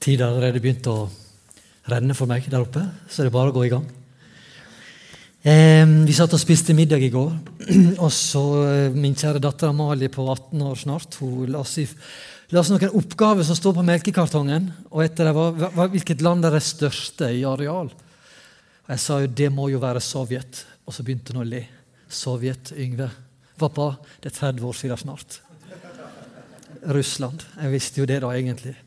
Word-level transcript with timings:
Tida 0.00 0.24
har 0.24 0.32
allerede 0.32 0.62
begynt 0.64 0.86
å 0.88 1.10
renne 1.92 2.14
for 2.16 2.28
meg 2.30 2.46
der 2.48 2.62
oppe, 2.64 2.80
så 3.04 3.20
det 3.20 3.28
er 3.28 3.34
bare 3.34 3.52
å 3.52 3.56
gå 3.58 3.66
i 3.66 3.72
gang. 3.72 3.84
Eh, 5.44 5.84
vi 6.08 6.14
satt 6.16 6.32
og 6.32 6.40
spiste 6.40 6.72
middag 6.76 7.04
i 7.04 7.10
går, 7.12 7.34
og 8.04 8.08
så 8.16 8.44
eh, 8.70 8.96
min 8.96 9.12
kjære 9.12 9.42
datter 9.44 9.68
Amalie 9.68 10.08
på 10.12 10.24
18 10.24 10.64
år 10.64 10.80
snart 10.80 11.20
hun 11.20 11.52
la 11.52 11.60
oss, 11.60 11.76
noen 12.72 12.96
oppgaver 12.96 13.44
som 13.44 13.60
står 13.60 13.76
på 13.76 13.86
melkekartongen. 13.90 14.72
og 14.88 15.04
etter 15.04 15.28
det 15.28 15.36
var, 15.36 15.52
var 15.76 15.92
Hvilket 15.92 16.24
land 16.24 16.48
er 16.48 16.56
det 16.56 16.64
største 16.64 17.28
i 17.36 17.44
areal? 17.44 17.92
Og 17.92 18.90
Jeg 18.96 19.04
sa 19.04 19.20
jo 19.20 19.32
det 19.44 19.52
må 19.52 19.68
jo 19.68 19.84
være 19.84 20.00
Sovjet, 20.00 20.64
og 20.88 20.96
så 20.96 21.04
begynte 21.04 21.36
hun 21.36 21.44
å 21.44 21.48
le. 21.48 21.66
Sovjet, 22.08 22.72
Yngve. 22.72 23.12
Pappa, 23.60 23.92
det 24.24 24.32
er 24.32 24.40
30 24.48 24.64
år 24.64 24.80
siden 24.80 25.04
snart. 25.04 25.42
Russland. 26.88 27.44
Jeg 27.60 27.76
visste 27.76 28.00
jo 28.00 28.08
det 28.08 28.22
da, 28.24 28.32
egentlig. 28.32 28.78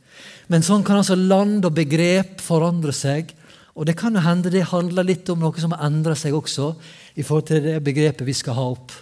Men 0.47 0.65
sånn 0.65 0.83
kan 0.85 0.99
altså 0.99 1.15
land 1.15 1.65
og 1.65 1.75
begrep 1.77 2.41
forandre 2.43 2.93
seg. 2.95 3.31
Og 3.73 3.87
det 3.89 3.95
kan 3.97 4.13
jo 4.13 4.21
hende 4.21 4.51
det 4.53 4.67
handler 4.69 5.07
litt 5.07 5.29
om 5.33 5.41
noe 5.41 5.61
som 5.61 5.73
har 5.73 5.85
endret 5.87 6.19
seg 6.21 6.35
også, 6.37 6.73
i 7.17 7.23
forhold 7.25 7.47
til 7.49 7.63
det 7.65 7.79
begrepet 7.85 8.27
vi 8.27 8.35
skal 8.37 8.57
ha 8.57 8.67
opp. 8.73 8.93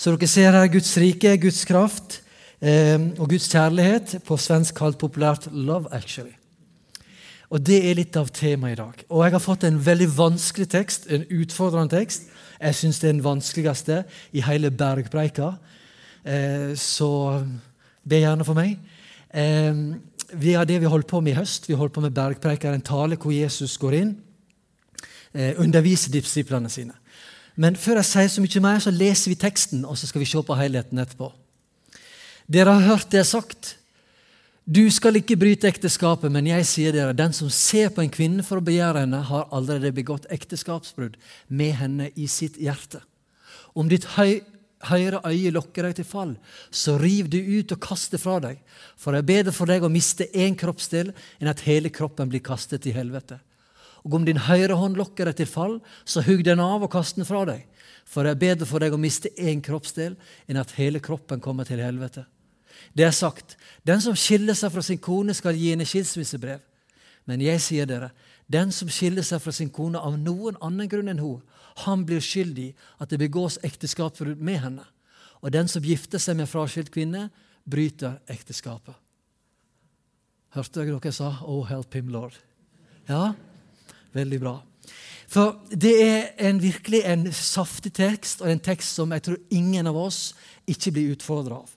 Så 0.00 0.12
dere 0.14 0.28
ser 0.28 0.56
her 0.56 0.68
Guds 0.72 0.92
rike, 1.00 1.36
Guds 1.40 1.64
kraft 1.68 2.20
eh, 2.60 2.96
og 3.18 3.28
Guds 3.32 3.48
kjærlighet, 3.52 4.18
på 4.24 4.36
svensk 4.40 4.76
kalt 4.76 5.00
populært 5.00 5.48
'Love 5.52 5.92
Actually'. 5.92 6.36
Og 7.50 7.66
Det 7.66 7.80
er 7.90 7.96
litt 7.98 8.16
av 8.16 8.28
temaet 8.30 8.72
i 8.72 8.78
dag. 8.78 9.04
Og 9.10 9.24
Jeg 9.24 9.32
har 9.32 9.42
fått 9.42 9.64
en 9.64 9.86
veldig 9.86 10.08
vanskelig 10.16 10.68
tekst, 10.68 11.06
en 11.10 11.24
utfordrende 11.30 11.96
tekst. 11.98 12.28
Jeg 12.60 12.74
syns 12.74 13.00
det 13.00 13.08
er 13.08 13.12
den 13.12 13.24
vanskeligste 13.24 14.04
i 14.32 14.40
hele 14.40 14.70
bergpreika. 14.70 15.56
Eh, 16.24 16.76
så 16.76 17.44
be 18.08 18.20
gjerne 18.20 18.44
for 18.44 18.54
meg. 18.54 18.78
Eh, 19.34 19.74
vi 20.32 20.54
har 20.54 20.64
det 20.68 20.80
vi 20.80 20.90
holdt 20.90 21.08
på 21.10 21.20
med 21.20 21.34
i 21.34 21.38
høst. 21.38 21.68
Vi 21.68 21.78
holdt 21.78 21.94
på 21.94 22.02
med 22.04 22.14
bergpreiker, 22.14 22.72
en 22.72 22.84
tale 22.84 23.18
hvor 23.20 23.34
Jesus 23.34 23.76
går 23.78 23.96
inn, 23.98 24.14
eh, 25.34 25.54
underviser 25.58 26.12
disiplene 26.12 26.70
sine. 26.70 26.94
Men 27.56 27.76
før 27.76 28.00
jeg 28.00 28.08
sier 28.08 28.28
så 28.28 28.40
mye 28.44 28.62
mer, 28.64 28.78
så 28.78 28.90
leser 28.90 29.32
vi 29.32 29.36
teksten, 29.36 29.84
og 29.84 29.98
så 29.98 30.06
skal 30.06 30.22
vi 30.22 30.30
se 30.30 30.42
på 30.42 30.56
helheten 30.56 30.98
etterpå. 30.98 31.32
Dere 32.50 32.72
har 32.78 32.96
hørt 32.96 33.10
det 33.10 33.26
sagt. 33.26 33.76
Du 34.66 34.90
skal 34.90 35.16
ikke 35.18 35.36
bryte 35.36 35.68
ekteskapet, 35.68 36.30
men 36.32 36.46
jeg 36.46 36.66
sier 36.66 36.94
dere, 36.94 37.16
den 37.16 37.32
som 37.32 37.50
ser 37.50 37.90
på 37.90 38.04
en 38.04 38.12
kvinne 38.12 38.44
for 38.46 38.60
å 38.60 38.64
begjære 38.64 39.04
henne, 39.04 39.22
har 39.26 39.48
allerede 39.50 39.92
begått 39.92 40.28
ekteskapsbrudd 40.30 41.16
med 41.48 41.74
henne 41.80 42.10
i 42.14 42.28
sitt 42.30 42.58
hjerte. 42.60 43.02
Om 43.74 43.90
ditt 43.90 44.04
høy 44.16 44.40
høyre 44.88 45.20
øye 45.28 45.52
lokker 45.52 45.86
deg 45.88 45.98
til 45.98 46.08
fall, 46.08 46.32
så 46.70 46.96
riv 47.00 47.28
du 47.32 47.36
ut 47.36 47.72
og 47.74 47.82
kast 47.84 48.14
det 48.14 48.22
fra 48.22 48.38
deg. 48.40 48.60
For 48.96 49.12
det 49.12 49.22
er 49.22 49.30
bedre 49.30 49.54
for 49.56 49.68
deg 49.68 49.84
å 49.84 49.92
miste 49.92 50.28
én 50.32 50.56
kroppsdel 50.58 51.12
enn 51.40 51.52
at 51.52 51.64
hele 51.66 51.92
kroppen 51.92 52.30
blir 52.32 52.44
kastet 52.44 52.88
i 52.88 52.94
helvete. 52.96 53.40
Og 54.04 54.16
om 54.16 54.24
din 54.24 54.40
høyre 54.46 54.78
hånd 54.80 54.96
lokker 54.96 55.28
deg 55.28 55.42
til 55.42 55.50
fall, 55.50 55.78
så 56.08 56.24
hugg 56.24 56.44
den 56.46 56.62
av 56.64 56.86
og 56.86 56.92
kast 56.92 57.18
den 57.18 57.28
fra 57.28 57.44
deg. 57.48 57.66
For 58.08 58.24
det 58.24 58.32
er 58.32 58.40
bedre 58.40 58.68
for 58.68 58.80
deg 58.80 58.96
å 58.96 59.00
miste 59.00 59.32
én 59.36 59.60
kroppsdel 59.62 60.16
enn 60.48 60.60
at 60.60 60.72
hele 60.78 61.02
kroppen 61.04 61.42
kommer 61.44 61.68
til 61.68 61.82
helvete. 61.84 62.24
Det 62.96 63.04
er 63.04 63.14
sagt, 63.14 63.58
den 63.84 64.00
som 64.00 64.16
skiller 64.16 64.56
seg 64.56 64.72
fra 64.72 64.82
sin 64.82 64.98
kone, 64.98 65.34
skal 65.36 65.54
gi 65.54 65.74
henne 65.74 65.86
skilsmissebrev. 65.86 66.62
Men 67.28 67.44
jeg 67.44 67.60
sier 67.62 67.86
dere, 67.86 68.10
den 68.50 68.72
som 68.74 68.88
skiller 68.90 69.22
seg 69.26 69.42
fra 69.44 69.52
sin 69.54 69.70
kone 69.70 70.00
av 70.00 70.16
noen 70.18 70.56
annen 70.64 70.88
grunn 70.90 71.12
enn 71.12 71.20
hun, 71.22 71.42
han 71.84 72.04
blir 72.06 72.22
skyldig 72.24 72.72
at 73.00 73.10
det 73.10 73.20
begås 73.20 73.58
ekteskapsbrudd 73.66 74.40
med 74.40 74.60
henne. 74.64 74.86
Og 75.40 75.52
den 75.52 75.68
som 75.68 75.84
gifter 75.84 76.20
seg 76.20 76.36
med 76.36 76.50
fraskilt 76.50 76.90
kvinne, 76.92 77.28
bryter 77.64 78.18
ekteskapet. 78.30 78.96
Hørte 80.56 80.82
dere 80.82 80.98
jeg 81.04 81.14
sa? 81.14 81.36
Oh, 81.46 81.62
help 81.68 81.94
him, 81.94 82.10
Lord. 82.10 82.34
Ja, 83.08 83.32
veldig 84.16 84.40
bra. 84.42 84.56
For 85.30 85.60
det 85.70 85.92
er 86.02 86.22
en, 86.48 86.58
virkelig 86.62 87.04
en 87.06 87.28
saftig 87.32 87.92
tekst, 87.94 88.42
og 88.42 88.50
en 88.50 88.62
tekst 88.62 88.98
som 88.98 89.12
jeg 89.14 89.22
tror 89.26 89.38
ingen 89.54 89.86
av 89.86 89.98
oss 89.98 90.32
ikke 90.66 90.90
blir 90.96 91.12
utfordra 91.14 91.60
av. 91.62 91.76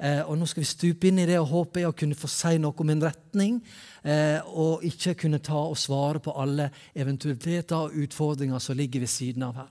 Eh, 0.00 0.22
og 0.24 0.38
Nå 0.40 0.46
skal 0.48 0.62
vi 0.62 0.68
stupe 0.70 1.10
inn 1.10 1.20
i 1.20 1.26
det 1.28 1.36
og 1.40 1.50
håpe 1.50 1.82
jeg 1.82 1.90
å 1.90 1.96
kunne 1.96 2.16
få 2.16 2.28
si 2.32 2.54
noe 2.60 2.72
om 2.72 2.92
en 2.92 3.04
retning, 3.04 3.58
eh, 4.00 4.40
og 4.48 4.84
ikke 4.88 5.16
kunne 5.26 5.42
ta 5.44 5.60
og 5.60 5.76
svare 5.76 6.22
på 6.24 6.32
alle 6.40 6.70
eventualiteter 6.96 7.76
og 7.76 7.98
utfordringer 8.06 8.62
som 8.64 8.78
ligger 8.78 9.04
ved 9.04 9.12
siden 9.12 9.44
av 9.44 9.60
her. 9.60 9.68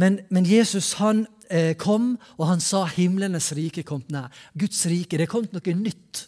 Men, 0.00 0.18
men 0.32 0.48
Jesus 0.48 0.94
han 0.98 1.26
eh, 1.52 1.74
kom, 1.76 2.14
og 2.38 2.48
han 2.48 2.62
sa 2.64 2.86
himlenes 2.88 3.52
rike 3.54 3.84
kom 3.86 4.02
nær. 4.10 4.32
Guds 4.58 4.80
rike. 4.90 5.20
Det 5.20 5.28
kom 5.30 5.46
noe 5.52 5.76
nytt. 5.78 6.24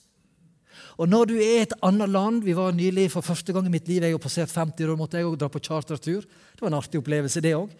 Og 0.96 1.10
når 1.10 1.28
du 1.28 1.34
er 1.36 1.58
i 1.58 1.64
et 1.66 1.74
annet 1.84 2.08
land 2.08 2.44
Vi 2.46 2.54
var 2.56 2.72
nylig 2.72 3.10
for 3.12 3.24
første 3.24 3.52
gang 3.52 3.66
i 3.68 3.72
mitt 3.72 3.88
liv 3.88 4.04
jeg 4.04 4.14
har 4.14 4.22
passert 4.22 4.52
50 4.52 4.86
år, 4.86 4.96
måtte 4.96 5.20
jeg 5.20 5.34
dra 5.40 5.48
på 5.52 5.60
chartertur. 5.60 6.24
Det 6.24 6.62
var 6.62 6.70
en 6.70 6.78
artig 6.78 7.00
opplevelse, 7.02 7.42
det 7.44 7.56
òg. 7.56 7.72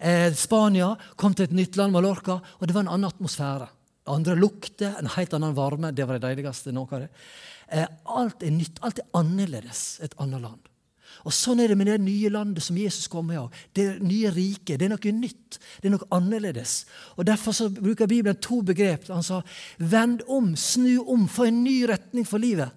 Eh, 0.00 0.32
Spania 0.34 0.94
kom 1.16 1.34
til 1.34 1.46
et 1.46 1.54
nytt 1.56 1.76
land, 1.76 1.92
Mallorca, 1.94 2.40
og 2.40 2.66
det 2.66 2.74
var 2.74 2.86
en 2.86 2.94
annen 2.96 3.10
atmosfære. 3.10 3.68
Andre 4.06 4.36
lukter, 4.38 4.94
en 4.98 5.10
helt 5.16 5.34
annen 5.34 5.54
varme. 5.56 5.90
Det 5.92 6.06
var 6.06 6.18
det 6.18 6.28
deiligste. 6.28 6.72
noe 6.72 6.86
av 6.90 7.00
det. 7.00 7.10
Eh, 7.68 7.86
alt 8.04 8.42
er 8.42 8.54
nytt, 8.54 8.78
alt 8.82 9.00
er 9.02 9.08
annerledes 9.18 9.98
et 10.02 10.14
annet 10.22 10.42
land. 10.42 10.68
Og 11.26 11.32
Sånn 11.34 11.60
er 11.62 11.72
det 11.72 11.76
med 11.78 11.88
det 11.88 11.98
nye 12.04 12.30
landet 12.30 12.62
som 12.62 12.76
Jesus 12.78 13.08
kommer 13.10 13.34
med. 13.34 13.60
Det 13.74 13.86
nye 14.04 14.30
riket. 14.30 14.78
Det 14.78 14.86
er 14.86 14.92
noe 14.92 15.12
nytt. 15.16 15.58
Det 15.80 15.88
er 15.88 15.94
noe 15.96 16.08
annerledes. 16.14 16.84
Og 17.16 17.26
Derfor 17.26 17.56
så 17.56 17.68
bruker 17.70 18.06
Bibelen 18.06 18.38
to 18.42 18.60
begrep. 18.62 19.08
Han 19.08 19.24
sa 19.26 19.40
vend 19.78 20.22
om, 20.28 20.54
snu 20.56 21.00
om, 21.02 21.26
få 21.28 21.48
en 21.48 21.64
ny 21.64 21.82
retning 21.90 22.26
for 22.26 22.42
livet. 22.42 22.70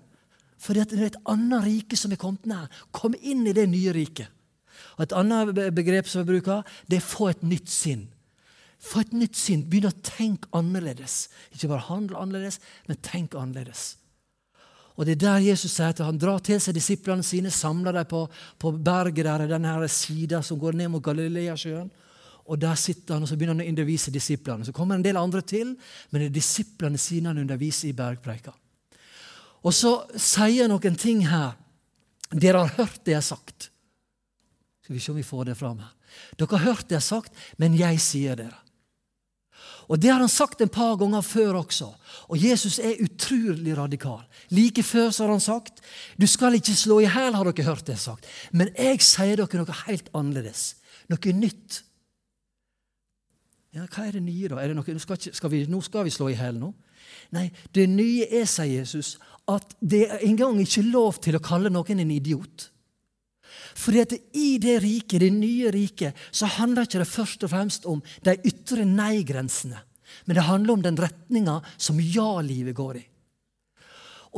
For 0.59 0.73
det 0.73 0.91
er 0.94 1.06
et 1.12 1.22
annet 1.29 1.63
rike 1.63 1.97
som 2.00 2.12
er 2.12 2.19
kommet 2.22 2.50
nær. 2.50 2.68
Kom 2.91 3.13
inn 3.22 3.45
i 3.47 3.56
det 3.56 3.69
nye 3.69 3.94
riket. 3.95 4.28
Og 4.97 5.03
Et 5.03 5.13
annet 5.16 5.53
begrep 5.75 6.07
som 6.07 6.23
vi 6.23 6.34
bruker, 6.34 6.63
det 6.89 6.97
er 7.00 7.06
få 7.06 7.29
et 7.29 7.44
nytt 7.44 7.69
sinn. 7.69 8.09
Få 8.79 9.03
et 9.03 9.16
nytt 9.16 9.35
syn. 9.35 9.66
Begynn 9.67 9.90
å 9.90 9.95
tenke 10.06 10.50
annerledes. 10.56 11.28
Ikke 11.51 11.72
bare 11.72 11.88
handle 11.90 12.19
annerledes, 12.22 12.62
men 12.88 13.01
tenk 13.03 13.35
annerledes. 13.35 13.95
Og 15.00 15.06
Det 15.07 15.13
er 15.16 15.19
der 15.22 15.40
Jesus 15.40 15.72
sier 15.72 15.94
at 15.94 16.01
han 16.03 16.17
drar 16.19 16.41
til 16.44 16.59
seg 16.59 16.75
disiplene 16.75 17.23
sine, 17.23 17.51
samler 17.51 17.95
dem 17.95 18.07
på, 18.07 18.25
på 18.59 18.72
berget 18.75 19.23
der, 19.23 19.45
denne 19.47 19.88
sida 19.88 20.41
som 20.44 20.59
går 20.59 20.75
ned 20.75 20.91
mot 20.91 21.03
Galileasjøen. 21.03 21.88
Og 22.51 22.59
Der 22.59 22.75
sitter 22.75 23.16
han 23.16 23.23
og 23.23 23.29
så 23.29 23.38
begynner 23.39 23.56
han 23.56 23.63
å 23.63 23.72
undervise 23.72 24.12
disiplene. 24.12 24.68
Så 24.68 24.75
kommer 24.75 24.97
en 24.97 25.06
del 25.06 25.19
andre 25.19 25.41
til, 25.41 25.75
men 26.09 26.22
det 26.22 26.28
er 26.28 26.35
disiplene 26.39 27.00
sine 27.00 27.31
han 27.31 27.39
underviser 27.39 27.91
i 27.91 27.95
bergpreika. 27.95 28.51
Og 29.63 29.75
så 29.75 29.94
sier 30.16 30.66
han 30.66 30.73
noen 30.73 31.00
ting 31.00 31.25
her. 31.29 31.56
Dere 32.29 32.66
har 32.66 32.75
hørt 32.81 33.03
det 33.06 33.16
jeg 33.16 33.22
har 33.22 33.28
sagt. 33.28 33.69
Skal 34.84 34.97
vi 34.97 35.03
se 35.03 35.13
om 35.13 35.19
vi 35.19 35.28
får 35.28 35.51
det 35.51 35.59
fram 35.59 35.79
her. 35.79 35.94
Dere 36.35 36.57
har 36.57 36.73
hørt 36.73 36.89
det 36.89 36.97
jeg 36.97 37.03
har 37.03 37.07
sagt, 37.07 37.45
men 37.62 37.78
jeg 37.78 38.03
sier 38.03 38.39
dere. 38.39 38.59
Og 39.89 40.00
Det 40.00 40.11
har 40.11 40.19
han 40.22 40.29
sagt 40.29 40.61
en 40.61 40.69
par 40.69 40.95
ganger 41.01 41.22
før 41.25 41.63
også. 41.63 41.89
Og 42.29 42.38
Jesus 42.38 42.77
er 42.79 43.01
utrolig 43.01 43.77
radikal. 43.77 44.22
Like 44.53 44.83
før 44.83 45.09
så 45.09 45.25
har 45.25 45.31
han 45.33 45.41
sagt 45.41 45.81
du 46.17 46.27
skal 46.27 46.53
ikke 46.53 46.75
slå 46.77 47.00
i 47.00 47.09
hæl, 47.09 47.33
har 47.33 47.44
dere 47.44 47.66
hørt 47.66 47.88
det 47.88 47.97
sagt. 48.00 48.25
Men 48.51 48.69
jeg 48.77 49.01
sier 49.01 49.35
dere 49.35 49.63
noe 49.63 49.79
helt 49.88 50.11
annerledes. 50.13 50.75
Noe 51.09 51.33
nytt. 51.33 51.83
Ja, 53.73 53.85
Hva 53.85 54.07
er 54.07 54.17
det 54.17 54.23
nye, 54.25 54.50
da? 54.50 54.61
Det 54.61 54.77
noe, 54.77 55.00
skal, 55.01 55.17
skal 55.33 55.51
vi, 55.53 55.66
nå 55.69 55.81
skal 55.81 56.06
vi 56.06 56.13
slå 56.13 56.29
i 56.29 56.38
hæl 56.38 56.57
nå? 56.61 56.71
Nei, 57.33 57.50
det 57.73 57.85
nye 57.89 58.25
er, 58.29 58.45
sier 58.50 58.81
Jesus, 58.81 59.17
at 59.50 59.73
det 59.81 60.06
er 60.07 60.25
engang 60.25 60.57
ikke 60.61 60.85
lov 60.85 61.17
til 61.23 61.38
å 61.38 61.41
kalle 61.44 61.69
noen 61.73 62.01
en 62.01 62.13
idiot. 62.13 62.69
Fordi 63.79 64.01
at 64.03 64.16
i 64.35 64.57
det 64.62 64.79
riket, 64.84 65.22
det 65.23 65.31
nye 65.31 65.72
riket, 65.72 66.17
så 66.31 66.50
handler 66.59 66.88
ikke 66.88 67.00
det 67.01 67.07
først 67.07 67.45
og 67.47 67.53
fremst 67.53 67.88
om 67.88 68.01
de 68.25 68.35
ytre 68.50 68.84
nei-grensene. 68.88 69.79
Men 70.25 70.35
det 70.35 70.47
handler 70.47 70.73
om 70.73 70.84
den 70.84 71.00
retninga 71.00 71.59
som 71.78 72.01
ja-livet 72.01 72.75
går 72.75 73.00
i. 73.00 73.06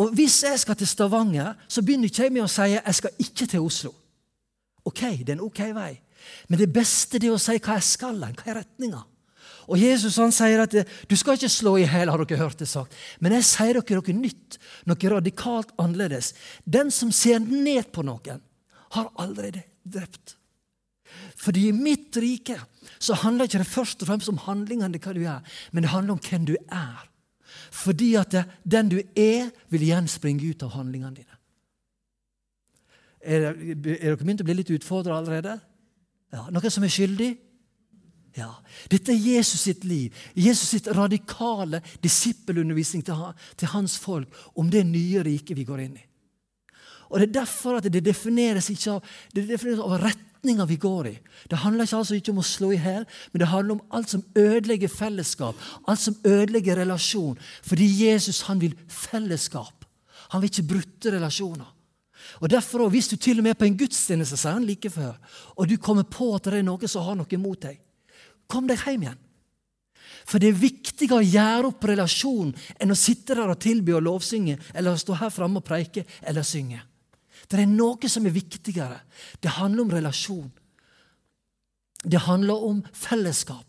Og 0.02 0.14
Hvis 0.16 0.44
jeg 0.44 0.60
skal 0.60 0.78
til 0.80 0.88
Stavanger, 0.88 1.56
så 1.68 1.82
begynner 1.82 2.08
ikke 2.08 2.28
jeg 2.28 2.34
med 2.36 2.46
å 2.46 2.52
si 2.52 2.70
jeg 2.72 2.96
skal 2.96 3.24
ikke 3.26 3.48
til 3.48 3.66
Oslo. 3.66 3.94
Ok, 4.88 5.02
det 5.20 5.34
er 5.34 5.38
en 5.40 5.48
ok 5.48 5.64
vei. 5.76 5.94
Men 6.48 6.62
det 6.62 6.70
beste 6.74 7.20
er 7.20 7.34
å 7.34 7.42
si 7.42 7.58
hva 7.58 7.80
jeg 7.80 7.88
skal, 7.88 8.22
hva 8.22 8.46
er 8.46 8.62
retninga. 8.62 9.02
Og 9.72 9.80
Jesus 9.80 10.18
han 10.20 10.34
sier 10.34 10.62
at 10.64 10.74
du 10.74 11.16
skal 11.18 11.38
ikke 11.38 11.52
slå 11.52 11.76
i 11.80 11.86
hjel, 11.86 12.10
har 12.10 12.24
dere 12.24 12.40
hørt 12.40 12.62
det 12.62 12.70
sagt. 12.70 12.96
Men 13.20 13.36
jeg 13.38 13.48
sier 13.48 13.78
dere 13.80 14.00
noe 14.00 14.16
nytt, 14.18 14.58
noe 14.90 15.12
radikalt 15.14 15.74
annerledes. 15.82 16.34
Den 16.66 16.92
som 16.94 17.12
ser 17.16 17.40
ned 17.44 17.92
på 17.94 18.04
noen, 18.06 18.42
har 18.96 19.12
allerede 19.20 19.64
drept. 19.84 20.36
Fordi 21.36 21.68
i 21.68 21.76
mitt 21.76 22.16
rike 22.22 22.58
så 23.02 23.18
handler 23.24 23.50
ikke 23.50 23.62
det 23.62 23.72
først 23.72 24.04
og 24.04 24.12
fremst 24.12 24.32
om 24.32 24.40
handlingene, 24.46 25.00
hva 25.02 25.14
du 25.16 25.22
gjør, 25.24 25.56
men 25.72 25.84
det 25.84 25.92
handler 25.92 26.16
om 26.16 26.24
hvem 26.24 26.48
du 26.48 26.56
er. 26.70 27.08
Fordi 27.72 28.14
at 28.20 28.32
det, 28.32 28.46
den 28.64 28.92
du 28.92 28.98
er, 29.00 29.52
vil 29.72 29.86
igjen 29.86 30.08
springe 30.12 30.48
ut 30.48 30.64
av 30.64 30.76
handlingene 30.76 31.22
dine. 31.22 31.38
Er, 33.22 33.52
er 33.52 33.76
dere 33.78 34.18
begynt 34.18 34.42
å 34.42 34.48
bli 34.48 34.58
litt 34.58 34.74
utfordra 34.74 35.20
allerede? 35.20 35.60
Ja, 36.34 36.48
Noen 36.50 36.74
som 36.74 36.86
er 36.88 36.94
skyldig? 36.94 37.32
Ja. 38.38 38.50
Dette 38.92 39.12
er 39.12 39.20
Jesus 39.20 39.66
sitt 39.68 39.84
liv. 39.84 40.16
Jesus 40.34 40.72
sitt 40.72 40.88
radikale 40.96 41.82
disippelundervisning 42.04 43.04
til, 43.06 43.26
til 43.60 43.72
hans 43.74 43.98
folk 44.00 44.32
om 44.56 44.72
det 44.72 44.86
nye 44.88 45.24
riket 45.28 45.58
vi 45.60 45.68
går 45.68 45.84
inn 45.86 46.00
i. 46.00 46.06
Og 47.12 47.20
Det 47.20 47.28
er 47.28 47.40
derfor 47.42 47.78
at 47.78 47.88
det 47.92 48.04
defineres 48.06 48.70
ikke 48.72 48.96
av, 48.96 49.10
det 49.36 49.44
defineres 49.50 49.84
av 49.84 49.98
retninga 50.00 50.66
vi 50.70 50.78
går 50.80 51.10
i. 51.12 51.18
Det 51.52 51.60
handler 51.60 51.86
ikke 51.86 52.00
altså 52.00 52.16
ikke 52.16 52.32
om 52.32 52.40
å 52.40 52.48
slå 52.48 52.72
i 52.72 52.80
hjel, 52.80 53.06
men 53.34 53.44
det 53.44 53.50
handler 53.52 53.76
om 53.76 53.98
alt 53.98 54.14
som 54.14 54.24
ødelegger 54.36 54.88
fellesskap. 54.92 55.60
Alt 55.92 56.00
som 56.00 56.16
ødelegger 56.24 56.80
relasjon. 56.80 57.36
Fordi 57.68 57.90
Jesus 58.06 58.42
han 58.48 58.64
vil 58.64 58.78
fellesskap. 58.88 59.86
Han 60.32 60.42
vil 60.42 60.52
ikke 60.54 60.70
brutte 60.72 61.12
relasjoner. 61.12 61.68
Og 62.40 62.50
derfor, 62.50 62.90
Hvis 62.90 63.08
du 63.08 63.16
til 63.16 63.40
og 63.40 63.44
med 63.44 63.52
er 63.52 63.60
på 63.60 63.66
en 63.66 63.78
gudstjeneste 63.78 64.38
sier 64.38 64.54
han 64.54 64.66
like 64.66 64.90
før, 64.90 65.18
og 65.58 65.68
du 65.68 65.78
kommer 65.78 66.04
på 66.04 66.36
at 66.36 66.44
det 66.44 66.60
er 66.60 66.64
noe 66.64 66.88
som 66.88 67.04
har 67.04 67.16
noe 67.16 67.28
imot 67.30 67.62
deg, 67.62 67.80
kom 68.48 68.68
deg 68.68 68.80
hjem 68.86 69.04
igjen. 69.04 69.20
For 70.26 70.40
det 70.40 70.52
er 70.52 70.62
viktigere 70.62 71.20
å 71.20 71.26
gjøre 71.26 71.72
opp 71.72 71.88
relasjonen 71.90 72.54
enn 72.80 72.94
å 72.94 73.00
sitte 73.00 73.36
der 73.36 73.50
og 73.50 73.60
tilby 73.60 73.96
og 73.98 74.06
lovsynge 74.06 74.58
eller 74.74 75.00
stå 75.00 75.18
her 75.18 75.34
framme 75.34 75.62
og 75.62 75.66
preike 75.66 76.06
eller 76.22 76.46
synge. 76.46 76.82
Det 77.52 77.60
er 77.60 77.68
noe 77.68 78.10
som 78.10 78.26
er 78.26 78.36
viktigere. 78.36 79.02
Det 79.44 79.58
handler 79.58 79.84
om 79.84 79.92
relasjon. 79.92 80.52
Det 82.04 82.24
handler 82.26 82.64
om 82.72 82.84
fellesskap. 82.94 83.66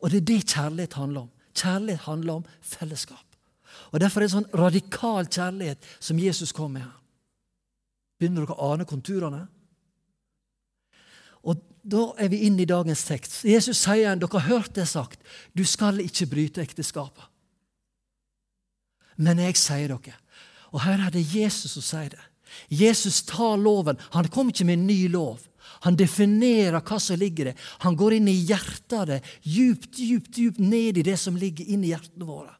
Og 0.00 0.10
det 0.10 0.20
er 0.20 0.28
det 0.28 0.40
kjærlighet 0.46 0.94
handler 0.94 1.26
om. 1.26 1.30
Kjærlighet 1.54 2.06
handler 2.06 2.40
om 2.40 2.44
fellesskap. 2.62 3.24
Og 3.90 4.00
Derfor 4.00 4.20
er 4.20 4.26
det 4.26 4.30
en 4.32 4.38
sånn 4.38 4.58
radikal 4.58 5.26
kjærlighet 5.26 5.86
som 5.98 6.18
Jesus 6.18 6.52
kom 6.54 6.74
med 6.76 6.84
her. 6.84 6.96
Begynner 8.18 8.46
dere 8.46 8.56
å 8.56 8.72
ane 8.72 8.86
konturene? 8.88 9.46
Og 11.44 11.70
Da 11.84 12.14
er 12.16 12.30
vi 12.32 12.46
inne 12.46 12.62
i 12.62 12.68
dagens 12.70 13.02
tekst. 13.04 13.42
Jesus 13.44 13.82
sier 13.84 14.16
dere 14.16 14.40
har 14.40 14.48
hørt 14.48 14.72
det 14.72 14.86
sagt, 14.88 15.20
du 15.52 15.66
skal 15.68 16.00
ikke 16.00 16.30
bryte 16.30 16.62
ekteskapet. 16.62 17.26
Men 19.20 19.38
jeg 19.38 19.56
sier 19.60 19.92
dere 19.92 20.16
Og 20.72 20.80
her 20.80 20.98
er 21.06 21.10
det 21.10 21.26
Jesus 21.28 21.76
som 21.76 21.82
sier 21.82 22.08
det. 22.16 22.24
Jesus 22.68 23.22
tar 23.28 23.56
loven. 23.60 24.00
Han 24.16 24.28
kommer 24.28 24.54
ikke 24.54 24.66
med 24.68 24.80
en 24.80 24.86
ny 24.88 25.08
lov. 25.12 25.42
Han 25.84 25.96
definerer 26.00 26.80
hva 26.80 26.98
som 27.00 27.18
ligger 27.20 27.50
der. 27.50 27.64
Han 27.84 27.96
går 27.96 28.18
inn 28.18 28.28
i 28.30 28.36
hjertet 28.48 28.96
av 28.96 29.08
det, 29.10 29.20
djupt, 29.42 29.98
djupt, 29.98 30.38
djupt 30.38 30.60
ned 30.62 31.00
i 31.00 31.06
det 31.06 31.16
som 31.20 31.36
ligger 31.36 31.68
inni 31.68 31.92
hjertene 31.92 32.28
våre. 32.28 32.54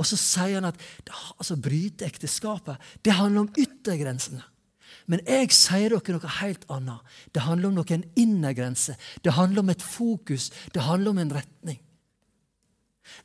Og 0.00 0.08
så 0.08 0.16
sier 0.16 0.56
han 0.56 0.70
at 0.70 0.80
altså, 1.36 1.58
bryte 1.60 2.06
ekteskapet 2.08 2.80
det 3.04 3.18
handler 3.18 3.44
om 3.44 3.52
yttergrensene. 3.58 4.42
Men 5.10 5.22
jeg 5.26 5.50
sier 5.56 5.92
dere 5.92 6.14
noe 6.14 6.34
helt 6.38 6.62
annet. 6.72 7.14
Det 7.34 7.44
handler 7.44 7.70
om 7.70 7.80
noen 7.80 8.04
innergrense. 8.18 8.94
Det 9.24 9.34
handler 9.36 9.64
om 9.64 9.72
et 9.72 9.82
fokus. 9.84 10.50
Det 10.72 10.84
handler 10.86 11.12
om 11.12 11.20
en 11.22 11.34
retning. 11.36 11.80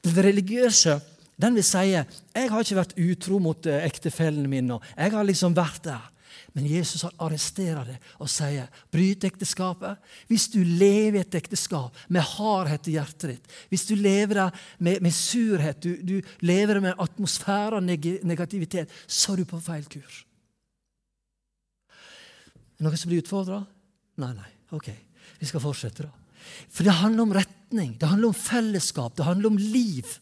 Det 0.02 0.16
religiøse 0.26 0.98
den 1.38 1.58
vil 1.58 1.66
si 1.66 1.90
jeg 1.94 2.50
har 2.50 2.64
ikke 2.64 2.80
vært 2.80 2.96
utro 2.98 3.40
mot 3.42 3.58
ektefellen 3.60 3.88
ektefellene 3.88 4.50
mine. 4.50 4.80
Jeg 4.98 5.14
har 5.14 5.28
liksom 5.28 5.58
vært 5.58 5.84
der. 5.86 6.06
Men 6.58 6.66
Jesus 6.66 7.04
arresterer 7.22 7.86
det 7.86 7.96
og 8.18 8.30
sier 8.32 8.70
bryt 8.94 9.26
ekteskapet. 9.28 10.00
Hvis 10.30 10.48
du 10.50 10.60
lever 10.64 11.20
i 11.20 11.22
et 11.22 11.38
ekteskap 11.38 11.98
med 12.10 12.26
hardhet 12.26 12.90
i 12.90 12.96
hjertet 12.96 13.34
ditt, 13.34 13.58
hvis 13.70 13.86
du 13.90 13.94
lever 13.94 14.42
der 14.42 14.62
med, 14.82 15.04
med 15.06 15.14
surhet, 15.14 15.82
du, 15.84 16.02
du 16.02 16.46
lever 16.46 16.82
med 16.82 16.98
atmosfære 16.98 17.78
av 17.78 17.86
negativitet, 17.86 18.94
så 19.06 19.36
er 19.36 19.44
du 19.44 19.50
på 19.50 19.62
feil 19.62 19.86
kurs. 19.92 20.24
Noen 22.82 22.98
som 22.98 23.12
blir 23.12 23.22
utfordra? 23.22 23.62
Nei, 24.22 24.34
nei. 24.38 24.52
Ok, 24.74 24.90
vi 25.38 25.50
skal 25.50 25.64
fortsette, 25.64 26.08
da. 26.08 26.42
For 26.74 26.88
det 26.88 26.98
handler 27.04 27.28
om 27.28 27.36
retning, 27.38 27.94
det 28.00 28.10
handler 28.10 28.32
om 28.32 28.38
fellesskap, 28.38 29.14
det 29.18 29.28
handler 29.28 29.54
om 29.54 29.62
liv. 29.62 30.18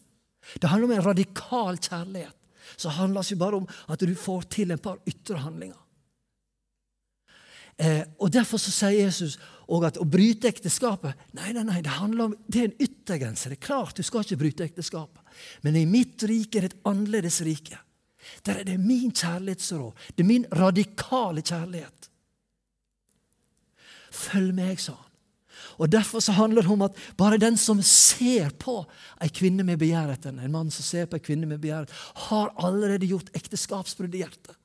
Det 0.54 0.70
handler 0.70 0.88
om 0.88 0.94
en 0.96 1.08
radikal 1.08 1.78
kjærlighet. 1.78 2.34
Så 2.76 2.88
handler 2.88 3.22
det 3.22 3.38
bare 3.38 3.56
om 3.56 3.66
at 3.88 4.00
du 4.00 4.14
får 4.14 4.48
til 4.52 4.70
en 4.70 4.82
par 4.82 4.98
ytre 5.08 5.40
handlinger. 5.40 5.78
Eh, 7.76 8.02
og 8.18 8.32
Derfor 8.32 8.60
så 8.60 8.72
sier 8.72 9.04
Jesus 9.04 9.36
at 9.84 9.98
å 10.00 10.06
bryte 10.08 10.48
ekteskapet 10.48 11.18
nei, 11.36 11.50
nei, 11.52 11.64
nei, 11.66 11.82
det 11.84 11.98
handler 11.98 12.30
om, 12.30 12.36
det 12.48 12.60
er 12.60 12.68
en 12.70 12.84
yttergrense. 12.86 13.50
Det 13.50 13.58
er 13.58 13.66
klart 13.66 13.98
du 13.98 14.04
skal 14.06 14.24
ikke 14.24 14.40
bryte 14.40 14.64
ekteskapet. 14.64 15.20
Men 15.66 15.76
i 15.76 15.84
mitt 15.88 16.22
rike 16.24 16.58
er 16.58 16.66
det 16.66 16.72
et 16.72 16.86
annerledes 16.88 17.42
rike. 17.44 17.78
Der 18.46 18.62
er 18.62 18.66
det 18.66 18.78
min 18.80 19.12
kjærlighetsråd. 19.12 20.06
Det 20.16 20.24
er 20.24 20.28
min 20.28 20.46
radikale 20.56 21.44
kjærlighet. 21.44 22.08
Følg 24.16 24.54
meg, 24.56 24.80
sa 24.80 24.96
han. 24.96 25.05
Og 25.76 25.90
Derfor 25.92 26.20
så 26.24 26.32
handler 26.32 26.62
det 26.62 26.72
om 26.72 26.84
at 26.86 26.98
bare 27.18 27.40
den 27.40 27.56
som 27.60 27.82
ser 27.82 28.50
på 28.58 28.78
en 29.20 29.32
kvinne 29.32 29.64
med 29.66 29.78
begjær 29.80 30.14
etter 30.14 30.32
en 30.32 30.52
mann 30.52 30.70
som 30.72 30.86
ser 30.86 31.08
på 31.10 31.18
en 31.18 31.24
kvinne 31.24 31.48
med 31.48 31.60
begjær, 31.60 31.88
har 32.28 32.54
allerede 32.56 33.08
gjort 33.08 33.32
ekteskapsbrudd 33.36 34.14
i 34.16 34.24
hjertet. 34.24 34.56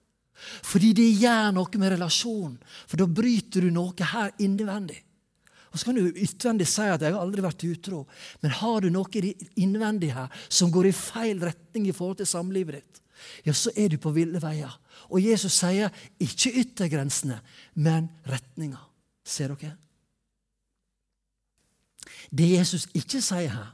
Fordi 0.65 0.93
det 0.97 1.09
gjør 1.21 1.51
noe 1.53 1.81
med 1.81 1.93
relasjonen. 1.93 2.57
For 2.89 3.01
da 3.01 3.07
bryter 3.07 3.67
du 3.67 3.73
noe 3.73 4.11
her 4.13 4.31
innvendig. 4.41 5.01
Og 5.71 5.79
Så 5.79 5.87
kan 5.87 5.95
du 5.95 6.09
utvendig 6.11 6.67
si 6.67 6.81
at 6.81 6.99
'jeg 7.01 7.13
har 7.13 7.21
aldri 7.21 7.41
vært 7.41 7.63
utro', 7.63 8.05
men 8.41 8.51
har 8.51 8.81
du 8.81 8.89
noe 8.89 9.07
innvendig 9.55 10.11
her 10.11 10.29
som 10.49 10.71
går 10.71 10.87
i 10.87 10.91
feil 10.91 11.39
retning 11.39 11.87
i 11.87 11.93
forhold 11.93 12.17
til 12.17 12.25
samlivet 12.25 12.73
ditt, 12.73 13.01
ja, 13.45 13.53
så 13.53 13.71
er 13.77 13.89
du 13.89 13.97
på 13.97 14.13
ville 14.13 14.39
veier. 14.39 14.73
Og 15.09 15.21
Jesus 15.21 15.53
sier 15.53 15.91
ikke 16.19 16.51
yttergrensene, 16.51 17.39
men 17.75 18.09
retninga. 18.25 18.79
Ser 19.23 19.55
dere? 19.55 19.77
Det 22.29 22.50
Jesus 22.53 22.88
ikke 22.94 23.21
sier 23.23 23.50
her, 23.50 23.71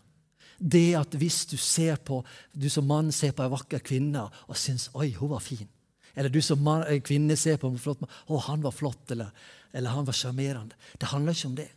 det 0.57 0.83
er 0.93 1.01
at 1.03 1.13
hvis 1.13 1.45
du 1.45 1.57
på, 2.05 2.23
du 2.53 2.69
som 2.69 2.87
mann 2.87 3.11
ser 3.11 3.31
på 3.31 3.43
ei 3.43 3.53
vakker 3.53 3.79
kvinne 3.79 4.29
og 4.47 4.57
syns 4.57 4.89
'oi, 4.93 5.13
hun 5.13 5.29
var 5.29 5.39
fin', 5.39 5.69
eller 6.15 6.29
du 6.29 6.41
som 6.41 6.57
mann, 6.57 6.83
kvinne 7.01 7.35
ser 7.37 7.57
på 7.57 7.67
en 7.67 7.77
flott 7.77 8.01
mann 8.01 8.09
'Å, 8.29 8.41
han 8.49 8.63
var 8.63 8.71
flott', 8.71 9.11
eller, 9.11 9.29
eller 9.73 9.89
'han 9.89 10.05
var 10.05 10.13
sjarmerende'. 10.13 10.75
Det 10.99 11.07
handler 11.07 11.33
ikke 11.33 11.47
om 11.47 11.55
det. 11.55 11.69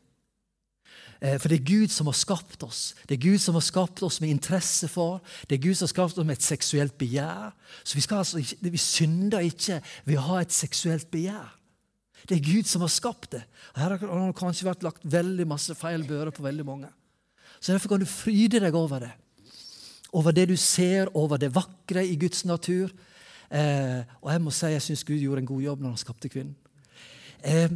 Eh, 1.21 1.39
for 1.39 1.49
det 1.49 1.61
er 1.61 1.65
Gud 1.65 1.89
som 1.89 2.07
har 2.07 2.17
skapt 2.17 2.63
oss. 2.63 2.95
Det 3.09 3.19
er 3.19 3.29
Gud 3.31 3.39
som 3.39 3.55
har 3.55 3.61
skapt 3.61 4.03
oss 4.03 4.21
med 4.21 4.31
interesse 4.31 4.89
for. 4.89 5.21
Det 5.49 5.59
er 5.59 5.63
Gud 5.63 5.75
som 5.75 5.85
har 5.85 5.93
skapt 5.93 6.19
oss 6.19 6.27
med 6.27 6.39
et 6.39 6.43
seksuelt 6.43 6.97
begjær. 6.99 7.53
Så 7.85 7.95
vi, 7.95 8.05
altså 8.17 8.39
ikke, 8.39 8.57
vi 8.71 8.79
synder 8.79 9.45
ikke 9.45 9.83
ved 10.05 10.17
å 10.17 10.29
ha 10.31 10.41
et 10.41 10.53
seksuelt 10.53 11.11
begjær. 11.13 11.60
Det 12.29 12.37
er 12.37 12.45
Gud 12.45 12.69
som 12.69 12.85
har 12.85 12.93
skapt 12.93 13.33
det. 13.37 13.43
Og 13.75 13.81
Her 13.81 13.97
har 13.97 14.27
det 14.27 14.37
kanskje 14.39 14.69
vært 14.69 14.85
lagt 14.87 15.05
veldig 15.05 15.47
masse 15.49 15.75
feil 15.79 16.05
bører 16.09 16.33
på 16.35 16.45
veldig 16.45 16.67
mange. 16.67 16.91
Så 17.61 17.73
Derfor 17.73 17.95
kan 17.95 18.01
du 18.01 18.09
fryde 18.09 18.61
deg 18.61 18.75
over 18.75 19.07
det. 19.07 19.13
Over 20.13 20.35
det 20.35 20.49
du 20.51 20.57
ser, 20.57 21.11
over 21.15 21.39
det 21.39 21.55
vakre 21.55 22.07
i 22.07 22.17
Guds 22.19 22.45
natur. 22.45 22.91
Eh, 23.51 24.03
og 24.23 24.33
jeg 24.33 24.43
må 24.43 24.53
si 24.55 24.71
jeg 24.71 24.83
syns 24.83 25.07
Gud 25.07 25.19
gjorde 25.19 25.43
en 25.43 25.51
god 25.51 25.63
jobb 25.63 25.81
når 25.81 25.95
han 25.95 26.03
skapte 26.03 26.31
kvinnen. 26.31 26.57
Eh, 27.43 27.71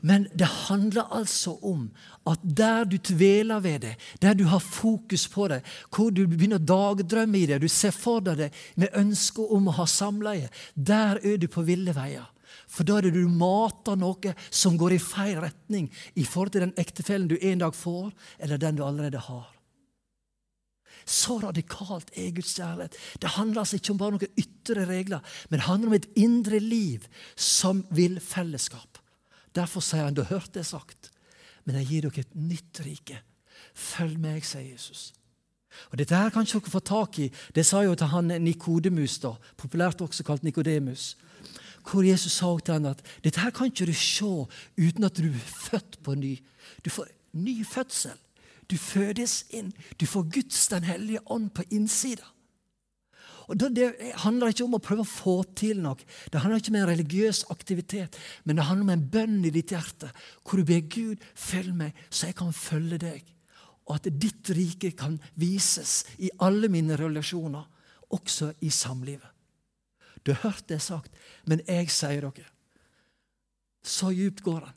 men 0.00 0.28
det 0.38 0.46
handler 0.46 1.10
altså 1.14 1.56
om 1.62 1.88
at 2.26 2.38
der 2.42 2.84
du 2.84 2.98
tveler 2.98 3.60
ved 3.60 3.80
det, 3.80 3.94
der 4.22 4.34
du 4.34 4.44
har 4.44 4.58
fokus 4.58 5.28
på 5.28 5.48
det, 5.48 5.62
hvor 5.90 6.10
du 6.10 6.26
begynner 6.26 6.60
å 6.60 6.68
dagdrømme 6.70 7.38
i 7.38 7.46
det, 7.50 7.60
du 7.62 7.68
ser 7.68 7.90
for 7.90 8.22
deg 8.22 8.38
det 8.38 8.50
med 8.76 8.94
ønske 8.94 9.42
om 9.42 9.68
å 9.68 9.74
ha 9.80 9.86
samleie, 9.90 10.50
der 10.74 11.18
er 11.18 11.36
du 11.36 11.48
på 11.50 11.66
ville 11.66 11.94
veier. 11.94 12.28
For 12.68 12.86
da 12.86 12.98
er 12.98 13.08
det 13.08 13.16
du 13.16 13.28
mater 13.30 13.98
noe 13.98 14.34
som 14.50 14.78
går 14.80 14.96
i 14.96 15.02
feil 15.02 15.38
retning 15.42 15.88
i 16.14 16.24
forhold 16.24 16.54
til 16.54 16.66
den 16.66 16.74
ektefellen 16.80 17.28
du 17.30 17.36
en 17.38 17.64
dag 17.64 17.76
får, 17.76 18.10
eller 18.38 18.60
den 18.60 18.78
du 18.78 18.84
allerede 18.86 19.22
har. 19.28 19.46
Så 21.08 21.38
radikalt 21.40 22.10
er 22.20 22.34
Guds 22.36 22.54
kjærlighet. 22.58 22.96
Det 23.20 23.34
handler 23.38 23.62
altså 23.62 23.78
ikke 23.78 23.94
om 23.94 24.00
bare 24.00 24.16
noen 24.16 24.40
ytre 24.42 24.84
regler, 24.90 25.36
men 25.48 25.60
det 25.60 25.68
handler 25.68 25.88
om 25.88 25.96
et 25.96 26.08
indre 26.20 26.60
liv 26.60 27.06
som 27.34 27.84
vil 27.96 28.18
fellesskap. 28.20 29.00
Derfor 29.56 29.84
sier 29.84 30.04
han, 30.04 30.16
du 30.16 30.24
har 30.26 30.36
hørt 30.36 30.52
det 30.54 30.66
sagt, 30.68 31.10
men 31.64 31.80
jeg 31.80 31.88
gir 31.88 32.08
dere 32.08 32.26
et 32.26 32.36
nytt 32.36 32.82
rike. 32.84 33.22
Følg 33.72 34.18
meg, 34.20 34.44
sier 34.44 34.66
Jesus. 34.66 35.12
Og 35.92 35.98
Dette 36.00 36.16
her 36.16 36.32
kan 36.34 36.44
ikke 36.44 36.60
dere 36.60 36.74
få 36.74 36.82
tak 36.84 37.18
i. 37.24 37.30
Det 37.54 37.64
sa 37.66 37.82
jo 37.84 37.96
til 37.96 38.12
han 38.12 38.32
Nikodemus, 38.44 39.18
da, 39.22 39.34
populært 39.56 40.02
også 40.04 40.26
kalt 40.26 40.44
Nikodemus. 40.44 41.14
Hvor 41.88 42.04
Jesus 42.04 42.32
sa 42.36 42.50
til 42.60 42.74
ham 42.74 42.88
at 42.90 43.02
dette 43.24 43.40
her 43.40 43.52
kan 43.54 43.70
ikke 43.70 43.86
du 43.88 43.96
se 43.96 44.32
uten 44.76 45.04
at 45.04 45.16
du 45.16 45.28
er 45.30 45.52
født 45.68 46.02
på 46.04 46.14
ny. 46.14 46.34
Du 46.84 46.90
får 46.90 47.08
ny 47.32 47.64
fødsel. 47.66 48.16
Du 48.68 48.76
fødes 48.76 49.46
inn. 49.50 49.72
Du 50.00 50.06
får 50.06 50.28
Guds, 50.34 50.66
den 50.68 50.84
hellige 50.84 51.22
ånd, 51.30 51.50
på 51.50 51.64
innsida. 51.70 52.26
Og 53.48 53.56
Det 53.56 53.94
handler 54.24 54.52
ikke 54.52 54.66
om 54.66 54.76
å 54.76 54.82
prøve 54.84 55.06
å 55.06 55.08
få 55.08 55.38
til 55.56 55.80
noe. 55.80 55.96
Det 56.28 56.42
handler 56.42 56.60
ikke 56.60 56.74
om 56.74 56.80
en 56.82 56.90
religiøs 56.90 57.46
aktivitet, 57.48 58.18
men 58.44 58.56
det 58.58 58.66
handler 58.68 58.84
om 58.84 58.92
en 58.92 59.08
bønn 59.08 59.38
i 59.48 59.52
ditt 59.54 59.72
hjerte, 59.72 60.10
hvor 60.44 60.60
du 60.60 60.68
ber 60.68 60.84
Gud 60.84 61.24
følg 61.32 61.72
meg, 61.72 61.96
så 62.10 62.28
jeg 62.28 62.36
kan 62.36 62.52
følge 62.52 63.00
deg. 63.00 63.24
Og 63.88 63.96
at 63.96 64.10
ditt 64.20 64.52
rike 64.52 64.92
kan 64.92 65.16
vises 65.40 66.02
i 66.20 66.28
alle 66.44 66.68
mine 66.68 67.00
relasjoner, 67.00 67.64
også 68.12 68.52
i 68.60 68.68
samlivet. 68.68 69.37
Du 70.24 70.32
har 70.32 70.42
hørt 70.50 70.68
det 70.70 70.80
sagt, 70.84 71.12
men 71.46 71.62
jeg 71.66 71.90
sier 71.92 72.24
dere 72.24 72.50
Så 73.84 74.10
djupt 74.12 74.42
går 74.44 74.66
han. 74.66 74.74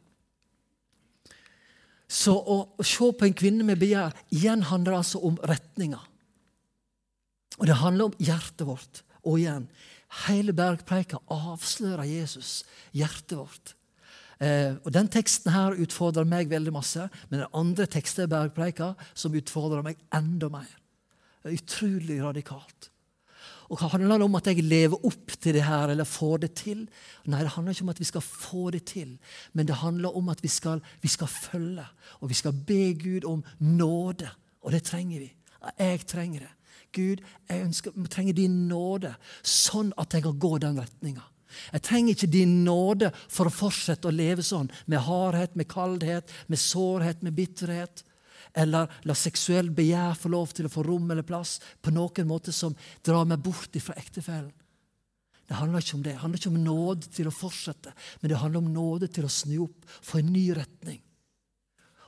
Så 2.12 2.36
å, 2.36 2.58
se 2.84 3.08
på 3.16 3.26
en 3.28 3.36
kvinne 3.38 3.64
med 3.64 3.80
begjær 3.80 4.16
igjen 4.36 4.66
handler 4.68 5.00
altså 5.00 5.22
om 5.24 5.40
retninga. 5.48 6.02
Og 7.60 7.68
det 7.70 7.80
handler 7.80 8.10
om 8.10 8.18
hjertet 8.20 8.68
vårt. 8.68 9.04
Og 9.24 9.40
igjen 9.40 9.70
Hele 10.26 10.52
bergpreika 10.52 11.22
avslører 11.32 12.04
Jesus, 12.04 12.66
hjertet 12.92 13.38
vårt. 13.40 13.76
Eh, 14.44 14.76
og 14.84 14.92
Den 14.92 15.08
teksten 15.08 15.54
her 15.54 15.78
utfordrer 15.80 16.28
meg 16.28 16.52
veldig 16.52 16.74
masse, 16.76 17.06
men 17.30 17.46
er 17.46 17.56
andre 17.56 17.88
tekster 17.88 18.28
i 18.28 18.32
bergpreika 18.32 18.92
som 19.14 19.38
utfordrer 19.38 19.86
meg 19.86 20.02
enda 20.12 20.50
mer. 20.52 20.68
Er 21.46 21.56
utrolig 21.56 22.20
radikalt. 22.20 22.91
Og 23.72 23.80
hva 23.80 23.88
Handler 23.94 24.20
det 24.20 24.28
om 24.28 24.36
at 24.36 24.48
jeg 24.50 24.63
lever 24.68 25.06
opp 25.08 25.32
til 25.40 25.56
det 25.56 25.63
her, 25.63 25.94
eller 25.94 26.08
får 26.08 26.44
det 26.44 26.51
til? 26.60 26.84
Nei, 27.32 27.40
det 27.40 27.54
handler 27.56 27.72
ikke 27.72 27.86
om 27.86 27.94
at 27.94 28.01
vi 28.01 28.08
skal 28.10 28.24
få 28.25 28.63
det 28.75 28.84
til, 28.92 29.13
men 29.56 29.68
det 29.68 29.80
handler 29.80 30.18
om 30.18 30.32
at 30.34 30.44
vi 30.44 30.51
skal, 30.51 30.82
vi 31.01 31.12
skal 31.12 31.32
følge. 31.32 31.86
Og 32.20 32.30
vi 32.30 32.36
skal 32.36 32.51
be 32.68 32.94
Gud 33.00 33.28
om 33.30 33.44
nåde, 33.60 34.28
og 34.62 34.75
det 34.75 34.84
trenger 34.90 35.24
vi. 35.24 35.32
Jeg 35.80 36.04
trenger 36.08 36.48
det. 36.48 36.51
Gud, 36.92 37.24
jeg 37.48 37.63
ønsker, 37.63 37.96
trenger 38.12 38.36
din 38.36 38.66
nåde, 38.68 39.13
sånn 39.42 39.94
at 40.00 40.18
jeg 40.18 40.25
kan 40.28 40.40
gå 40.40 40.58
den 40.60 40.80
retninga. 40.82 41.24
Jeg 41.72 41.84
trenger 41.88 42.16
ikke 42.16 42.32
din 42.32 42.62
nåde 42.66 43.12
for 43.32 43.48
å 43.48 43.56
fortsette 43.56 44.08
å 44.08 44.16
leve 44.16 44.44
sånn, 44.44 44.72
med 44.92 45.04
hardhet, 45.08 45.56
med 45.56 45.72
kaldhet, 45.72 46.32
med 46.51 46.60
sårhet, 46.60 47.24
med 47.24 47.36
bitterhet 47.40 48.04
eller 48.53 48.91
la 49.08 49.15
seksuell 49.15 49.72
begjær 49.75 50.17
få 50.20 50.31
lov 50.31 50.55
til 50.55 50.67
å 50.67 50.72
få 50.72 50.84
rom 50.84 51.12
eller 51.12 51.25
plass 51.27 51.60
på 51.81 51.93
noen 51.96 52.27
måte 52.27 52.53
som 52.55 52.75
drar 53.05 53.27
meg 53.29 53.39
bort 53.43 53.77
fra 53.84 53.96
ektefellen. 54.00 54.51
Det 55.48 55.58
handler 55.60 55.84
ikke 55.84 55.98
om 55.98 56.03
det. 56.03 56.12
Det 56.13 56.22
handler 56.22 56.39
ikke 56.39 56.50
om 56.50 56.63
nåde 56.63 57.10
til 57.12 57.27
å 57.27 57.36
fortsette, 57.36 57.91
men 58.22 58.31
det 58.31 58.39
handler 58.39 58.62
om 58.62 58.70
nåde 58.72 59.10
til 59.12 59.25
å 59.27 59.31
snu 59.31 59.58
opp, 59.65 59.88
få 60.00 60.22
en 60.22 60.31
ny 60.31 60.46
retning. 60.55 61.01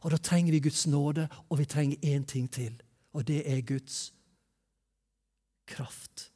Og 0.03 0.11
Da 0.11 0.17
trenger 0.17 0.51
vi 0.51 0.59
Guds 0.63 0.85
nåde, 0.87 1.27
og 1.49 1.59
vi 1.59 1.65
trenger 1.65 1.97
én 2.03 2.25
ting 2.27 2.47
til, 2.47 2.81
og 3.13 3.25
det 3.27 3.43
er 3.47 3.61
Guds 3.61 4.13
kraft. 5.67 6.31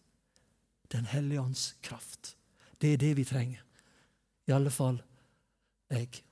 Den 0.91 1.05
hellige 1.05 1.41
ånds 1.41 1.75
kraft. 1.81 2.35
Det 2.81 2.93
er 2.93 2.97
det 2.97 3.17
vi 3.17 3.23
trenger. 3.23 3.63
I 4.47 4.51
alle 4.51 4.71
fall 4.71 5.01
jeg. 5.89 6.23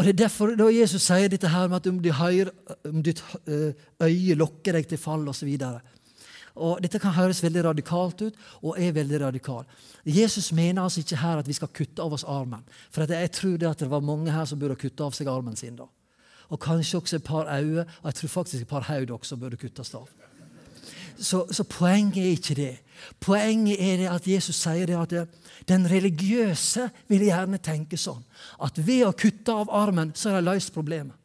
Og 0.00 0.06
Det 0.06 0.14
er 0.14 0.22
derfor 0.22 0.54
da 0.56 0.70
Jesus 0.72 1.04
sier 1.04 1.28
dette 1.28 1.48
her 1.52 1.66
med 1.68 1.76
at 1.76 1.86
om, 1.90 1.98
høyre, 2.00 2.52
om 2.88 3.02
ditt 3.04 3.20
eh, 3.44 3.76
øye 4.00 4.36
lokker 4.38 4.78
deg 4.78 4.86
til 4.88 4.96
fall 4.96 5.28
osv. 5.28 5.50
Dette 6.80 7.00
kan 7.02 7.12
høres 7.18 7.42
veldig 7.44 7.66
radikalt 7.66 8.24
ut, 8.24 8.38
og 8.64 8.80
er 8.80 8.94
veldig 8.96 9.20
radikalt. 9.26 9.68
Jesus 10.08 10.54
mener 10.56 10.86
altså 10.86 11.02
ikke 11.04 11.20
her 11.20 11.42
at 11.42 11.48
vi 11.48 11.58
skal 11.58 11.68
kutte 11.68 12.00
av 12.00 12.16
oss 12.16 12.24
armen. 12.24 12.64
For 12.88 13.04
jeg 13.04 13.32
tror 13.36 13.60
det 13.60 13.68
at 13.68 13.84
det 13.84 13.90
var 13.92 14.00
mange 14.00 14.32
her 14.32 14.48
som 14.48 14.62
burde 14.62 14.80
kutte 14.80 15.04
av 15.04 15.12
seg 15.12 15.28
armen 15.28 15.60
sin. 15.60 15.76
da. 15.76 15.84
Og 16.48 16.58
kanskje 16.64 16.96
også 16.96 17.20
et 17.20 17.28
par 17.28 17.52
øyne, 17.52 17.84
og 17.84 18.08
jeg 18.08 18.14
tror 18.22 18.34
faktisk 18.40 18.62
et 18.62 18.72
par 18.72 18.88
hoder 18.88 19.14
også 19.14 19.36
burde 19.36 19.60
kuttes 19.60 19.92
av. 19.94 20.08
Så, 21.20 21.44
så, 21.52 21.64
poenget 21.68 22.22
er 22.24 22.32
ikke 22.32 22.56
det. 22.56 22.74
Poenget 23.20 23.80
er 23.80 23.98
det 24.00 24.08
at 24.08 24.26
Jesus 24.28 24.56
sier 24.56 24.88
det 24.88 24.96
at 24.96 25.40
den 25.68 25.84
religiøse 25.88 26.86
vil 27.10 27.26
gjerne 27.28 27.60
tenke 27.60 27.98
sånn 28.00 28.22
at 28.64 28.78
ved 28.80 29.04
å 29.04 29.16
kutte 29.16 29.52
av 29.52 29.72
armen, 29.72 30.14
så 30.16 30.32
har 30.32 30.40
de 30.40 30.48
løst 30.48 30.72
problemet. 30.72 31.16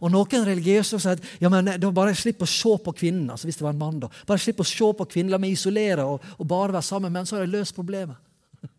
Og 0.00 0.12
Noen 0.12 0.46
religiøse 0.46 0.98
sier 1.00 1.18
at 1.18 1.42
ja, 1.42 1.50
men 1.52 1.68
da 1.80 1.90
bare 1.94 2.16
slipp 2.16 2.42
å 2.44 2.48
se 2.48 2.72
på 2.84 2.94
kvinnen. 2.96 3.28
altså 3.30 3.48
hvis 3.48 3.60
det 3.60 3.66
var 3.66 3.76
en 3.76 3.82
mann 3.82 4.00
da. 4.02 4.10
Bare 4.28 4.42
slipp 4.42 4.62
å 4.62 4.66
se 4.66 4.88
på 4.96 5.08
kvinnen, 5.08 5.32
La 5.32 5.40
meg 5.40 5.54
isolere 5.54 6.06
og, 6.08 6.24
og 6.38 6.48
bare 6.48 6.76
være 6.78 6.88
sammen 6.88 7.12
med 7.12 7.20
henne, 7.20 7.30
så 7.30 7.38
har 7.38 7.46
de 7.46 7.56
løst 7.56 7.76
problemet. 7.76 8.16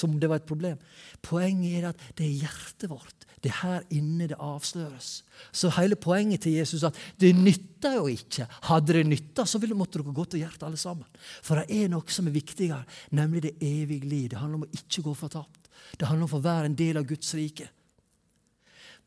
Som 0.00 0.18
det 0.20 0.30
var 0.30 0.40
et 0.40 0.48
problem. 0.48 0.78
Poenget 1.22 1.80
er 1.80 1.90
at 1.90 2.06
det 2.18 2.26
er 2.26 2.46
hjertet 2.46 2.90
vårt. 2.90 3.29
Det 3.40 3.48
er 3.48 3.60
her 3.62 3.84
inne 3.96 4.28
det 4.28 4.36
avsløres. 4.36 5.22
Så 5.52 5.70
hele 5.78 5.96
poenget 5.96 6.42
til 6.44 6.58
Jesus 6.58 6.82
er 6.82 6.92
at 6.92 6.98
det 7.20 7.32
nytter 7.36 7.96
jo 7.96 8.06
ikke. 8.12 8.44
Hadde 8.68 8.98
det 8.98 9.06
nytta, 9.08 9.46
så 9.48 9.60
ville 9.62 9.78
måtte 9.78 9.98
dere 9.98 10.12
gått 10.12 10.36
og 10.36 10.42
gjort 10.42 10.66
alle 10.68 10.80
sammen. 10.80 11.08
For 11.40 11.56
det 11.56 11.72
er 11.72 11.88
noe 11.88 12.12
som 12.12 12.28
er 12.28 12.36
viktigere, 12.36 12.84
nemlig 13.16 13.46
det 13.48 13.56
evige 13.64 14.08
liv. 14.08 14.28
Det 14.28 14.40
handler 14.42 14.60
om 14.60 14.68
å 14.68 14.80
ikke 14.82 15.06
gå 15.08 15.16
fortapt. 15.16 15.70
Det 15.96 16.08
handler 16.08 16.28
om 16.28 16.38
å 16.38 16.44
være 16.44 16.68
en 16.68 16.76
del 16.76 17.00
av 17.00 17.08
Guds 17.08 17.32
rike. 17.38 17.70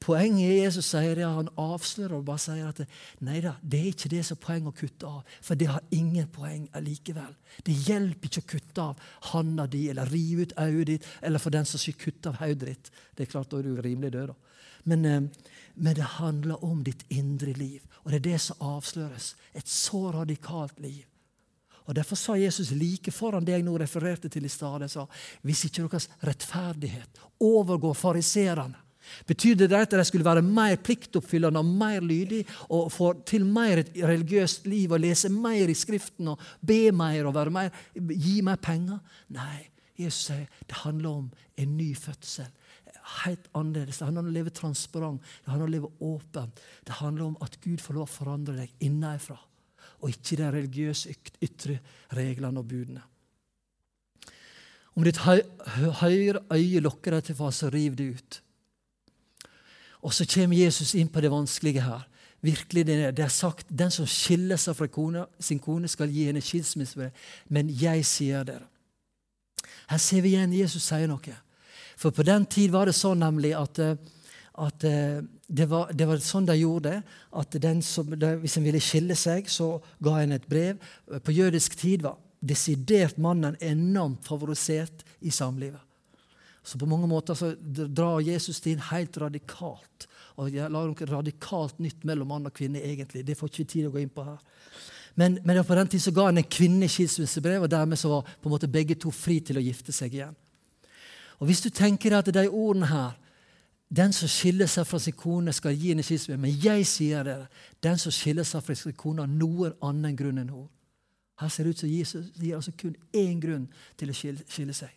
Poenget 0.03 0.50
er 0.50 0.65
Jesus 0.65 0.89
sier 0.91 1.15
det, 1.15 1.24
han 1.24 1.48
avslører 1.60 2.17
og 2.17 2.25
bare 2.27 2.41
sier 2.43 2.67
at 2.67 2.81
nei 3.24 3.38
da, 3.43 3.53
det 3.63 3.79
er 3.79 3.91
ikke 3.93 4.12
det 4.12 4.24
som 4.27 4.36
er 4.36 4.41
poeng 4.43 4.65
å 4.67 4.74
kutte 4.75 5.07
av. 5.07 5.36
For 5.39 5.60
det 5.60 5.69
har 5.72 5.86
ingen 5.95 6.27
poeng 6.33 6.65
allikevel. 6.75 7.31
Det 7.63 7.75
hjelper 7.88 8.27
ikke 8.27 8.43
å 8.43 8.50
kutte 8.51 8.88
av 8.89 9.05
handa 9.31 9.67
di 9.72 9.86
eller 9.93 10.12
rive 10.12 10.50
ut 10.50 10.57
øyet 10.60 10.89
ditt, 10.91 11.07
eller 11.24 11.39
for 11.39 11.55
den 11.55 11.69
som 11.69 11.79
skyld 11.79 12.01
kutte 12.01 12.33
av 12.33 12.41
hodet 12.41 12.74
ditt. 12.74 12.91
Det 13.15 13.24
er 13.24 13.31
klart, 13.31 13.50
Da 13.53 13.60
er 13.60 13.63
du 13.63 13.81
rimelig 13.81 14.12
død. 14.12 14.27
da. 14.27 14.36
Men, 14.83 15.05
eh, 15.05 15.22
men, 15.75 15.95
det 15.95 16.19
handler 16.19 16.63
om 16.63 16.83
ditt 16.83 17.05
indre 17.10 17.53
liv, 17.53 17.81
og 18.03 18.12
det 18.12 18.15
er 18.15 18.31
det 18.31 18.41
som 18.41 18.57
avsløres. 18.60 19.36
Et 19.55 19.67
så 19.67 20.12
radikalt 20.12 20.79
liv. 20.79 21.05
Og 21.86 21.95
Derfor 21.95 22.15
sa 22.15 22.36
Jesus 22.36 22.72
like 22.72 23.12
foran 23.12 23.45
det 23.45 23.53
jeg 23.53 23.63
nå 23.63 23.77
refererte 23.77 24.29
til 24.29 24.45
i 24.45 24.50
stad, 24.50 24.83
hvis 25.41 25.65
ikke 25.65 25.88
deres 25.88 26.10
rettferdighet 26.24 27.19
overgår 27.39 27.93
fariserene, 27.93 28.83
Betydde 29.27 29.67
det 29.69 29.81
at 29.86 29.93
de 29.98 30.05
skulle 30.07 30.25
være 30.27 30.43
mer 30.45 30.77
pliktoppfyllende 30.83 31.62
og 31.62 31.69
mer 31.81 32.03
lydige 32.03 32.48
og 32.69 32.91
få 32.93 33.12
til 33.27 33.45
mer 33.45 33.83
et 33.83 33.93
religiøst 34.00 34.67
liv 34.72 34.91
og 34.91 35.03
lese 35.03 35.31
mer 35.33 35.69
i 35.69 35.77
Skriften 35.77 36.33
og 36.33 36.41
be 36.62 36.91
mer 36.95 37.29
og 37.29 37.39
mer, 37.53 37.72
gi 37.93 38.41
mer 38.45 38.60
penger? 38.63 39.00
Nei, 39.36 39.62
Jesus 40.00 40.29
sier 40.31 40.50
det 40.67 40.81
handler 40.83 41.24
om 41.24 41.31
en 41.60 41.77
ny 41.77 41.91
fødsel. 41.98 42.50
Helt 43.24 43.50
annerledes. 43.53 44.00
Det 44.00 44.07
handler 44.07 44.24
om 44.24 44.29
å 44.31 44.36
leve 44.38 44.53
transparent, 44.55 45.24
det 45.43 45.51
handler 45.51 45.67
om 45.67 45.72
å 45.72 45.75
leve 45.75 45.93
åpent. 46.07 46.62
Det 46.88 47.00
handler 47.01 47.25
om 47.31 47.39
at 47.43 47.57
Gud 47.63 47.81
får 47.83 47.98
lov 47.98 48.07
å 48.07 48.13
forandre 48.13 48.55
deg 48.62 48.86
innenfra, 48.88 49.36
og 50.00 50.13
ikke 50.13 50.39
de 50.39 50.53
religiøse 50.55 51.12
ytre 51.43 51.81
reglene 52.15 52.63
og 52.63 52.69
budene. 52.69 53.03
Om 54.93 55.05
ditt 55.07 55.19
høyre 55.25 56.43
øye 56.53 56.81
lokker 56.86 57.15
deg 57.17 57.27
til 57.27 57.38
far, 57.38 57.53
så 57.55 57.72
riv 57.74 57.95
det 57.98 58.10
ut. 58.13 58.39
Og 60.03 60.13
så 60.13 60.27
kommer 60.27 60.60
Jesus 60.60 60.93
inn 61.00 61.07
på 61.12 61.22
det 61.24 61.31
vanskelige 61.31 61.83
her. 61.86 62.03
Virkelig 62.43 62.86
Det 62.88 62.95
er, 62.95 63.12
det 63.12 63.24
er 63.24 63.31
sagt 63.31 63.67
den 63.69 63.91
som 63.91 64.05
skiller 64.05 64.60
seg 64.60 64.75
fra 64.75 64.88
kona, 64.91 65.25
sin 65.39 65.60
kone, 65.63 65.88
skal 65.88 66.12
gi 66.12 66.25
henne 66.27 66.41
skilsmisse. 66.43 67.12
Men 67.48 67.69
jeg 67.72 68.05
sier 68.05 68.43
dere. 68.43 68.67
Her 69.88 69.98
ser 69.98 70.22
vi 70.22 70.33
igjen 70.33 70.55
Jesus 70.55 70.83
sier 70.83 71.07
noe. 71.07 71.38
For 71.98 72.12
på 72.12 72.25
den 72.27 72.45
tid 72.45 72.74
var 72.74 72.89
det 72.89 72.98
sånn 72.98 73.22
nemlig 73.24 73.53
at, 73.55 73.79
eh, 73.79 73.95
at 74.60 74.83
eh, 74.83 75.22
det, 75.48 75.69
var, 75.72 75.93
det, 75.93 76.07
var, 76.10 76.19
sånn 76.19 76.50
de 76.50 76.57
gjorde 76.60 76.98
at 77.31 77.57
som, 77.83 78.12
Hvis 78.41 78.57
en 78.57 78.67
ville 78.67 78.81
skille 78.81 79.15
seg, 79.15 79.48
så 79.48 79.79
ga 80.03 80.19
en 80.19 80.36
et 80.36 80.48
brev. 80.50 80.77
På 81.24 81.31
jødisk 81.31 81.77
tid 81.79 82.01
var 82.01 82.17
desidert 82.41 83.17
mannen 83.17 83.55
enormt 83.62 84.25
favorisert 84.27 85.05
i 85.22 85.31
samlivet. 85.31 85.79
Så 86.63 86.79
på 86.79 86.88
mange 86.88 87.08
måter 87.08 87.36
så 87.36 87.51
drar 87.60 88.24
Jesus 88.24 88.62
det 88.63 88.72
inn 88.72 88.84
helt 88.88 89.17
radikalt. 89.20 90.08
Og 90.39 90.53
jeg 90.53 90.72
lager 90.72 90.93
noe 90.93 91.10
radikalt 91.12 91.79
nytt 91.84 92.05
mellom 92.08 92.29
mann 92.32 92.48
og 92.48 92.53
kvinne. 92.55 92.82
egentlig. 92.82 93.25
Det 93.27 93.38
får 93.38 93.50
ikke 93.50 93.63
vi 93.63 93.72
tid 93.74 93.88
å 93.88 93.91
gå 93.91 94.00
inn 94.00 94.13
på 94.13 94.24
her. 94.24 94.39
Men, 95.15 95.39
men 95.43 95.63
på 95.63 95.75
den 95.75 95.88
tid 95.88 96.01
så 96.01 96.12
ga 96.12 96.25
han 96.25 96.38
en 96.38 96.50
kvinne 96.50 96.88
skilsmissebrev, 96.89 97.62
og 97.62 97.72
dermed 97.72 98.00
så 98.00 98.10
var 98.10 98.22
på 98.41 98.50
en 98.50 98.55
måte 98.55 98.72
begge 98.72 98.96
to 98.96 99.12
fri 99.12 99.39
til 99.46 99.60
å 99.60 99.62
gifte 99.62 99.93
seg 99.93 100.15
igjen. 100.15 100.38
Og 101.39 101.46
Hvis 101.50 101.62
du 101.62 101.70
tenker 101.70 102.15
at 102.17 102.32
de 102.34 102.48
ordene 102.50 102.88
her 102.88 103.20
Den 103.93 104.13
som 104.13 104.27
skiller 104.32 104.65
seg 104.65 104.88
fra 104.89 104.98
sin 104.98 105.13
kone, 105.13 105.51
skal 105.53 105.75
gi 105.77 105.91
henne 105.91 106.01
skilsmisse. 106.01 106.39
Men 106.41 106.55
jeg 106.63 106.86
sier 106.89 107.27
dere, 107.27 107.46
den 107.84 108.00
som 108.01 108.12
skiller 108.12 108.43
seg 108.43 108.63
fra 108.65 108.74
sin 108.74 108.96
kone 108.98 109.22
har 109.22 109.29
noen 109.29 109.75
annen 109.86 110.15
grunn 110.17 110.39
enn 110.41 110.50
henne. 110.50 110.70
Her 111.38 111.51
ser 111.53 111.67
det 111.67 111.75
ut 111.75 111.84
som 111.84 111.91
Jesus 111.91 112.32
gir 112.39 112.55
altså 112.55 112.72
kun 112.72 112.96
én 113.13 113.38
grunn 113.43 113.67
til 113.98 114.10
å 114.10 114.15
skille, 114.17 114.41
skille 114.50 114.74
seg. 114.74 114.89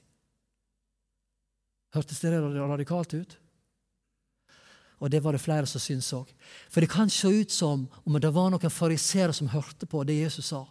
Hørtes 1.97 2.21
det 2.21 2.33
radikalt 2.37 3.17
ut? 3.17 3.37
Og 5.00 5.11
det 5.12 5.21
var 5.25 5.37
det 5.37 5.43
flere 5.45 5.69
som 5.69 5.81
syntes 5.83 6.12
òg. 6.17 6.29
For 6.73 6.81
det 6.81 6.93
kan 6.93 7.11
se 7.12 7.29
ut 7.29 7.53
som 7.53 7.85
om 8.05 8.21
det 8.21 8.33
var 8.33 8.53
noen 8.53 8.73
fariseere 8.73 9.35
som 9.37 9.50
hørte 9.53 9.88
på 9.88 10.05
det 10.09 10.17
Jesus 10.23 10.53
sa. 10.53 10.65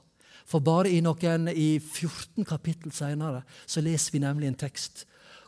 For 0.46 0.62
bare 0.62 0.92
i 0.94 1.02
noen 1.02 1.50
i 1.50 1.78
14 1.80 2.46
kapittel 2.46 2.94
senere 2.94 3.44
så 3.66 3.82
leser 3.86 4.14
vi 4.14 4.24
nemlig 4.24 4.52
en 4.52 4.64
tekst 4.66 5.06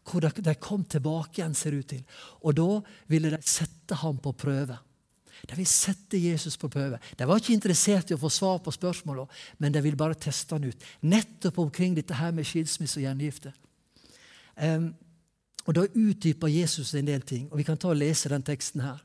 hvor 0.08 0.24
de 0.24 0.54
kom 0.64 0.86
tilbake 0.88 1.42
igjen, 1.42 1.56
ser 1.58 1.76
ut 1.76 1.90
til. 1.92 2.04
Og 2.48 2.56
da 2.56 2.68
ville 3.12 3.32
de 3.34 3.42
sette 3.44 3.98
ham 4.00 4.16
på 4.24 4.32
prøve. 4.40 4.78
De 5.44 5.58
ville 5.58 5.68
sette 5.68 6.18
Jesus 6.18 6.56
på 6.58 6.70
prøve. 6.72 7.00
De 7.20 7.28
var 7.28 7.42
ikke 7.42 7.58
interessert 7.58 8.12
i 8.12 8.16
å 8.16 8.22
få 8.22 8.32
svar 8.32 8.62
på 8.64 8.72
spørsmålene, 8.72 9.28
men 9.60 9.76
de 9.76 9.84
ville 9.84 10.00
bare 10.00 10.16
teste 10.16 10.56
han 10.56 10.64
ut. 10.64 10.88
Nettopp 11.04 11.60
omkring 11.60 11.98
dette 11.98 12.16
her 12.16 12.32
med 12.32 12.48
skilsmisse 12.48 13.02
og 13.02 13.04
gjengifte. 13.04 13.52
Um, 14.56 14.94
og 15.68 15.76
Da 15.76 15.84
utdyper 15.84 16.48
Jesus 16.48 16.94
en 16.96 17.10
del 17.10 17.22
ting, 17.22 17.50
og 17.52 17.60
vi 17.60 17.66
kan 17.68 17.78
ta 17.78 17.92
og 17.92 18.00
lese 18.00 18.32
den 18.32 18.46
teksten 18.46 18.82
her. 18.82 19.04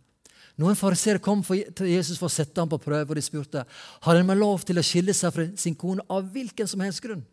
Noen 0.60 0.76
fariseere 0.78 1.22
kom 1.22 1.40
til 1.42 1.88
Jesus 1.90 2.20
for 2.20 2.28
å 2.28 2.32
sette 2.32 2.60
ham 2.60 2.70
på 2.70 2.78
prøve, 2.78 3.08
og 3.08 3.18
de 3.18 3.24
spurte 3.24 3.64
har 3.66 4.16
han 4.18 4.26
med 4.28 4.38
lov 4.38 4.62
til 4.68 4.78
å 4.78 4.84
skille 4.84 5.14
seg 5.16 5.32
fra 5.34 5.46
sin 5.58 5.74
kone 5.74 6.04
av 6.12 6.28
hvilken 6.30 6.68
som 6.68 6.84
helst 6.84 7.02
grunn. 7.02 7.24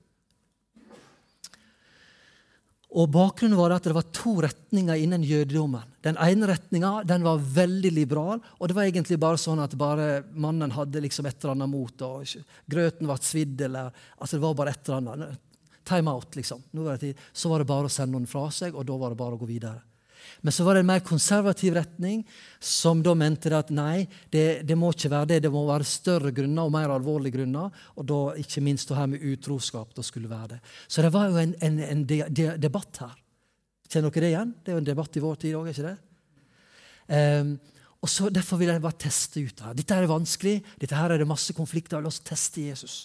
Og 2.89 3.05
Bakgrunnen 3.13 3.59
var 3.59 3.75
at 3.75 3.85
det 3.85 3.93
var 3.93 4.07
to 4.15 4.39
retninger 4.41 4.97
innen 4.97 5.21
jødedommen. 5.21 5.83
Den 6.01 6.17
ene 6.17 6.47
retninga 6.49 7.03
var 7.21 7.43
veldig 7.59 7.91
liberal, 7.93 8.41
og 8.57 8.65
det 8.65 8.77
var 8.79 8.87
egentlig 8.87 9.19
bare 9.21 9.37
sånn 9.37 9.61
at 9.61 9.75
bare 9.77 10.23
mannen 10.33 10.73
hadde 10.73 11.03
liksom 11.03 11.27
et 11.29 11.37
eller 11.37 11.53
annet 11.53 11.69
mot. 11.69 12.01
og 12.01 12.25
Grøten 12.65 13.05
ble 13.05 13.19
svidd, 13.21 13.61
eller 13.67 13.91
altså 14.17 14.39
det 14.39 14.45
var 14.47 14.57
bare 14.57 14.73
et 14.73 14.89
eller 14.89 15.13
annet 15.13 15.45
time 15.89 16.11
out. 16.13 16.35
liksom. 16.37 16.63
Var 16.71 17.05
så 17.33 17.49
var 17.49 17.61
det 17.61 17.69
bare 17.69 17.89
å 17.89 17.93
sende 17.93 18.15
noen 18.15 18.29
fra 18.29 18.47
seg, 18.53 18.75
og 18.77 18.85
da 18.85 18.97
var 18.97 19.13
det 19.13 19.21
bare 19.21 19.37
å 19.37 19.41
gå 19.41 19.49
videre. 19.49 19.81
Men 20.41 20.53
så 20.53 20.63
var 20.63 20.75
det 20.75 20.83
en 20.83 20.89
mer 20.89 21.01
konservativ 21.03 21.73
retning, 21.75 22.21
som 22.59 23.01
da 23.03 23.13
mente 23.17 23.51
at 23.55 23.71
nei, 23.75 24.05
det, 24.31 24.61
det, 24.67 24.75
må 24.79 24.91
ikke 24.93 25.11
være 25.11 25.31
det. 25.33 25.39
Det 25.45 25.51
må 25.51 25.65
være 25.67 25.87
større 25.87 26.31
grunner 26.35 26.67
og 26.67 26.75
mer 26.75 26.93
alvorlige 26.93 27.39
grunner. 27.39 27.73
Og 27.99 28.07
da 28.07 28.19
ikke 28.39 28.63
minst 28.63 28.91
det 28.91 28.99
her 28.99 29.09
med 29.11 29.25
utroskap. 29.25 29.91
da 29.95 30.05
skulle 30.05 30.31
være 30.31 30.55
det. 30.55 30.59
Så 30.87 31.03
det 31.03 31.11
var 31.15 31.31
jo 31.31 31.41
en, 31.41 31.55
en, 31.65 31.81
en 31.87 32.05
de, 32.07 32.21
de, 32.29 32.47
debatt 32.61 33.01
her. 33.03 33.17
Kjenner 33.89 34.13
dere 34.13 34.25
det 34.25 34.31
igjen? 34.31 34.55
Det 34.61 34.71
er 34.71 34.77
jo 34.77 34.83
en 34.83 34.91
debatt 34.91 35.17
i 35.17 35.25
vår 35.25 35.41
tid 35.41 35.57
òg, 35.57 35.71
ikke 35.71 35.87
det? 35.89 35.97
Um, 37.09 37.53
og 37.99 38.11
så 38.11 38.29
Derfor 38.31 38.61
vil 38.61 38.69
jeg 38.71 38.83
bare 38.83 39.01
teste 39.01 39.43
ut 39.43 39.63
her. 39.65 39.75
Dette 39.75 39.95
er 39.97 40.07
vanskelig, 40.07 40.59
dette 40.79 40.95
her 40.95 41.11
er 41.11 41.19
det 41.19 41.27
masse 41.27 41.55
konflikter. 41.57 41.99
La 41.99 42.11
oss 42.11 42.21
teste 42.23 42.69
Jesus. 42.69 43.01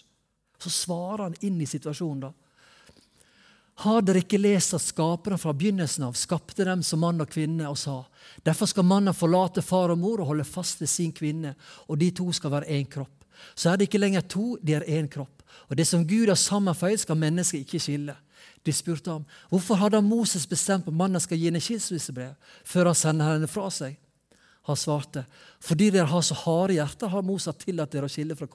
Så 0.60 0.70
svarer 0.70 1.26
han 1.26 1.38
inn 1.42 1.58
i 1.60 1.66
situasjonen. 1.66 2.28
da. 2.28 2.43
Har 3.82 4.04
dere 4.06 4.22
ikke 4.22 4.38
lest 4.38 4.76
at 4.76 4.84
Skaperen 4.84 5.40
fra 5.40 5.52
begynnelsen 5.56 6.04
av 6.06 6.14
skapte 6.14 6.64
dem 6.66 6.82
som 6.86 7.00
mann 7.02 7.20
og 7.20 7.30
kvinne 7.30 7.66
og 7.66 7.78
sa:" 7.78 8.04
Derfor 8.46 8.66
skal 8.66 8.86
mannen 8.86 9.14
forlate 9.14 9.62
far 9.62 9.90
og 9.90 9.98
mor 9.98 10.20
og 10.20 10.26
holde 10.26 10.44
fast 10.44 10.80
ved 10.80 10.88
sin 10.88 11.12
kvinne, 11.12 11.54
og 11.88 11.98
de 11.98 12.10
to 12.10 12.32
skal 12.32 12.50
være 12.50 12.70
én 12.70 12.88
kropp. 12.88 13.24
Så 13.54 13.70
er 13.70 13.76
det 13.76 13.88
ikke 13.88 13.98
lenger 13.98 14.20
to, 14.20 14.56
de 14.62 14.74
er 14.74 14.86
én 14.86 15.08
kropp. 15.08 15.42
Og 15.68 15.76
det 15.76 15.86
som 15.86 16.06
Gud 16.06 16.28
har 16.28 16.34
sammenføyd, 16.34 16.96
skal 16.96 17.16
mennesket 17.16 17.58
ikke 17.58 17.80
skille. 17.80 18.16
De 18.64 18.72
spurte 18.72 19.10
ham 19.10 19.24
hvorfor 19.50 19.74
hadde 19.74 20.00
Moses 20.02 20.46
bestemt 20.46 20.88
at 20.88 20.94
mannen 20.94 21.20
skal 21.20 21.38
gi 21.38 21.50
henne 21.50 21.60
skilsmissebrev 21.60 22.34
før 22.64 22.90
han 22.90 22.94
sender 22.94 23.32
henne 23.32 23.48
fra 23.50 23.68
seg. 23.70 23.96
Han 24.68 24.76
svarte 24.76 25.26
fordi 25.60 25.90
dere 25.90 26.08
har 26.08 26.22
så 26.24 26.36
harde 26.44 26.78
hjerter, 26.78 27.08
har 27.08 27.22
Moses 27.22 27.56
tillatt 27.60 27.92
dere 27.92 28.08
å 28.08 28.12
skille 28.12 28.36
fra 28.36 28.48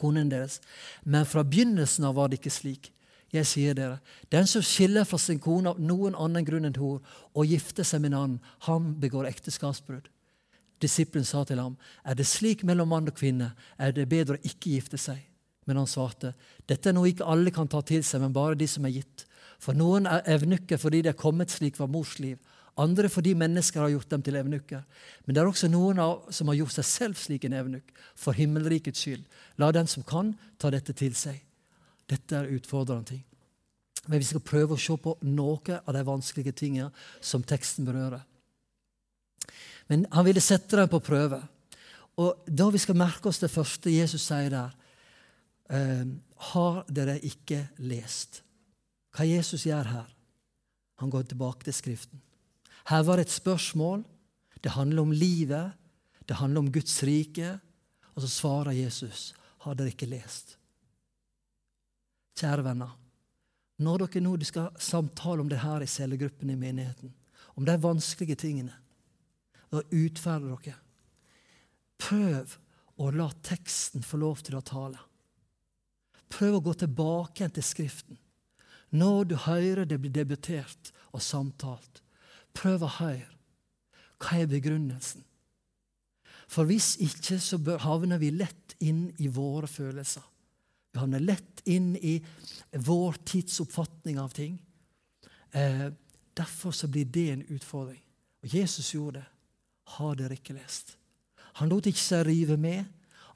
konen 0.00 0.28
deres. 0.28 0.60
Men 1.04 1.28
fra 1.28 1.44
begynnelsen 1.44 2.04
av 2.08 2.18
var 2.18 2.28
det 2.28 2.40
ikke 2.40 2.52
slik. 2.52 2.90
Jeg 3.32 3.48
sier 3.48 3.76
dere, 3.76 4.00
den 4.28 4.46
som 4.48 4.64
skiller 4.64 5.06
fra 5.08 5.16
sin 5.20 5.40
kone 5.40 5.72
av 5.72 5.80
noen 5.80 6.16
annen 6.20 6.44
grunn 6.44 6.68
enn 6.68 6.76
hor, 6.76 7.00
og 7.32 7.48
gifter 7.48 7.86
seg 7.86 8.02
med 8.02 8.12
en 8.12 8.18
annen, 8.18 8.40
han 8.68 8.90
begår 9.00 9.30
ekteskapsbrudd. 9.30 10.10
Disippelen 10.82 11.24
sa 11.24 11.44
til 11.48 11.62
ham, 11.62 11.78
er 12.04 12.18
det 12.18 12.26
slik 12.28 12.64
mellom 12.68 12.90
mann 12.92 13.08
og 13.08 13.16
kvinne, 13.16 13.52
er 13.78 13.94
det 13.96 14.10
bedre 14.10 14.36
å 14.36 14.44
ikke 14.44 14.74
gifte 14.74 15.00
seg. 15.00 15.22
Men 15.64 15.78
han 15.78 15.88
svarte, 15.88 16.34
dette 16.68 16.90
er 16.90 16.96
noe 16.96 17.08
ikke 17.08 17.28
alle 17.28 17.52
kan 17.54 17.70
ta 17.70 17.80
til 17.86 18.02
seg, 18.04 18.20
men 18.20 18.34
bare 18.34 18.58
de 18.58 18.66
som 18.68 18.84
er 18.84 18.96
gitt. 18.98 19.24
For 19.62 19.78
noen 19.78 20.08
er 20.10 20.26
evnukker 20.34 20.80
fordi 20.82 21.04
de 21.06 21.12
er 21.12 21.18
kommet 21.18 21.54
slik 21.54 21.78
fra 21.78 21.86
mors 21.86 22.18
liv, 22.20 22.36
andre 22.80 23.08
fordi 23.12 23.34
mennesker 23.36 23.84
har 23.84 23.92
gjort 23.92 24.10
dem 24.10 24.22
til 24.24 24.36
evnukker. 24.40 24.82
Men 25.24 25.34
det 25.36 25.42
er 25.42 25.48
også 25.48 25.68
noen 25.70 26.00
av, 26.02 26.26
som 26.32 26.48
har 26.48 26.58
gjort 26.58 26.76
seg 26.78 26.88
selv 26.88 27.20
slik 27.20 27.44
en 27.46 27.56
evnukk, 27.56 27.92
for 28.16 28.36
himmelrikets 28.36 29.04
skyld. 29.04 29.24
La 29.60 29.70
den 29.76 29.88
som 29.88 30.04
kan, 30.08 30.34
ta 30.58 30.72
dette 30.72 30.96
til 30.96 31.14
seg. 31.16 31.40
Dette 32.12 32.36
er 32.38 32.52
utfordrende 32.52 33.14
ting. 33.14 33.22
Men 34.06 34.18
vi 34.18 34.26
skal 34.26 34.42
prøve 34.44 34.76
å 34.76 34.82
se 34.82 34.96
på 34.98 35.14
noe 35.30 35.78
av 35.78 35.94
de 35.94 36.02
vanskelige 36.06 36.54
tingene 36.58 36.90
som 37.22 37.44
teksten 37.46 37.86
berører. 37.86 38.24
Men 39.90 40.06
han 40.12 40.26
ville 40.26 40.42
sette 40.42 40.78
dem 40.78 40.90
på 40.90 41.02
prøve. 41.04 41.40
Og 42.20 42.46
da 42.46 42.68
vi 42.72 42.80
skal 42.82 42.98
merke 42.98 43.30
oss 43.30 43.40
det 43.42 43.50
første 43.52 43.92
Jesus 43.92 44.24
sier 44.26 44.50
der, 44.52 44.74
eh, 45.70 46.04
har 46.52 46.84
dere 46.88 47.18
ikke 47.20 47.68
lest? 47.78 48.42
Hva 49.14 49.26
Jesus 49.28 49.64
gjør 49.64 49.86
her? 49.86 50.08
Han 50.98 51.10
går 51.10 51.22
tilbake 51.22 51.64
til 51.64 51.72
Skriften. 51.74 52.20
Her 52.86 53.02
var 53.02 53.16
det 53.16 53.26
et 53.26 53.40
spørsmål. 53.40 54.04
Det 54.62 54.72
handler 54.72 55.02
om 55.02 55.12
livet. 55.12 55.72
Det 56.28 56.36
handler 56.36 56.60
om 56.60 56.72
Guds 56.72 57.02
rike. 57.02 57.60
Og 58.14 58.22
så 58.22 58.28
svarer 58.28 58.72
Jesus, 58.72 59.34
har 59.58 59.74
dere 59.74 59.92
ikke 59.92 60.10
lest? 60.10 60.56
Kjære 62.38 62.64
venner. 62.64 62.92
Når 63.82 64.04
dere 64.04 64.22
nå 64.22 64.36
skal 64.46 64.70
samtale 64.78 65.42
om 65.42 65.50
det 65.50 65.62
her 65.62 65.82
i 65.82 65.90
cellegruppen 65.90 66.50
i 66.52 66.58
menigheten, 66.58 67.12
om 67.56 67.66
de 67.66 67.76
vanskelige 67.82 68.38
tingene, 68.44 68.74
da 69.72 69.82
utferder 69.90 70.52
dere 70.52 70.78
Prøv 72.02 72.56
å 72.98 73.10
la 73.14 73.28
teksten 73.46 74.02
få 74.02 74.18
lov 74.18 74.40
til 74.42 74.56
å 74.58 74.64
tale. 74.66 74.98
Prøv 76.32 76.56
å 76.58 76.64
gå 76.66 76.74
tilbake 76.80 77.46
til 77.54 77.64
Skriften. 77.64 78.18
Når 78.90 79.28
du 79.30 79.36
hører 79.46 79.86
det 79.88 80.00
blir 80.02 80.12
debutert 80.12 80.90
og 81.12 81.22
samtalt, 81.24 82.02
prøv 82.56 82.84
å 82.84 82.90
høre. 82.98 83.28
Hva 84.20 84.42
er 84.42 84.50
begrunnelsen? 84.50 85.22
For 86.52 86.68
hvis 86.68 86.96
ikke, 87.00 87.38
så 87.40 87.56
havner 87.80 88.20
vi 88.20 88.32
lett 88.34 88.76
inn 88.84 89.06
i 89.22 89.30
våre 89.32 89.70
følelser. 89.70 90.24
Vi 90.92 91.00
havner 91.00 91.20
lett 91.20 91.62
inn 91.64 91.94
i 91.96 92.18
vår 92.72 93.12
tids 93.24 93.60
oppfatning 93.60 94.18
av 94.20 94.28
ting. 94.28 94.62
Eh, 95.50 95.88
derfor 96.34 96.70
så 96.70 96.88
blir 96.88 97.04
det 97.04 97.30
en 97.30 97.44
utfordring. 97.48 98.00
Og 98.42 98.54
Jesus 98.54 98.94
gjorde 98.94 99.20
det. 99.20 99.28
Har 99.96 100.16
dere 100.16 100.36
ikke 100.36 100.56
lest? 100.56 100.96
Han 101.60 101.68
lot 101.72 101.88
ikke 101.88 102.00
seg 102.00 102.26
rive 102.28 102.56
med 102.60 102.84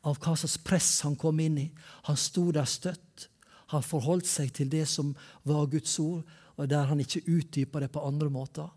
av 0.07 0.19
hva 0.23 0.37
slags 0.37 0.59
press 0.65 0.91
han 1.05 1.17
kom 1.21 1.41
inn 1.41 1.59
i. 1.61 1.67
Han 2.09 2.17
sto 2.17 2.51
der 2.55 2.69
støtt. 2.69 3.29
Han 3.73 3.83
forholdt 3.85 4.29
seg 4.31 4.53
til 4.55 4.71
det 4.71 4.85
som 4.89 5.11
var 5.43 5.67
Guds 5.73 5.99
ord, 5.99 6.23
og 6.57 6.69
der 6.71 6.87
han 6.87 7.01
ikke 7.03 7.25
utdypa 7.27 7.83
det 7.83 7.91
på 7.93 8.05
andre 8.07 8.31
måter. 8.31 8.69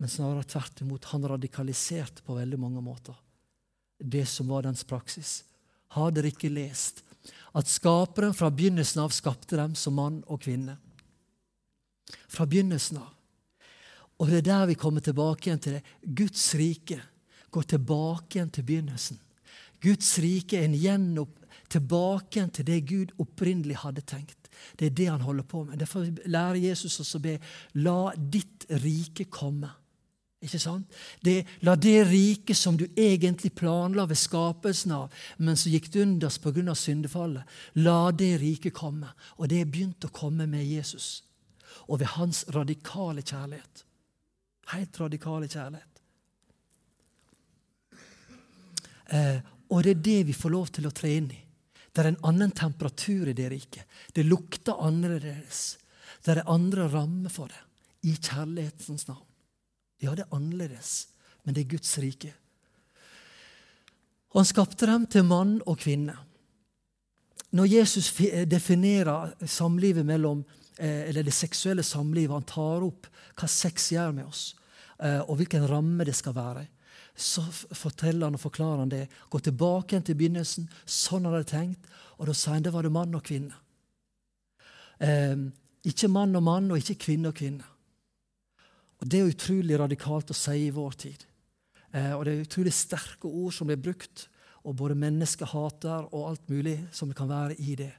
Men 0.00 0.10
snarere 0.10 0.48
tvert 0.48 0.80
imot. 0.82 1.10
Han 1.12 1.28
radikaliserte 1.28 2.24
på 2.26 2.38
veldig 2.38 2.58
mange 2.58 2.82
måter 2.82 3.18
det 4.02 4.26
som 4.26 4.48
var 4.48 4.62
dens 4.62 4.84
praksis. 4.84 5.44
Har 5.94 6.10
dere 6.10 6.32
ikke 6.32 6.50
lest 6.50 7.02
at 7.52 7.68
Skaperen 7.68 8.34
fra 8.34 8.50
begynnelsen 8.50 9.02
av 9.02 9.12
skapte 9.14 9.58
dem 9.58 9.74
som 9.78 9.96
mann 9.98 10.22
og 10.26 10.42
kvinne. 10.44 10.78
Fra 12.32 12.46
begynnelsen 12.48 13.00
av. 13.02 13.10
Og 14.20 14.30
det 14.30 14.42
er 14.42 14.48
der 14.48 14.68
vi 14.70 14.78
kommer 14.78 15.02
tilbake 15.04 15.48
igjen 15.48 15.62
til 15.62 15.78
det. 15.78 15.82
Guds 16.02 16.44
rike 16.58 17.00
går 17.52 17.68
tilbake 17.74 18.38
igjen 18.38 18.52
til 18.54 18.66
begynnelsen. 18.68 19.18
Guds 19.82 20.14
rike 20.22 20.60
er 20.60 20.68
en 20.68 20.78
gjenopp, 20.78 21.38
tilbake 21.72 22.38
igjen 22.38 22.52
til 22.54 22.68
det 22.68 22.80
Gud 22.86 23.12
opprinnelig 23.22 23.80
hadde 23.82 24.04
tenkt. 24.06 24.50
Det 24.78 24.90
er 24.90 24.96
det 24.96 25.08
han 25.10 25.24
holder 25.24 25.46
på 25.48 25.64
med. 25.64 25.80
Derfor 25.80 26.06
lærer 26.28 26.60
Jesus 26.60 27.00
oss 27.02 27.16
å 27.16 27.22
be 27.22 27.38
la 27.80 28.12
ditt 28.16 28.66
rike 28.82 29.26
komme. 29.32 29.70
Ikke 30.42 30.58
sant? 30.58 30.90
Det, 31.22 31.44
la 31.62 31.76
det 31.78 32.00
rike 32.08 32.54
som 32.58 32.76
du 32.76 32.88
egentlig 32.98 33.52
planla 33.54 34.08
ved 34.10 34.18
skapelsen 34.18 34.94
av, 34.96 35.12
men 35.38 35.56
som 35.56 35.70
gikk 35.70 35.92
unders 36.02 36.40
pga. 36.42 36.74
syndefallet, 36.74 37.44
la 37.74 38.10
det 38.10 38.38
riket 38.42 38.74
komme. 38.74 39.12
Og 39.38 39.48
det 39.48 39.64
begynte 39.70 40.10
å 40.10 40.10
komme 40.10 40.46
med 40.46 40.66
Jesus. 40.66 41.22
Og 41.86 42.00
ved 42.00 42.06
hans 42.18 42.44
radikale 42.48 43.22
kjærlighet. 43.22 43.84
Helt 44.74 45.00
radikale 45.00 45.48
kjærlighet. 45.48 46.02
Eh, 49.12 49.38
og 49.70 49.82
det 49.84 49.90
er 49.90 50.04
det 50.04 50.20
vi 50.26 50.34
får 50.34 50.50
lov 50.50 50.70
til 50.74 50.86
å 50.88 50.90
tre 50.90 51.16
inn 51.16 51.30
i. 51.30 51.42
Det 51.92 52.02
er 52.02 52.08
en 52.08 52.24
annen 52.24 52.50
temperatur 52.50 53.28
i 53.28 53.36
det 53.36 53.50
riket. 53.52 53.84
Det 54.12 54.24
lukter 54.24 54.80
annerledes. 54.80 55.78
Det 56.24 56.34
er 56.34 56.48
andre 56.50 56.88
rammer 56.90 57.30
for 57.30 57.52
det. 57.52 57.60
I 58.08 58.16
kjærlighetens 58.16 59.06
navn. 59.06 59.28
Ja, 60.02 60.16
det 60.18 60.26
er 60.26 60.34
annerledes, 60.34 61.08
men 61.44 61.54
det 61.54 61.64
er 61.64 61.74
Guds 61.76 61.94
rike. 62.02 62.32
Han 64.32 64.48
skapte 64.48 64.88
dem 64.88 65.06
til 65.06 65.26
mann 65.28 65.58
og 65.68 65.78
kvinne. 65.82 66.16
Når 67.52 67.68
Jesus 67.68 68.08
definerer 68.48 69.34
samlivet 69.46 70.06
mellom, 70.08 70.44
eh, 70.78 71.08
eller 71.08 71.22
det 71.22 71.34
seksuelle 71.36 71.82
samlivet, 71.82 72.32
han 72.32 72.48
tar 72.48 72.86
opp 72.86 73.06
hva 73.36 73.48
sex 73.48 73.90
gjør 73.92 74.14
med 74.16 74.24
oss, 74.24 74.54
eh, 74.98 75.20
og 75.20 75.36
hvilken 75.36 75.68
ramme 75.68 76.04
det 76.04 76.16
skal 76.16 76.34
være, 76.34 76.66
så 77.14 77.42
forteller 77.76 78.26
han 78.26 78.34
og 78.34 78.40
forklarer 78.40 78.78
han 78.78 78.88
det. 78.88 79.08
Gå 79.28 79.38
tilbake 79.38 80.00
til 80.00 80.16
begynnelsen. 80.16 80.70
Sånn 80.86 81.26
hadde 81.28 81.42
jeg 81.44 81.50
tenkt. 81.52 81.90
Og 82.18 82.26
da 82.26 82.32
sa 82.32 82.54
han 82.54 82.64
det 82.64 82.72
var 82.72 82.82
det 82.82 82.92
mann 82.92 83.14
og 83.14 83.22
kvinne. 83.22 83.52
Eh, 84.98 85.36
ikke 85.84 86.08
mann 86.08 86.36
og 86.36 86.42
mann, 86.42 86.70
og 86.70 86.78
ikke 86.78 87.04
kvinne 87.04 87.28
og 87.28 87.34
kvinne. 87.36 87.68
Og 89.02 89.08
Det 89.10 89.18
er 89.18 89.32
utrolig 89.32 89.78
radikalt 89.80 90.30
å 90.30 90.36
si 90.36 90.68
i 90.68 90.74
vår 90.74 90.92
tid. 90.94 91.24
Eh, 91.90 92.12
og 92.14 92.24
Det 92.24 92.32
er 92.32 92.44
utrolig 92.44 92.72
sterke 92.72 93.26
ord 93.26 93.52
som 93.52 93.66
blir 93.66 93.80
brukt, 93.82 94.28
og 94.62 94.76
både 94.78 94.94
menneskehater 94.94 96.06
og 96.14 96.28
alt 96.28 96.48
mulig 96.48 96.76
som 96.94 97.10
kan 97.12 97.28
være 97.28 97.58
i 97.58 97.74
det. 97.74 97.90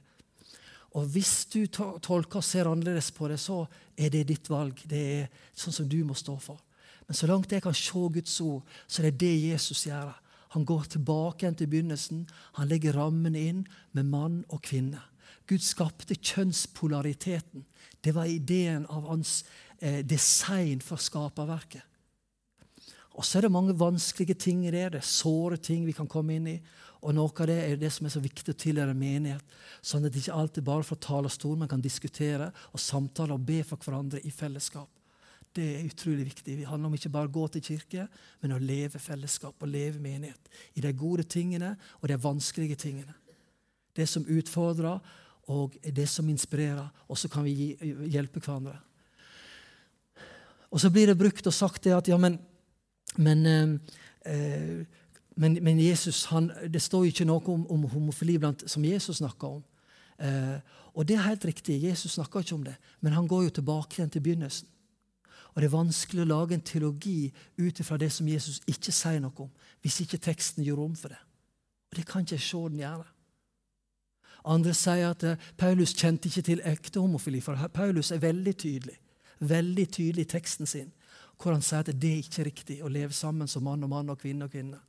Og 0.96 1.04
Hvis 1.12 1.44
du 1.52 1.66
tolker 1.66 2.40
og 2.40 2.44
ser 2.44 2.70
annerledes 2.70 3.10
på 3.10 3.28
det, 3.28 3.38
så 3.38 3.66
er 3.98 4.08
det 4.08 4.28
ditt 4.28 4.48
valg. 4.48 4.80
Det 4.88 4.98
er 5.20 5.28
sånn 5.52 5.74
som 5.74 5.88
du 5.88 6.00
må 6.04 6.14
stå 6.14 6.38
for. 6.40 6.62
Men 7.06 7.14
så 7.14 7.28
langt 7.28 7.52
jeg 7.52 7.62
kan 7.62 7.74
se 7.74 7.92
Guds 7.92 8.40
ord, 8.40 8.62
så 8.88 9.02
er 9.02 9.10
det 9.10 9.20
det 9.20 9.50
Jesus 9.50 9.84
gjør. 9.84 10.14
Han 10.54 10.64
går 10.64 10.84
tilbake 10.84 11.50
til 11.52 11.66
begynnelsen. 11.66 12.28
Han 12.54 12.68
legger 12.68 12.94
rammene 12.96 13.38
inn 13.38 13.66
med 13.92 14.06
mann 14.06 14.44
og 14.48 14.62
kvinne. 14.62 15.02
Gud 15.48 15.64
skapte 15.64 16.16
kjønnspolariteten. 16.16 17.64
Det 18.00 18.14
var 18.16 18.30
ideen 18.30 18.86
av 18.86 19.08
hans 19.08 19.42
eh, 19.78 20.00
design 20.06 20.80
for 20.84 21.00
skaperverket. 21.00 21.82
Og 23.14 23.22
så 23.22 23.38
er 23.38 23.46
det 23.46 23.54
mange 23.54 23.76
vanskelige 23.78 24.34
ting 24.34 24.64
i 24.66 24.72
det. 24.74 24.88
Det 24.94 25.00
er 25.00 25.06
såre 25.06 25.58
ting 25.62 25.84
vi 25.86 25.94
kan 25.94 26.08
komme 26.10 26.34
inn 26.34 26.48
i. 26.50 26.56
Og 27.04 27.12
Noe 27.14 27.30
av 27.30 27.48
det 27.50 27.58
er 27.60 27.78
det 27.78 27.92
som 27.92 28.08
er 28.08 28.14
så 28.14 28.22
viktig 28.24 28.54
å 28.54 28.58
tilhøre 28.58 28.96
menighet, 28.96 29.44
sånn 29.84 30.06
at 30.08 30.14
det 30.14 30.22
ikke 30.22 30.36
alltid 30.40 30.64
bare 30.64 30.86
fra 30.88 30.96
talerstolen 30.96 31.60
man 31.60 31.70
kan 31.70 31.82
diskutere 31.84 32.48
og 32.72 32.80
samtale 32.80 33.36
og 33.36 33.44
be 33.44 33.60
for 33.66 33.76
hverandre 33.76 34.22
i 34.24 34.32
fellesskap. 34.32 34.88
Det 35.54 35.66
er 35.76 35.84
utrolig 35.86 36.24
viktig. 36.30 36.56
Det 36.58 36.66
handler 36.66 36.88
om 36.88 36.96
ikke 36.96 37.12
bare 37.14 37.28
å 37.28 37.34
gå 37.34 37.44
til 37.52 37.62
kirke, 37.68 38.06
men 38.42 38.56
å 38.56 38.62
leve 38.62 38.98
fellesskap 38.98 39.60
og 39.62 39.70
leve 39.70 40.00
menighet. 40.02 40.48
I 40.74 40.82
de 40.82 40.94
gode 40.96 41.28
tingene 41.30 41.74
og 42.00 42.08
de 42.10 42.18
vanskelige 42.18 42.80
tingene. 42.80 43.14
Det 43.94 44.08
som 44.10 44.24
utfordrer, 44.26 44.98
og 45.50 45.76
det 45.84 46.08
som 46.08 46.28
inspirerer. 46.28 46.86
Og 47.08 47.18
så 47.18 47.28
kan 47.28 47.44
vi 47.44 47.74
hjelpe 48.10 48.40
hverandre. 48.40 48.78
Og 50.70 50.80
så 50.80 50.90
blir 50.90 51.06
det 51.06 51.18
brukt 51.18 51.46
og 51.46 51.54
sagt 51.54 51.84
det 51.84 51.94
at 51.94 52.08
ja, 52.10 52.16
men, 52.18 52.38
men, 53.16 53.46
eh, 53.46 54.86
men, 55.36 55.58
men 55.62 55.78
Jesus, 55.80 56.24
han, 56.32 56.50
Det 56.72 56.82
står 56.82 57.04
jo 57.04 57.12
ikke 57.12 57.28
noe 57.28 57.44
om, 57.52 57.66
om 57.70 57.84
homofili 57.92 58.38
blant, 58.38 58.64
som 58.70 58.84
Jesus 58.84 59.20
snakker 59.22 59.60
om. 59.60 59.62
Eh, 60.18 60.58
og 60.94 61.06
det 61.06 61.16
er 61.16 61.28
helt 61.28 61.44
riktig, 61.44 61.82
Jesus 61.82 62.12
snakker 62.12 62.40
ikke 62.40 62.54
om 62.54 62.64
det, 62.64 62.74
men 63.00 63.12
han 63.12 63.26
går 63.28 63.44
jo 63.44 63.54
tilbake 63.58 63.98
igjen 63.98 64.10
til 64.10 64.22
begynnelsen. 64.22 64.68
Og 65.54 65.62
Det 65.62 65.68
er 65.68 65.76
vanskelig 65.76 66.22
å 66.24 66.26
lage 66.26 66.54
en 66.54 66.66
teologi 66.66 67.32
ut 67.58 67.80
ifra 67.80 67.96
det 67.98 68.10
som 68.12 68.26
Jesus 68.28 68.60
ikke 68.66 68.92
sier 68.92 69.20
noe 69.22 69.46
om, 69.46 69.50
hvis 69.82 70.00
ikke 70.02 70.18
teksten 70.18 70.64
gjør 70.66 70.82
rom 70.82 70.96
for 70.98 71.14
det. 71.14 71.20
Og 71.90 71.98
Det 71.98 72.06
kan 72.06 72.22
ikke 72.22 72.34
jeg 72.34 72.46
se 72.48 72.62
den 72.70 72.82
gjøre. 72.82 73.06
Andre 74.44 74.74
sier 74.76 75.08
at 75.10 75.22
eh, 75.24 75.48
Paulus 75.56 75.94
kjente 75.96 76.28
ikke 76.28 76.42
til 76.50 76.60
ekte 76.68 77.00
homofili, 77.00 77.40
for 77.40 77.58
Paulus 77.72 78.10
er 78.12 78.22
veldig 78.22 78.56
tydelig 78.56 78.98
veldig 79.38 79.86
tydelig 79.92 80.26
i 80.26 80.32
teksten 80.36 80.66
sin, 80.66 80.90
hvor 81.40 81.54
han 81.54 81.64
sier 81.64 81.84
at 81.84 81.92
det 82.00 82.10
er 82.10 82.22
ikke 82.22 82.48
riktig 82.48 82.80
å 82.84 82.90
leve 82.92 83.14
sammen 83.16 83.50
som 83.50 83.64
mann 83.66 83.84
og 83.84 83.92
mann 83.92 84.12
og 84.12 84.20
kvinne 84.20 84.46
og 84.46 84.54
kvinne. 84.54 84.80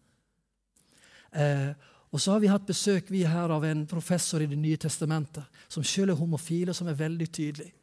Eh, 1.36 1.72
og 2.14 2.22
så 2.22 2.36
har 2.36 2.44
vi 2.44 2.52
hatt 2.52 2.68
besøk 2.68 3.10
vi 3.12 3.26
her 3.28 3.52
av 3.52 3.66
en 3.68 3.84
professor 3.90 4.42
i 4.42 4.48
Det 4.48 4.60
nye 4.60 4.78
testamentet, 4.80 5.44
som 5.68 5.84
selv 5.84 6.14
er 6.14 6.20
homofil, 6.20 6.70
og 6.70 6.76
som 6.76 6.88
er 6.88 7.00
veldig 7.00 7.28
tydelig. 7.28 7.74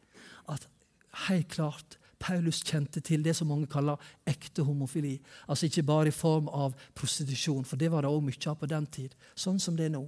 At 0.49 0.69
helt 1.27 1.51
klart 1.53 1.99
Paulus 2.23 2.63
kjente 2.63 3.01
til 3.01 3.23
det 3.23 3.35
som 3.37 3.49
mange 3.51 3.67
kaller 3.67 3.99
ekte 4.27 4.63
homofili. 4.63 5.19
Altså 5.49 5.67
ikke 5.67 5.83
bare 5.83 6.09
i 6.09 6.17
form 6.17 6.49
av 6.49 6.73
prostitusjon, 6.95 7.65
for 7.65 7.77
det 7.77 7.91
var 7.91 8.03
det 8.03 8.13
òg 8.15 8.23
mye 8.25 8.49
av 8.49 8.57
på 8.57 8.71
den 8.71 8.87
tid. 8.87 9.15
Sånn 9.35 9.61
som 9.61 9.77
det 9.77 9.91
er 9.91 9.97
nå. 9.99 10.07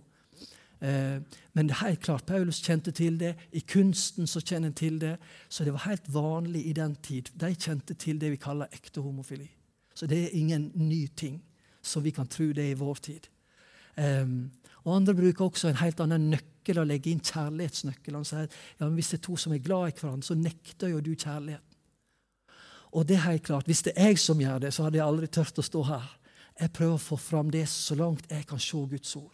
Eh, 0.81 1.21
men 1.53 1.69
det 1.69 1.75
er 1.75 1.87
helt 1.87 2.03
klart, 2.03 2.27
Paulus 2.27 2.63
kjente 2.63 2.93
til 2.93 3.19
det. 3.21 3.35
I 3.53 3.61
kunsten 3.61 4.27
så 4.27 4.41
kjenner 4.41 4.71
han 4.71 4.79
til 4.79 4.99
det. 5.01 5.17
Så 5.49 5.65
det 5.65 5.73
var 5.73 5.87
helt 5.89 6.09
vanlig 6.15 6.67
i 6.67 6.73
den 6.73 6.97
tid. 6.97 7.31
De 7.41 7.55
kjente 7.55 7.95
til 7.95 8.21
det 8.21 8.31
vi 8.35 8.41
kaller 8.43 8.73
ekte 8.73 9.01
homofili. 9.01 9.51
Så 9.95 10.07
det 10.07 10.25
er 10.25 10.39
ingen 10.39 10.71
ny 10.75 11.07
ting 11.17 11.43
som 11.83 12.03
vi 12.03 12.11
kan 12.11 12.27
tro 12.27 12.51
det 12.53 12.65
er 12.65 12.75
i 12.75 12.81
vår 12.81 12.95
tid. 12.95 13.29
Um, 13.97 14.51
og 14.85 14.97
Andre 14.97 15.15
bruker 15.15 15.45
også 15.45 15.69
en 15.69 15.79
helt 15.79 16.01
annen 16.03 16.33
nøkkel 16.33 16.81
å 16.81 16.87
legge 16.89 17.13
inn 17.13 17.23
kjærlighetsnøkkel. 17.23 18.17
Han 18.17 18.27
sier 18.27 18.49
ja, 18.49 18.87
men 18.87 18.97
hvis 18.99 19.13
det 19.13 19.21
er 19.21 19.27
to 19.29 19.37
som 19.39 19.55
er 19.55 19.63
glad 19.63 19.93
i 19.93 19.95
hverandre, 20.01 20.27
så 20.27 20.37
nekter 20.37 20.91
jo 20.91 21.01
du 21.05 21.13
kjærligheten. 21.15 21.71
Og 22.95 23.07
det 23.09 23.17
er 23.17 23.31
helt 23.31 23.43
klart, 23.43 23.67
Hvis 23.67 23.83
det 23.83 23.93
er 23.97 24.13
jeg 24.13 24.19
som 24.19 24.41
gjør 24.41 24.59
det, 24.59 24.75
så 24.75 24.85
hadde 24.85 24.99
jeg 24.99 25.07
aldri 25.07 25.27
tørt 25.27 25.59
å 25.59 25.63
stå 25.63 25.83
her. 25.83 26.11
Jeg 26.61 26.73
prøver 26.73 26.95
å 26.95 27.03
få 27.03 27.17
fram 27.17 27.51
det 27.51 27.69
så 27.69 27.95
langt 27.99 28.31
jeg 28.31 28.47
kan 28.47 28.59
se 28.59 28.79
Guds 28.91 29.17
ord. 29.17 29.33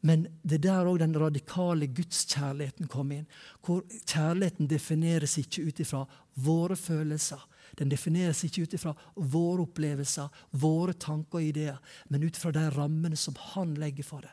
Men 0.00 0.26
det 0.42 0.58
er 0.60 0.64
der 0.66 0.88
òg 0.90 1.00
den 1.00 1.16
radikale 1.18 1.88
gudskjærligheten 1.88 2.88
kom 2.92 3.12
inn. 3.14 3.26
Hvor 3.64 3.82
kjærligheten 4.04 4.68
defineres 4.70 5.38
ikke 5.40 5.64
ut 5.68 5.80
ifra 5.82 6.04
våre 6.34 6.76
følelser. 6.76 7.40
Den 7.76 7.90
defineres 7.90 8.44
ikke 8.44 8.66
ut 8.66 8.74
ifra 8.76 8.92
våre 9.14 9.64
opplevelser, 9.66 10.28
våre 10.50 10.94
tanker 10.94 11.40
og 11.40 11.48
ideer, 11.48 11.78
men 12.08 12.24
ut 12.24 12.36
fra 12.36 12.52
de 12.54 12.68
rammene 12.76 13.16
som 13.16 13.36
han 13.52 13.74
legger 13.80 14.06
for 14.06 14.24
det. 14.24 14.32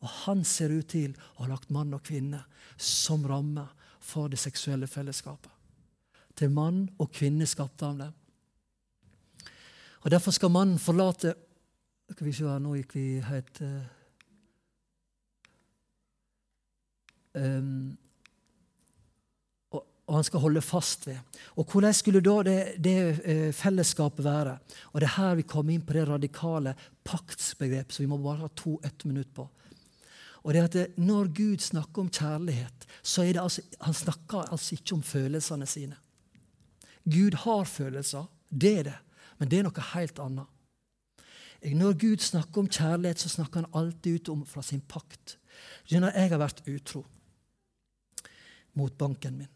Og 0.00 0.08
han 0.24 0.44
ser 0.44 0.72
ut 0.72 0.88
til 0.88 1.14
å 1.36 1.44
ha 1.44 1.50
lagt 1.52 1.70
mann 1.70 1.94
og 1.94 2.04
kvinne 2.06 2.44
som 2.80 3.26
ramme 3.28 3.66
for 4.00 4.32
det 4.32 4.40
seksuelle 4.40 4.88
fellesskapet. 4.88 5.52
Til 6.36 6.52
mann 6.54 6.86
og 6.98 7.10
kvinne 7.12 7.46
skapte 7.48 7.84
han 7.84 8.04
dem. 8.06 8.16
Og 10.00 10.10
Derfor 10.10 10.32
skal 10.32 10.52
mannen 10.52 10.78
forlate 10.80 11.34
Skal 12.10 12.26
vi 12.26 12.32
se, 12.32 12.44
Nå 12.58 12.72
gikk 12.78 12.94
vi 12.96 13.02
helt 13.22 13.60
uh, 13.60 13.82
Um, 17.34 17.98
og, 19.70 19.84
han 20.10 20.26
skal 20.26 20.42
holde 20.42 20.62
fast 20.62 21.06
ved. 21.06 21.18
Og 21.54 21.68
Hvordan 21.70 21.94
skulle 21.94 22.22
da 22.24 22.36
det, 22.42 22.58
det 22.82 22.96
uh, 23.20 23.54
fellesskapet 23.54 24.24
være? 24.24 24.58
Og 24.92 25.00
Det 25.00 25.06
er 25.06 25.16
her 25.16 25.38
vi 25.38 25.46
kommer 25.46 25.74
inn 25.74 25.86
på 25.86 25.94
det 25.94 26.08
radikale 26.08 26.74
paktsbegrep, 27.04 27.92
så 27.92 28.02
vi 28.02 28.10
må 28.10 28.18
bare 28.18 28.46
ha 28.46 28.48
to 28.56 28.80
ett 28.84 29.04
minutt 29.04 29.32
på. 29.34 29.46
Og 30.42 30.54
det 30.54 30.60
er 30.60 30.64
at 30.64 30.72
det, 30.72 30.98
Når 30.98 31.34
Gud 31.36 31.58
snakker 31.58 32.02
om 32.02 32.10
kjærlighet, 32.10 32.86
så 33.02 33.22
er 33.22 33.32
det 33.32 33.42
altså, 33.42 33.62
han 33.80 33.94
snakker 33.94 34.50
altså 34.50 34.74
ikke 34.74 34.94
om 34.94 35.02
følelsene 35.02 35.66
sine. 35.66 35.96
Gud 37.04 37.36
har 37.44 37.64
følelser, 37.64 38.24
det 38.50 38.78
er 38.78 38.82
det, 38.82 38.98
men 39.38 39.50
det 39.50 39.58
er 39.58 39.62
noe 39.62 39.86
helt 39.94 40.18
annet. 40.18 40.46
Når 41.60 41.92
Gud 42.00 42.22
snakker 42.24 42.62
om 42.62 42.68
kjærlighet, 42.68 43.20
så 43.20 43.28
snakker 43.28 43.60
han 43.60 43.72
alltid 43.76 44.14
ut 44.14 44.28
om 44.32 44.44
fra 44.46 44.62
sin 44.62 44.80
pakt. 44.80 45.36
Jeg 45.90 46.00
har 46.00 46.40
vært 46.40 46.62
utro 46.68 47.04
mot 48.78 48.98
banken 48.98 49.38
min. 49.38 49.50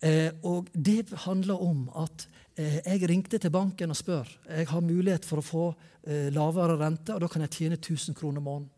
Eh, 0.00 0.32
og 0.44 0.68
Det 0.72 1.08
handler 1.24 1.62
om 1.62 1.88
at 1.96 2.26
eh, 2.56 2.80
jeg 2.84 3.08
ringte 3.08 3.38
til 3.38 3.50
banken 3.50 3.90
og 3.90 3.96
spør. 3.96 4.28
Jeg 4.48 4.68
har 4.68 4.84
mulighet 4.84 5.24
for 5.24 5.40
å 5.40 5.46
få 5.46 5.66
eh, 6.06 6.28
lavere 6.34 6.76
rente, 6.80 7.14
og 7.14 7.22
da 7.24 7.28
kan 7.32 7.46
jeg 7.46 7.54
tjene 7.56 7.80
1000 7.80 8.16
kroner 8.18 8.44
måneden. 8.44 8.72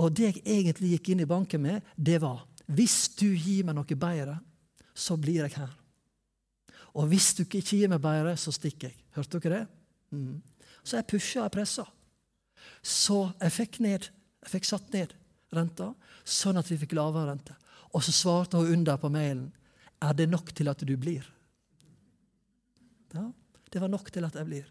Og 0.00 0.14
det 0.16 0.30
jeg 0.30 0.42
egentlig 0.46 0.94
gikk 0.94 1.12
inn 1.12 1.24
i 1.24 1.28
banken 1.28 1.62
med, 1.62 1.84
det 1.96 2.20
var 2.22 2.46
hvis 2.70 3.10
du 3.18 3.28
gir 3.34 3.66
meg 3.66 3.76
noe 3.76 3.98
bedre, 3.98 4.38
så 4.94 5.16
blir 5.18 5.42
jeg 5.42 5.56
her. 5.58 5.72
Og 6.94 7.06
hvis 7.10 7.32
du 7.36 7.42
ikke 7.44 7.62
gir 7.62 7.90
meg 7.90 8.02
bedre, 8.02 8.36
så 8.38 8.52
stikker 8.54 8.90
jeg. 8.90 8.98
Hørte 9.14 9.40
dere 9.42 9.58
det? 9.58 9.66
Mm. 10.14 10.38
Så 10.82 10.98
jeg 10.98 11.08
pusha 11.10 11.44
og 11.44 11.52
pressa. 11.54 11.84
Så 12.82 13.24
jeg 13.40 13.54
fikk, 13.54 13.80
ned, 13.84 14.08
jeg 14.42 14.52
fikk 14.54 14.68
satt 14.68 14.94
ned 14.94 15.14
renta, 15.54 15.92
sånn 16.24 16.60
at 16.60 16.68
vi 16.70 16.78
fikk 16.80 16.94
lavere 16.98 17.30
rente. 17.32 17.56
Og 17.94 18.04
så 18.06 18.14
svarte 18.14 18.60
hun 18.60 18.70
under 18.78 19.00
på 19.00 19.10
mailen 19.12 19.48
er 20.00 20.16
det 20.16 20.30
nok 20.30 20.52
til 20.56 20.70
at 20.72 20.82
du 20.86 20.94
blir. 20.96 21.24
Ja, 23.12 23.26
det 23.70 23.82
var 23.82 23.90
nok 23.92 24.08
til 24.12 24.24
at 24.24 24.38
jeg 24.38 24.48
blir. 24.48 24.68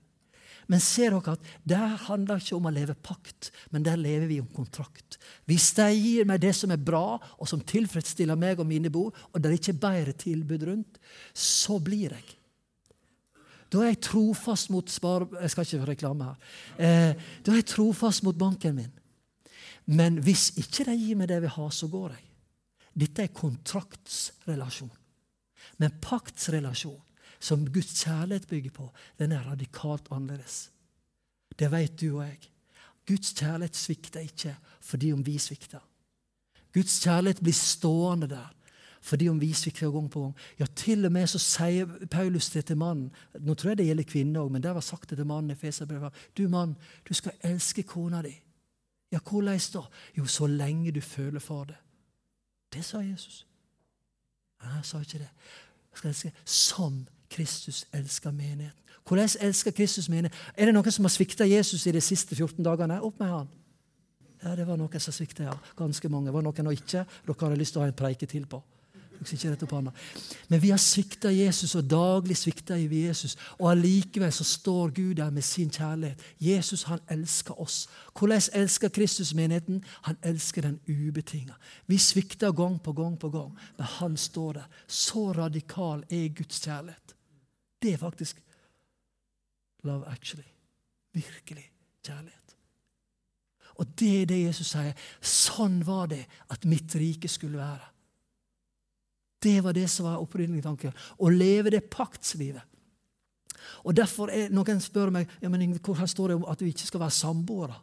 Men 0.69 0.81
ser 0.83 1.15
dere 1.15 1.33
at 1.33 1.45
der 1.65 1.95
handler 2.05 2.41
ikke 2.41 2.57
om 2.57 2.67
å 2.69 2.73
leve 2.73 2.93
pakt, 2.93 3.49
men 3.73 3.85
der 3.85 3.97
lever 3.97 4.27
vi 4.29 4.39
om 4.41 4.49
kontrakt. 4.53 5.17
Hvis 5.49 5.71
de 5.77 5.87
gir 5.95 6.27
meg 6.29 6.41
det 6.43 6.53
som 6.57 6.73
er 6.73 6.81
bra, 6.81 7.17
og 7.17 7.49
som 7.49 7.61
tilfredsstiller 7.61 8.37
meg 8.37 8.61
og 8.61 8.69
mine 8.69 8.91
behov, 8.93 9.17
og 9.33 9.41
det 9.41 9.49
er 9.49 9.57
ikke 9.57 9.79
bedre 9.81 10.13
tilbud 10.13 10.67
rundt, 10.69 10.99
så 11.33 11.79
blir 11.81 12.13
jeg. 12.13 12.35
Da 13.69 13.81
er 13.81 13.91
jeg 13.91 14.03
trofast 14.09 14.69
mot 14.73 14.89
spar... 14.89 15.27
Jeg 15.41 15.53
skal 15.53 15.65
ikke 15.65 15.89
reklame 15.91 16.29
her. 16.29 16.53
Eh, 16.77 17.27
da 17.45 17.53
er 17.53 17.61
jeg 17.61 17.69
trofast 17.69 18.25
mot 18.25 18.37
banken 18.37 18.77
min. 18.77 18.93
Men 19.89 20.19
hvis 20.21 20.51
ikke 20.61 20.85
de 20.85 20.95
gir 20.99 21.17
meg 21.17 21.29
det 21.29 21.39
jeg 21.39 21.47
vil 21.47 21.55
ha, 21.55 21.67
så 21.73 21.87
går 21.89 22.13
jeg. 22.13 22.25
Dette 22.99 23.25
er 23.25 23.33
kontraktsrelasjon. 23.33 24.91
Men 25.81 25.95
paktsrelasjon, 26.03 26.99
som 27.39 27.63
Guds 27.71 28.03
kjærlighet 28.03 28.47
bygger 28.49 28.73
på, 28.75 28.89
den 29.17 29.31
er 29.31 29.47
radikalt 29.47 30.09
annerledes. 30.11 30.67
Det 31.55 31.71
vet 31.71 31.95
du 31.99 32.09
og 32.11 32.25
jeg. 32.25 32.49
Guds 33.07 33.33
kjærlighet 33.33 33.79
svikter 33.79 34.25
ikke 34.27 34.53
fordi 34.85 35.13
om 35.13 35.23
vi 35.25 35.37
svikter. 35.41 35.81
Guds 36.75 36.99
kjærlighet 37.01 37.41
blir 37.41 37.57
stående 37.57 38.29
der 38.29 38.55
fordi 39.01 39.29
om 39.31 39.37
vi 39.39 39.53
svikter 39.55 39.93
gang 39.93 40.09
på 40.11 40.21
gang. 40.21 40.33
Ja, 40.59 40.65
til 40.75 41.07
og 41.07 41.13
med 41.15 41.29
så 41.31 41.39
sier 41.39 41.87
Paulus 42.11 42.49
det 42.51 42.65
til 42.67 42.77
mannen. 42.77 43.07
Nå 43.39 43.55
tror 43.55 43.71
jeg 43.71 43.79
det 43.79 43.85
gjelder 43.87 44.07
kvinner 44.11 44.41
òg, 44.43 44.51
men 44.51 44.63
det 44.65 44.73
var 44.75 44.83
sagt 44.83 45.09
det 45.09 45.17
til 45.21 45.29
mannen 45.29 45.55
i 45.55 45.57
Feserbrevet. 45.57 46.13
Du 46.35 46.49
mann, 46.51 46.75
du 47.07 47.13
skal 47.15 47.39
elske 47.47 47.87
kona 47.87 48.19
di 48.21 48.35
ja, 49.11 49.19
hvordan 49.29 49.59
da? 49.73 49.81
Jo, 50.17 50.25
så 50.25 50.47
lenge 50.47 50.91
du 50.91 51.01
føler 51.01 51.39
for 51.39 51.63
det. 51.63 51.77
Det 52.73 52.85
sa 52.85 52.99
Jesus. 53.01 53.45
Nei, 54.61 54.75
jeg 54.75 54.85
sa 54.85 54.99
ikke 54.99 55.19
det. 55.23 55.29
Som 56.45 57.07
Kristus 57.29 57.85
elsker 57.93 58.31
menigheten. 58.31 58.83
Hvordan 59.07 59.29
elsker 59.41 59.71
Kristus 59.71 60.09
menigheten? 60.09 60.37
Er 60.57 60.65
det 60.65 60.73
noen 60.73 60.91
som 60.91 61.05
har 61.05 61.13
svikta 61.13 61.47
Jesus 61.49 61.87
i 61.87 61.91
de 61.91 62.01
siste 62.01 62.35
14 62.35 62.65
dagene? 62.65 63.01
Opp 63.01 63.19
med 63.19 63.31
han. 63.31 63.47
Ja, 64.43 64.55
det 64.55 64.67
var 64.67 64.77
noen 64.77 65.01
som 65.01 65.13
svikta, 65.13 65.43
ja. 65.49 65.55
Ganske 65.75 66.09
mange. 66.09 66.33
Var 66.33 66.45
noen 66.45 66.69
og 66.69 66.75
ikke? 66.75 67.05
Dere 67.25 67.49
har 67.49 67.57
lyst 67.57 67.73
til 67.73 67.81
å 67.81 67.87
ha 67.87 67.89
en 67.89 67.97
preike 67.97 68.29
til 68.29 68.45
på. 68.45 68.61
Men 70.49 70.61
vi 70.61 70.69
har 70.69 70.77
svikta 70.77 71.31
Jesus, 71.31 71.75
og 71.75 71.89
daglig 71.89 72.37
svikter 72.37 72.87
vi 72.87 73.05
Jesus. 73.07 73.35
Og 73.59 73.71
allikevel 73.71 74.31
så 74.33 74.43
står 74.43 74.93
Gud 74.95 75.15
der 75.15 75.29
med 75.29 75.41
sin 75.41 75.69
kjærlighet. 75.69 76.21
Jesus 76.39 76.83
han 76.83 76.99
elsker 77.09 77.61
oss. 77.61 77.87
Hvordan 78.19 78.41
elsker 78.53 78.89
Kristus 78.89 79.33
menigheten? 79.33 79.83
Han 80.01 80.17
elsker 80.23 80.61
den 80.61 80.79
ubetinga. 80.87 81.53
Vi 81.87 81.97
svikter 81.97 82.51
gang 82.51 82.81
på 82.81 82.93
gang 82.93 83.19
på 83.19 83.29
gang, 83.29 83.57
men 83.77 83.85
han 83.99 84.17
står 84.17 84.53
der. 84.53 84.67
Så 84.87 85.31
radikal 85.31 86.03
er 86.09 86.35
Guds 86.35 86.59
kjærlighet. 86.59 87.15
Det 87.81 87.93
er 87.93 87.97
faktisk 87.97 88.41
love 89.83 90.07
actually. 90.07 90.47
Virkelig 91.13 91.71
kjærlighet. 92.05 92.39
Og 93.79 93.99
det 93.99 94.21
er 94.21 94.25
det 94.25 94.41
Jesus 94.43 94.73
sier. 94.73 94.95
Sånn 95.23 95.79
var 95.87 96.09
det 96.11 96.25
at 96.51 96.65
mitt 96.67 96.95
rike 96.99 97.31
skulle 97.31 97.61
være. 97.61 97.87
Det 99.39 99.59
var 99.63 99.73
det 99.73 99.87
som 99.87 100.07
var 100.09 100.19
opprinnelig 100.19 100.63
tanken. 100.65 100.95
Å 101.17 101.31
leve 101.31 101.71
det 101.71 101.87
paktslivet. 101.91 102.65
Og 103.87 103.95
derfor 103.95 104.31
er 104.33 104.51
Noen 104.51 104.81
spør 104.83 105.11
meg 105.13 105.29
ja, 105.41 105.49
men 105.51 105.77
hvor 105.77 105.99
står 106.07 106.31
det 106.31 106.39
om 106.39 106.49
at 106.51 106.59
du 106.59 106.67
ikke 106.67 106.87
skal 106.87 107.03
være 107.03 107.15
samboere. 107.15 107.77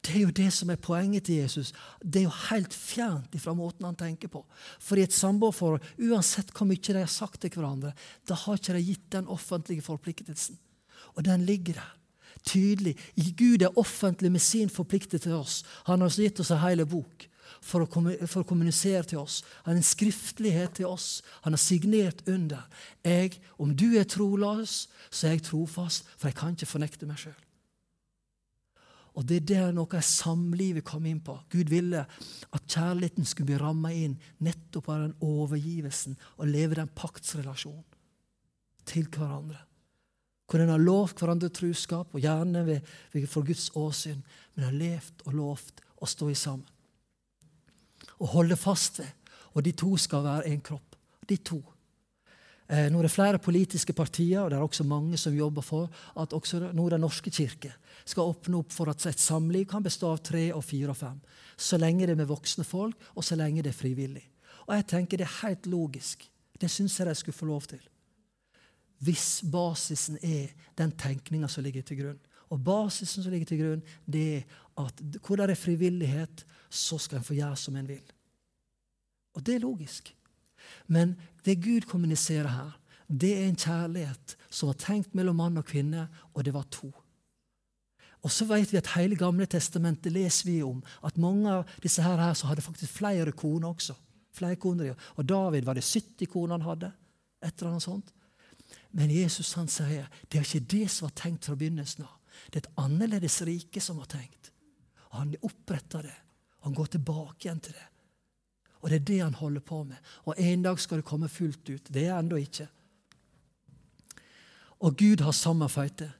Det 0.00 0.14
er 0.16 0.22
jo 0.22 0.32
det 0.32 0.48
som 0.56 0.70
er 0.72 0.80
poenget 0.80 1.26
til 1.28 1.42
Jesus. 1.42 1.74
Det 2.00 2.22
er 2.22 2.28
jo 2.28 2.36
helt 2.48 2.72
fjernt 2.72 3.34
fra 3.42 3.52
måten 3.56 3.84
han 3.84 3.98
tenker 4.00 4.32
på. 4.32 4.40
For 4.80 4.96
i 4.96 5.04
et 5.04 5.12
samboerforhold, 5.12 5.84
uansett 6.08 6.54
hvor 6.56 6.68
mye 6.70 6.80
de 6.80 7.02
har 7.02 7.10
sagt 7.12 7.42
til 7.42 7.52
hverandre, 7.52 7.92
da 8.24 8.38
har 8.46 8.56
ikke 8.56 8.78
de 8.78 8.84
gitt 8.86 9.10
den 9.12 9.28
offentlige 9.28 9.84
forpliktelsen. 9.84 10.56
Og 11.16 11.26
den 11.28 11.44
ligger 11.44 11.82
der. 11.82 11.96
Tydelig. 12.46 12.94
Gud 13.36 13.60
er 13.60 13.76
offentlig 13.76 14.30
med 14.32 14.40
sin 14.40 14.70
forpliktelse 14.72 15.26
til 15.26 15.36
oss. 15.36 15.58
Han 15.84 16.00
har 16.00 16.14
gitt 16.16 16.40
oss 16.40 16.52
en 16.54 16.62
hel 16.62 16.86
bok 16.88 17.26
for 17.58 17.84
å, 17.84 17.88
for 18.24 18.42
å, 18.42 18.46
kommunisere 18.48 19.02
til 19.10 19.20
oss. 19.22 19.40
Han 19.64 19.74
har 19.74 19.80
en 19.80 19.90
skriftlighet 19.90 20.78
til 20.78 20.88
oss. 20.90 21.20
Han 21.44 21.56
har 21.56 21.62
signert 21.62 22.24
under. 22.28 22.66
Jeg, 23.04 23.40
Om 23.58 23.74
du 23.76 23.92
er 23.98 24.08
troløs, 24.08 24.88
så 25.10 25.28
er 25.28 25.38
jeg 25.38 25.46
trofast, 25.50 26.08
for 26.16 26.30
jeg 26.30 26.38
kan 26.38 26.56
ikke 26.56 26.70
fornekte 26.70 27.08
meg 27.10 27.22
sjøl. 27.22 27.38
Og 29.18 29.26
Det 29.26 29.40
er 29.40 29.46
der 29.48 29.72
noe 29.74 29.90
av 29.98 30.06
samlivet 30.06 30.86
kom 30.86 31.06
inn 31.06 31.20
på. 31.24 31.34
Gud 31.50 31.70
ville 31.72 32.04
at 32.06 32.68
kjærligheten 32.70 33.26
skulle 33.26 33.50
bli 33.50 33.58
ramma 33.60 33.90
inn 33.92 34.14
nettopp 34.38 34.88
av 34.88 35.02
den 35.02 35.16
overgivelsen 35.26 36.14
og 36.38 36.48
leve 36.48 36.78
den 36.78 36.92
paktsrelasjonen 36.94 37.84
til 38.86 39.10
hverandre. 39.10 39.58
Hvor 40.50 40.62
en 40.62 40.72
har 40.72 40.82
lovt 40.82 41.20
hverandre 41.22 41.50
truskap, 41.54 42.14
og 42.14 42.22
gjerne 42.24 42.64
ved, 42.66 42.86
ved, 43.12 43.26
for 43.30 43.46
Guds 43.46 43.68
åsyn, 43.78 44.22
men 44.54 44.66
har 44.66 44.74
levd 44.74 45.22
og 45.28 45.36
lovt 45.38 45.82
å 46.02 46.08
stå 46.10 46.30
i 46.32 46.38
sammen. 46.38 46.66
Og 48.20 48.34
holde 48.36 48.56
fast 48.56 49.00
ved. 49.00 49.10
Og 49.54 49.64
de 49.64 49.72
to 49.72 49.96
skal 49.96 50.24
være 50.24 50.48
en 50.48 50.60
kropp. 50.60 50.96
De 51.28 51.36
to. 51.36 51.60
Eh, 52.70 52.86
nå 52.86 53.00
er 53.00 53.08
det 53.08 53.10
flere 53.10 53.38
politiske 53.42 53.92
partier, 53.96 54.40
og 54.40 54.50
det 54.50 54.58
er 54.58 54.62
også 54.62 54.84
mange 54.86 55.18
som 55.18 55.34
jobber 55.34 55.64
for 55.66 55.90
at 56.20 56.32
også 56.32 56.70
nå 56.72 56.88
Den 56.88 57.00
norske 57.00 57.30
kirke 57.30 57.72
skal 58.04 58.30
åpne 58.30 58.60
opp 58.62 58.72
for 58.72 58.90
at 58.90 59.06
et 59.06 59.18
samliv 59.18 59.66
kan 59.66 59.82
bestå 59.82 60.12
av 60.12 60.22
tre 60.22 60.52
og 60.54 60.62
fire 60.64 60.90
og 60.90 60.96
fem. 60.96 61.18
Så 61.56 61.78
lenge 61.78 62.06
det 62.06 62.14
er 62.14 62.20
med 62.22 62.30
voksne 62.30 62.64
folk, 62.64 62.94
og 63.14 63.24
så 63.24 63.36
lenge 63.36 63.62
det 63.62 63.72
er 63.74 63.80
frivillig. 63.80 64.22
Og 64.68 64.74
jeg 64.76 64.86
tenker 64.86 65.18
Det 65.18 65.26
er 65.26 65.46
helt 65.46 65.66
logisk. 65.66 66.30
Det 66.60 66.70
syns 66.70 66.98
jeg 66.98 67.08
de 67.08 67.14
skulle 67.14 67.36
få 67.36 67.46
lov 67.46 67.62
til. 67.62 67.80
Hvis 69.00 69.42
basisen 69.50 70.18
er 70.22 70.52
den 70.76 70.92
tenkninga 70.92 71.48
som 71.48 71.64
ligger 71.64 71.82
til 71.82 71.96
grunn. 71.96 72.18
Og 72.50 72.62
basisen 72.64 73.22
som 73.22 73.32
ligger 73.32 73.46
til 73.46 73.60
grunn, 73.62 73.82
det 74.06 74.24
er 74.36 74.56
at 74.80 75.02
hvor 75.26 75.38
det 75.38 75.50
er 75.50 75.58
frivillighet, 75.58 76.44
så 76.70 76.98
skal 76.98 77.20
en 77.20 77.26
få 77.26 77.36
gjøre 77.36 77.58
som 77.58 77.76
en 77.76 77.88
vil. 77.88 78.02
Og 79.34 79.46
det 79.46 79.54
er 79.54 79.64
logisk. 79.64 80.14
Men 80.86 81.16
det 81.44 81.62
Gud 81.62 81.86
kommuniserer 81.90 82.48
her, 82.48 82.76
det 83.10 83.30
er 83.36 83.48
en 83.48 83.58
kjærlighet 83.58 84.36
som 84.50 84.70
var 84.70 84.78
tenkt 84.78 85.14
mellom 85.14 85.40
mann 85.40 85.58
og 85.58 85.66
kvinne, 85.66 86.08
og 86.34 86.44
det 86.44 86.54
var 86.54 86.66
to. 86.70 86.90
Og 88.22 88.30
så 88.30 88.44
vet 88.44 88.72
vi 88.72 88.78
at 88.78 88.92
Hele 88.94 89.16
Gamle 89.16 89.46
testamentet 89.48 90.12
leser 90.12 90.50
vi 90.50 90.60
om 90.62 90.82
at 91.06 91.18
mange 91.18 91.50
av 91.50 91.70
disse 91.82 92.04
her, 92.04 92.20
her 92.20 92.36
så 92.36 92.50
hadde 92.50 92.64
faktisk 92.64 92.92
flere 93.00 93.32
koner 93.32 93.72
også. 93.72 93.96
Flere 94.36 94.56
koner, 94.56 94.94
Og 95.16 95.28
David 95.28 95.64
var 95.64 95.74
det 95.74 95.84
70 95.84 96.26
koner 96.26 96.58
han 96.58 96.68
hadde. 96.68 96.92
Et 97.42 97.54
eller 97.58 97.70
annet 97.70 97.82
sånt. 97.82 98.12
Men 98.92 99.10
Jesus 99.10 99.52
han 99.52 99.68
sier 99.68 100.06
det 100.28 100.38
er 100.38 100.44
ikke 100.44 100.66
det 100.70 100.90
som 100.90 101.08
var 101.08 101.16
tenkt 101.16 101.44
fra 101.44 101.54
begynnelsen 101.54 102.04
av. 102.04 102.19
Det 102.48 102.60
er 102.60 102.64
et 102.64 102.74
annerledes 102.80 103.40
rike 103.46 103.80
som 103.80 104.00
var 104.00 104.08
tenkt. 104.10 104.50
Han 105.10 105.34
oppretter 105.42 106.02
det. 106.02 106.16
Han 106.60 106.74
går 106.74 106.86
tilbake 106.96 107.46
igjen 107.46 107.60
til 107.60 107.76
det. 107.76 107.86
Og 108.80 108.90
det 108.90 109.00
er 109.00 109.06
det 109.08 109.18
han 109.20 109.34
holder 109.34 109.60
på 109.60 109.82
med. 109.84 109.96
Og 110.24 110.34
en 110.38 110.62
dag 110.62 110.80
skal 110.80 111.00
det 111.00 111.08
komme 111.08 111.28
fullt 111.28 111.68
ut. 111.68 111.92
Det 111.92 112.06
er 112.06 112.18
ennå 112.18 112.38
ikke. 112.40 112.68
Og 114.80 114.96
Gud 114.96 115.20
har 115.20 115.36
sammenføyd 115.36 115.98
det. 115.98 116.12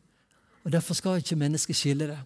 Og 0.64 0.72
Derfor 0.72 0.94
skal 0.94 1.22
ikke 1.22 1.36
mennesket 1.36 1.76
skille 1.76 2.06
det. 2.10 2.18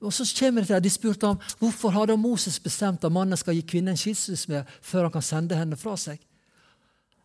Og 0.00 0.12
så 0.12 0.24
kommer 0.38 0.62
det 0.62 0.68
til 0.68 0.84
De 0.84 0.90
spurte 0.90 1.26
ham 1.26 1.40
hvorfor 1.58 1.90
har 1.90 2.06
da 2.06 2.16
Moses 2.16 2.60
bestemt 2.60 3.04
at 3.04 3.12
mannen 3.12 3.36
skal 3.36 3.54
gi 3.54 3.60
kvinnen 3.66 3.96
skilsmisse 3.96 4.64
før 4.80 5.02
han 5.02 5.12
kan 5.12 5.22
sende 5.22 5.58
henne 5.58 5.76
fra 5.76 5.96
seg. 5.96 6.20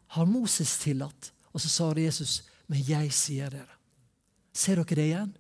Har 0.08 0.26
Moses 0.26 0.78
tillatt? 0.82 1.32
Og 1.54 1.62
så 1.62 1.70
sa 1.70 1.94
Jesus, 1.96 2.44
men 2.68 2.84
jeg 2.84 3.14
sier 3.14 3.50
dere. 3.50 3.78
Ser 4.54 4.82
dere 4.82 4.96
det 4.96 5.06
igjen? 5.06 5.32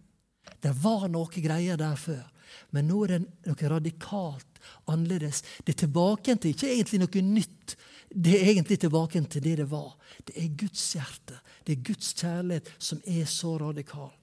Det 0.61 0.73
var 0.83 1.07
noe 1.11 1.43
greier 1.43 1.77
der 1.79 1.97
før. 1.99 2.23
Men 2.71 2.87
nå 2.89 3.03
er 3.05 3.15
det 3.15 3.21
noe 3.45 3.71
radikalt 3.71 4.61
annerledes. 4.91 5.43
Det 5.65 5.75
er 5.75 5.81
tilbake 5.85 6.35
til 6.39 6.53
ikke 6.53 6.71
egentlig 6.71 7.01
noe 7.03 7.23
nytt. 7.25 7.75
Det 8.09 8.35
er 8.37 8.51
egentlig 8.53 8.79
tilbake 8.79 9.21
til 9.29 9.43
det 9.43 9.57
det 9.61 9.69
var. 9.71 9.95
Det 10.27 10.35
er 10.39 10.53
Guds 10.57 10.85
hjerte. 10.95 11.39
Det 11.65 11.75
er 11.75 11.83
Guds 11.89 12.13
kjærlighet 12.13 12.71
som 12.77 13.01
er 13.05 13.25
så 13.29 13.57
radikal. 13.61 14.13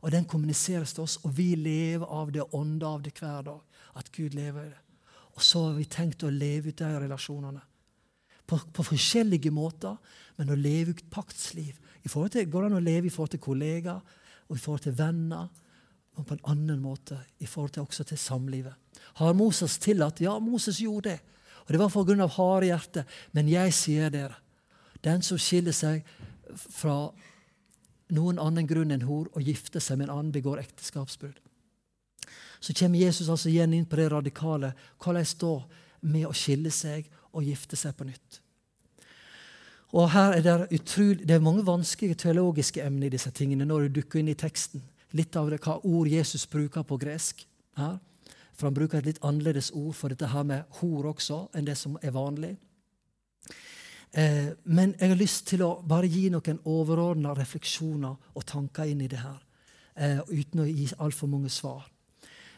Og 0.00 0.12
Den 0.12 0.24
kommuniseres 0.24 0.92
til 0.94 1.02
oss, 1.02 1.18
og 1.24 1.32
vi 1.36 1.54
lever 1.58 2.06
av 2.06 2.30
det 2.32 2.44
ånder 2.54 2.86
av 2.86 3.00
det 3.02 3.16
hver 3.18 3.42
dag. 3.42 3.62
At 3.96 4.12
Gud 4.12 4.36
lever 4.36 4.66
i 4.66 4.68
det. 4.70 4.82
Og 5.36 5.42
så 5.42 5.66
har 5.66 5.74
vi 5.76 5.84
tenkt 5.84 6.24
å 6.24 6.32
leve 6.32 6.70
ut 6.70 6.78
de 6.78 6.92
relasjonene. 7.00 7.62
På, 8.46 8.60
på, 8.72 8.84
forskjellige 8.86 9.50
måter, 9.50 9.96
men 10.38 10.52
å 10.52 10.56
leve 10.56 10.94
ut 10.94 11.02
paktsliv. 11.10 11.74
I 12.06 12.08
forhold 12.08 12.36
til, 12.36 12.46
går 12.46 12.62
det 12.62 12.70
an 12.70 12.78
å 12.78 12.84
leve 12.84 13.08
i 13.08 13.10
forhold 13.10 13.34
til 13.34 13.42
kollegaer 13.42 14.22
og 14.48 14.56
i 14.56 14.60
forhold 14.60 14.84
til 14.86 14.98
venner 14.98 15.48
og 16.16 16.26
på 16.26 16.36
en 16.36 16.44
annen 16.52 16.80
måte 16.80 17.18
i 17.38 17.46
forhold 17.46 17.74
til 17.74 17.84
også 17.84 18.04
til 18.08 18.18
samlivet. 18.18 18.74
Har 19.20 19.36
Moses 19.36 19.78
tillatt? 19.78 20.20
Ja, 20.20 20.38
Moses 20.38 20.78
gjorde 20.80 21.10
det. 21.10 21.20
Og 21.66 21.72
Det 21.72 21.78
var 21.78 21.88
pga. 21.88 22.26
harde 22.26 22.66
hjerte. 22.66 23.04
Men 23.32 23.48
jeg 23.48 23.74
sier 23.74 24.10
dere, 24.10 24.34
den 25.04 25.22
som 25.22 25.38
skiller 25.38 25.72
seg 25.72 26.04
fra 26.54 27.10
noen 28.08 28.38
annen 28.38 28.66
grunn 28.66 28.90
enn 28.90 29.02
hor 29.02 29.28
og 29.34 29.42
gifter 29.42 29.80
seg 29.80 29.98
med 29.98 30.08
en 30.08 30.18
annen, 30.18 30.32
begår 30.32 30.62
ekteskapsbrudd. 30.62 31.40
Så 32.60 32.72
kommer 32.72 32.98
Jesus 32.98 33.28
altså 33.28 33.48
igjen 33.48 33.74
inn 33.74 33.86
på 33.86 33.96
det 33.96 34.10
radikale. 34.12 34.72
Hvordan 35.02 35.26
da 35.40 35.54
med 36.00 36.26
å 36.26 36.32
skille 36.32 36.70
seg 36.70 37.10
og 37.32 37.44
gifte 37.44 37.76
seg 37.76 37.96
på 37.96 38.04
nytt? 38.04 38.40
Og 39.96 40.10
her 40.12 40.36
er 40.36 40.42
Det 40.42 40.80
utrolig, 40.80 41.28
det 41.28 41.34
er 41.34 41.40
mange 41.40 41.66
vanskelige 41.66 42.14
teologiske 42.14 42.82
emner 42.84 43.06
i 43.06 43.14
disse 43.16 43.30
tingene 43.30 43.64
når 43.64 43.86
du 43.86 44.00
dukker 44.00 44.20
inn 44.20 44.28
i 44.28 44.34
teksten 44.34 44.82
litt 45.16 45.36
av 45.36 45.50
det, 45.50 45.62
hva 45.64 45.78
ord 45.84 46.08
Jesus 46.08 46.46
bruker 46.46 46.82
på 46.82 46.98
gresk. 47.00 47.46
her. 47.76 47.98
For 48.56 48.66
han 48.66 48.74
bruker 48.74 48.98
et 48.98 49.04
litt 49.04 49.24
annerledes 49.24 49.70
ord 49.76 49.94
for 49.94 50.08
dette 50.08 50.30
her 50.32 50.42
med 50.42 50.64
hor 50.80 51.10
også, 51.12 51.48
enn 51.54 51.66
det 51.66 51.76
som 51.76 51.98
er 52.02 52.10
vanlig. 52.10 52.56
Eh, 54.12 54.54
men 54.64 54.94
jeg 54.98 55.08
har 55.08 55.18
lyst 55.20 55.46
til 55.46 55.62
å 55.62 55.82
bare 55.84 56.08
gi 56.08 56.30
noen 56.32 56.62
overordna 56.64 57.34
refleksjoner 57.36 58.16
og 58.34 58.46
tanker 58.46 58.88
inn 58.88 59.02
i 59.04 59.10
det 59.12 59.20
her. 59.20 59.42
Eh, 59.96 60.20
uten 60.28 60.60
å 60.60 60.68
gi 60.70 60.88
altfor 60.98 61.28
mange 61.28 61.52
svar. 61.52 61.84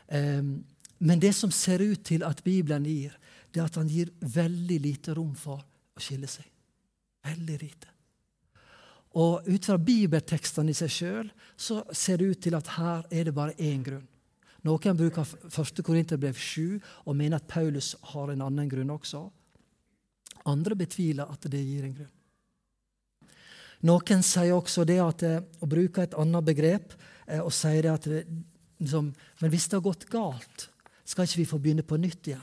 Eh, 0.07 0.43
men 0.99 1.19
det 1.19 1.35
som 1.35 1.51
ser 1.51 1.83
ut 1.83 2.05
til 2.05 2.23
at 2.23 2.45
Bibelen 2.45 2.87
gir, 2.87 3.19
det 3.51 3.61
er 3.61 3.67
at 3.67 3.75
han 3.75 3.89
gir 3.89 4.13
veldig 4.21 4.81
lite 4.81 5.19
rom 5.19 5.35
for 5.35 5.59
å 5.59 6.01
skille 6.01 6.31
seg. 6.31 6.47
Veldig 7.27 7.57
lite. 7.63 7.95
Og 9.19 9.49
ut 9.49 9.65
fra 9.65 9.79
bibeltekstene 9.81 10.71
i 10.71 10.77
seg 10.77 10.93
sjøl 10.93 11.31
så 11.57 11.81
ser 11.97 12.21
det 12.21 12.29
ut 12.29 12.43
til 12.45 12.57
at 12.59 12.75
her 12.77 13.07
er 13.11 13.27
det 13.27 13.35
bare 13.35 13.57
én 13.57 13.83
grunn. 13.83 14.07
Noen 14.67 14.99
bruker 14.99 15.25
1. 15.49 15.83
Korinterbrev 15.87 16.37
7 16.37 16.79
og 17.07 17.17
mener 17.17 17.39
at 17.39 17.49
Paulus 17.49 17.95
har 18.13 18.33
en 18.33 18.45
annen 18.45 18.69
grunn 18.71 18.91
også. 18.93 19.23
Andre 20.51 20.77
betviler 20.79 21.31
at 21.31 21.47
det 21.51 21.63
gir 21.63 21.87
en 21.87 21.97
grunn. 21.97 22.15
Noen 23.87 24.25
sier 24.27 24.57
også 24.57 24.85
det 24.89 24.99
at, 24.99 25.23
eh, 25.23 25.43
å 25.63 25.67
bruke 25.71 26.03
et 26.03 26.17
annet 26.19 26.45
begrep 26.45 26.95
eh, 27.29 27.39
og 27.39 27.53
sier 27.55 27.83
det 27.87 27.93
at 27.93 28.09
det, 28.11 28.25
liksom, 28.81 29.13
Men 29.41 29.51
hvis 29.51 29.69
det 29.69 29.79
har 29.79 29.87
gått 29.87 30.09
galt, 30.11 30.69
skal 31.05 31.25
ikke 31.25 31.39
vi 31.39 31.51
få 31.53 31.61
begynne 31.63 31.87
på 31.87 31.97
nytt 31.97 32.27
igjen? 32.27 32.43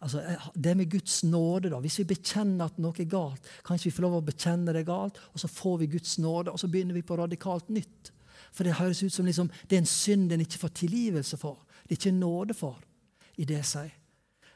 Altså, 0.00 0.20
eh, 0.22 0.48
det 0.54 0.76
med 0.76 0.90
Guds 0.90 1.24
nåde, 1.24 1.70
da. 1.70 1.80
Hvis 1.82 1.98
vi 1.98 2.10
bekjenner 2.12 2.68
at 2.68 2.78
noe 2.78 2.94
er 2.98 3.10
galt, 3.10 3.48
kan 3.66 3.80
vi 3.82 3.90
få 3.90 4.04
lov 4.04 4.20
å 4.20 4.26
bekjenne 4.26 4.74
det 4.74 4.86
galt, 4.86 5.18
og 5.32 5.42
så 5.42 5.50
får 5.50 5.78
vi 5.82 5.92
Guds 5.96 6.18
nåde, 6.22 6.52
og 6.52 6.60
så 6.60 6.70
begynner 6.70 6.94
vi 6.94 7.02
på 7.06 7.18
radikalt 7.18 7.68
nytt? 7.68 8.12
For 8.52 8.64
det 8.64 8.78
høres 8.78 9.02
ut 9.02 9.12
som 9.12 9.26
liksom, 9.26 9.50
det 9.68 9.76
er 9.76 9.82
en 9.82 9.90
synd 9.90 10.32
en 10.32 10.44
ikke 10.44 10.62
får 10.62 10.74
tilgivelse 10.84 11.38
for. 11.40 11.64
Det 11.84 11.96
er 11.96 12.00
ikke 12.00 12.18
nåde 12.18 12.54
for 12.56 12.78
i 13.38 13.46
det 13.48 13.64
sier. 13.66 13.94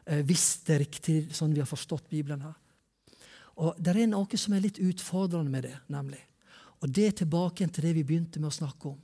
Eh, 0.06 0.22
hvis 0.26 0.62
det 0.66 0.74
er 0.74 0.84
riktig 0.84 1.16
sånn 1.34 1.54
vi 1.54 1.62
har 1.62 1.70
forstått 1.70 2.10
Bibelen 2.10 2.42
her. 2.46 2.58
Og 3.62 3.76
Det 3.78 3.92
er 3.92 4.06
noe 4.08 4.38
som 4.38 4.54
er 4.54 4.64
litt 4.64 4.80
utfordrende 4.80 5.50
med 5.50 5.66
det, 5.68 5.76
nemlig. 5.92 6.22
Og 6.82 6.90
det 6.90 7.06
er 7.06 7.18
tilbake 7.22 7.66
til 7.68 7.84
det 7.84 7.94
vi 7.94 8.06
begynte 8.06 8.40
med 8.40 8.50
å 8.50 8.56
snakke 8.56 8.88
om. 8.90 8.98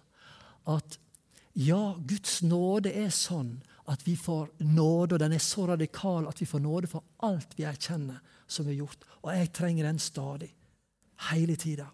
At 0.66 0.98
ja, 1.55 1.94
Guds 1.98 2.40
nåde 2.42 2.90
er 2.90 3.11
sånn 3.14 3.59
at 3.88 4.05
vi 4.07 4.16
får 4.16 4.51
nåde, 4.68 5.14
og 5.14 5.20
den 5.20 5.33
er 5.33 5.42
så 5.42 5.66
radikal 5.66 6.29
at 6.29 6.40
vi 6.40 6.46
får 6.46 6.61
nåde 6.61 6.90
for 6.90 7.05
alt 7.24 7.55
vi 7.57 7.64
erkjenner 7.68 8.20
som 8.46 8.66
vi 8.66 8.74
har 8.74 8.85
gjort. 8.85 9.07
Og 9.22 9.33
jeg 9.33 9.53
trenger 9.57 9.88
den 9.88 9.98
stadig. 10.03 10.51
Hele 11.31 11.57
tida. 11.57 11.88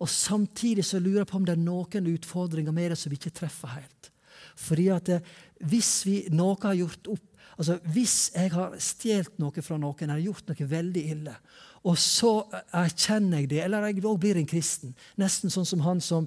Og 0.00 0.08
Samtidig 0.08 0.84
så 0.84 0.98
lurer 0.98 1.22
jeg 1.22 1.30
på 1.30 1.36
om 1.36 1.44
det 1.44 1.56
er 1.58 1.64
noen 1.64 2.06
utfordringer 2.14 2.72
med 2.72 2.92
det 2.92 2.98
som 2.98 3.12
vi 3.12 3.18
ikke 3.20 3.34
treffer 3.42 3.74
helt. 3.74 4.12
Fordi 4.56 4.86
at 4.94 5.10
det, 5.10 5.18
hvis 5.68 5.90
vi 6.06 6.14
noe 6.32 6.56
har 6.62 6.78
gjort 6.78 7.12
opp 7.16 7.26
altså 7.60 7.74
Hvis 7.92 8.30
jeg 8.32 8.52
har 8.54 8.72
stjålet 8.80 9.34
noe 9.42 9.60
fra 9.60 9.76
noen 9.76 10.06
eller 10.06 10.22
gjort 10.24 10.46
noe 10.48 10.68
veldig 10.70 11.00
ille, 11.12 11.34
og 11.80 11.96
så 11.96 12.30
erkjenner 12.76 13.40
jeg 13.40 13.48
det, 13.54 13.60
eller 13.64 13.86
jeg 13.88 14.02
òg 14.04 14.18
blir 14.20 14.36
en 14.36 14.48
kristen 14.48 14.90
Nesten 15.20 15.52
sånn 15.52 15.64
som 15.64 15.80
han 15.80 16.02
som 16.04 16.26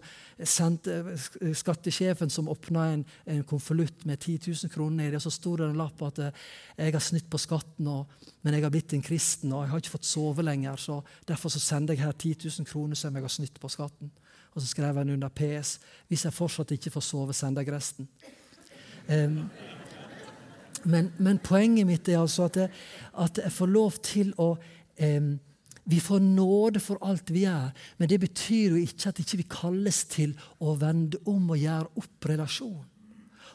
sendte 0.49 1.13
skattesjefen 1.59 2.31
som 2.33 2.49
åpna 2.49 2.87
en, 2.95 3.03
en 3.29 3.43
konvolutt 3.45 4.01
med 4.09 4.17
10 4.17 4.49
000 4.49 4.73
kroner 4.73 5.05
i 5.05 5.11
det, 5.13 5.19
og 5.21 5.27
så 5.27 5.33
sto 5.35 5.53
det 5.59 5.67
en 5.67 5.77
lapp 5.77 6.01
at 6.07 6.23
eh, 6.25 6.41
jeg 6.79 6.95
har 6.95 7.05
snytt 7.05 7.29
på 7.29 7.41
skatten, 7.41 7.85
og, 7.91 8.09
men 8.41 8.57
jeg 8.57 8.65
har 8.65 8.73
blitt 8.73 8.97
en 8.97 9.05
kristen, 9.05 9.53
og 9.53 9.63
jeg 9.63 9.73
har 9.75 9.83
ikke 9.83 9.93
fått 9.93 10.09
sove 10.09 10.45
lenger, 10.45 10.81
så 10.81 10.97
derfor 11.29 11.53
så 11.53 11.61
sender 11.61 11.93
jeg 11.93 12.05
her 12.07 12.17
10 12.17 12.49
000 12.49 12.69
kroner 12.73 12.97
som 12.97 13.13
jeg 13.13 13.27
har 13.27 13.37
snytt 13.37 13.61
på 13.61 13.71
skatten. 13.71 14.09
Og 14.53 14.61
så 14.61 14.67
skrev 14.69 14.97
han 14.97 15.13
under 15.13 15.29
PS 15.33 15.77
hvis 16.09 16.25
jeg 16.25 16.33
fortsatt 16.33 16.73
ikke 16.73 16.93
får 16.93 17.05
sove, 17.05 17.37
sender 17.37 17.65
jeg 17.65 17.73
resten. 17.73 18.09
Um, 19.05 19.43
men, 20.83 21.11
men, 21.17 21.39
poenget 21.39 21.87
mitt 21.87 22.09
er 22.09 22.19
altså 22.19 22.47
at 22.49 22.57
jeg, 22.59 22.71
at 23.19 23.39
jeg 23.45 23.51
får 23.51 23.69
lov 23.71 23.99
til 24.03 24.33
å 24.41 24.53
um, 24.99 25.39
Vi 25.83 25.99
får 25.99 26.19
nåde 26.19 26.79
for 26.79 27.01
alt 27.03 27.31
vi 27.31 27.43
gjør, 27.43 27.73
men 27.97 28.09
det 28.09 28.21
betyr 28.23 28.71
jo 28.71 28.79
ikke 28.79 29.09
at 29.09 29.19
ikke 29.19 29.37
vi 29.37 29.43
ikke 29.43 29.57
kalles 29.61 30.05
til 30.07 30.31
å 30.63 30.77
vende 30.79 31.19
om 31.27 31.49
og 31.51 31.59
gjøre 31.59 31.89
opp 31.99 32.27
relasjon. 32.29 32.85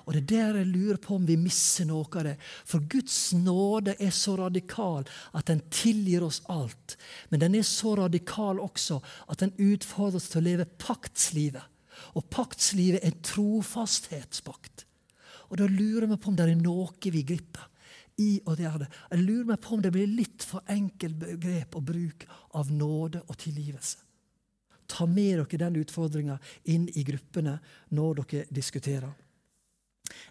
Og 0.08 0.14
Det 0.14 0.22
er 0.22 0.52
der 0.52 0.58
jeg 0.62 0.66
lurer 0.72 0.96
på 0.96 1.16
om 1.18 1.24
vi 1.28 1.36
misser 1.36 1.84
noe 1.84 2.06
av 2.16 2.24
det. 2.24 2.38
For 2.64 2.80
Guds 2.80 3.34
nåde 3.36 3.92
er 4.00 4.12
så 4.16 4.38
radikal 4.40 5.04
at 5.36 5.50
den 5.50 5.60
tilgir 5.68 6.24
oss 6.24 6.40
alt. 6.48 6.96
Men 7.28 7.40
den 7.40 7.54
er 7.54 7.66
så 7.68 7.92
radikal 7.96 8.56
også 8.56 9.02
at 9.28 9.44
den 9.44 9.52
utfordrer 9.58 10.16
oss 10.16 10.30
til 10.32 10.40
å 10.40 10.46
leve 10.46 10.64
paktslivet. 10.80 11.60
Og 12.16 12.24
paktslivet 12.32 13.04
er 13.04 13.20
trofasthetspakt. 13.20 14.86
Og 15.52 15.60
da 15.60 15.68
lurer 15.68 16.08
vi 16.08 16.16
på 16.16 16.32
om 16.32 16.40
det 16.40 16.48
er 16.48 16.56
noe 16.56 17.12
vi 17.12 17.24
griper 17.28 17.68
i 18.18 18.40
å 18.46 18.56
gjøre 18.58 18.82
det. 18.84 18.90
Jeg 19.12 19.24
lurer 19.24 19.48
meg 19.52 19.62
på 19.62 19.76
om 19.76 19.82
det 19.82 19.92
blir 19.94 20.10
litt 20.10 20.44
for 20.46 20.66
enkelt 20.70 21.18
begrep 21.20 21.78
og 21.78 21.86
bruk 21.90 22.26
av 22.58 22.70
nåde 22.74 23.22
og 23.26 23.38
tilgivelse. 23.38 24.04
Ta 24.88 25.04
med 25.06 25.36
dere 25.36 25.60
den 25.66 25.82
utfordringa 25.82 26.38
inn 26.72 26.86
i 26.96 27.04
gruppene 27.04 27.58
når 27.94 28.22
dere 28.22 28.46
diskuterer. 28.54 29.12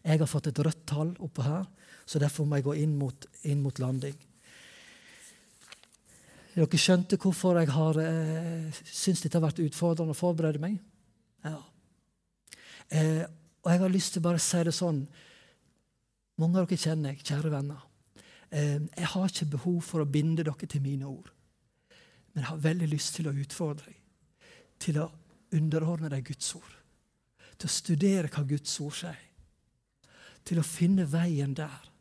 Jeg 0.03 0.19
har 0.19 0.29
fått 0.29 0.49
et 0.49 0.59
rødt 0.65 0.85
tall 0.89 1.13
oppå 1.21 1.45
her, 1.45 1.67
så 2.05 2.19
derfor 2.19 2.47
må 2.47 2.57
jeg 2.57 2.65
gå 2.65 2.73
inn 2.81 2.95
mot, 2.97 3.27
inn 3.45 3.61
mot 3.61 3.79
landing. 3.79 4.15
Dere 6.57 6.81
skjønte 6.81 7.19
hvorfor 7.21 7.59
jeg 7.61 7.69
har 7.69 7.99
eh, 8.01 8.77
syns 8.89 9.21
dette 9.21 9.37
har 9.37 9.45
vært 9.45 9.61
utfordrende 9.61 10.15
å 10.15 10.17
forberede 10.17 10.61
meg? 10.63 10.79
Ja. 11.45 11.59
Eh, 12.89 13.23
og 13.61 13.69
jeg 13.69 13.83
har 13.83 13.93
lyst 13.93 14.15
til 14.15 14.25
bare 14.25 14.41
å 14.41 14.43
si 14.43 14.63
det 14.65 14.73
sånn 14.73 15.03
Mange 16.37 16.61
av 16.61 16.67
dere 16.69 16.79
kjenner 16.79 17.13
jeg, 17.13 17.25
kjære 17.25 17.51
venner. 17.53 17.85
Jeg 18.51 19.11
har 19.13 19.29
ikke 19.29 19.51
behov 19.57 19.79
for 19.83 20.03
å 20.03 20.09
binde 20.09 20.45
dere 20.45 20.69
til 20.69 20.83
mine 20.83 21.09
ord. 21.09 21.31
Men 22.33 22.43
jeg 22.43 22.49
har 22.51 22.65
veldig 22.67 22.89
lyst 22.91 23.15
til 23.17 23.29
å 23.29 23.35
utfordre 23.35 23.89
deg. 23.89 24.01
Til 24.77 24.99
å 25.01 25.07
underordne 25.57 26.11
deg 26.13 26.27
Guds 26.27 26.51
ord. 26.55 26.75
Til 27.57 27.67
å 27.69 27.73
studere 27.73 28.29
hva 28.29 28.45
Guds 28.45 28.75
ord 28.85 28.99
sier 28.99 29.23
til 30.47 30.61
å 30.61 30.65
finne 30.65 31.07
veien 31.09 31.53
der. 31.57 31.91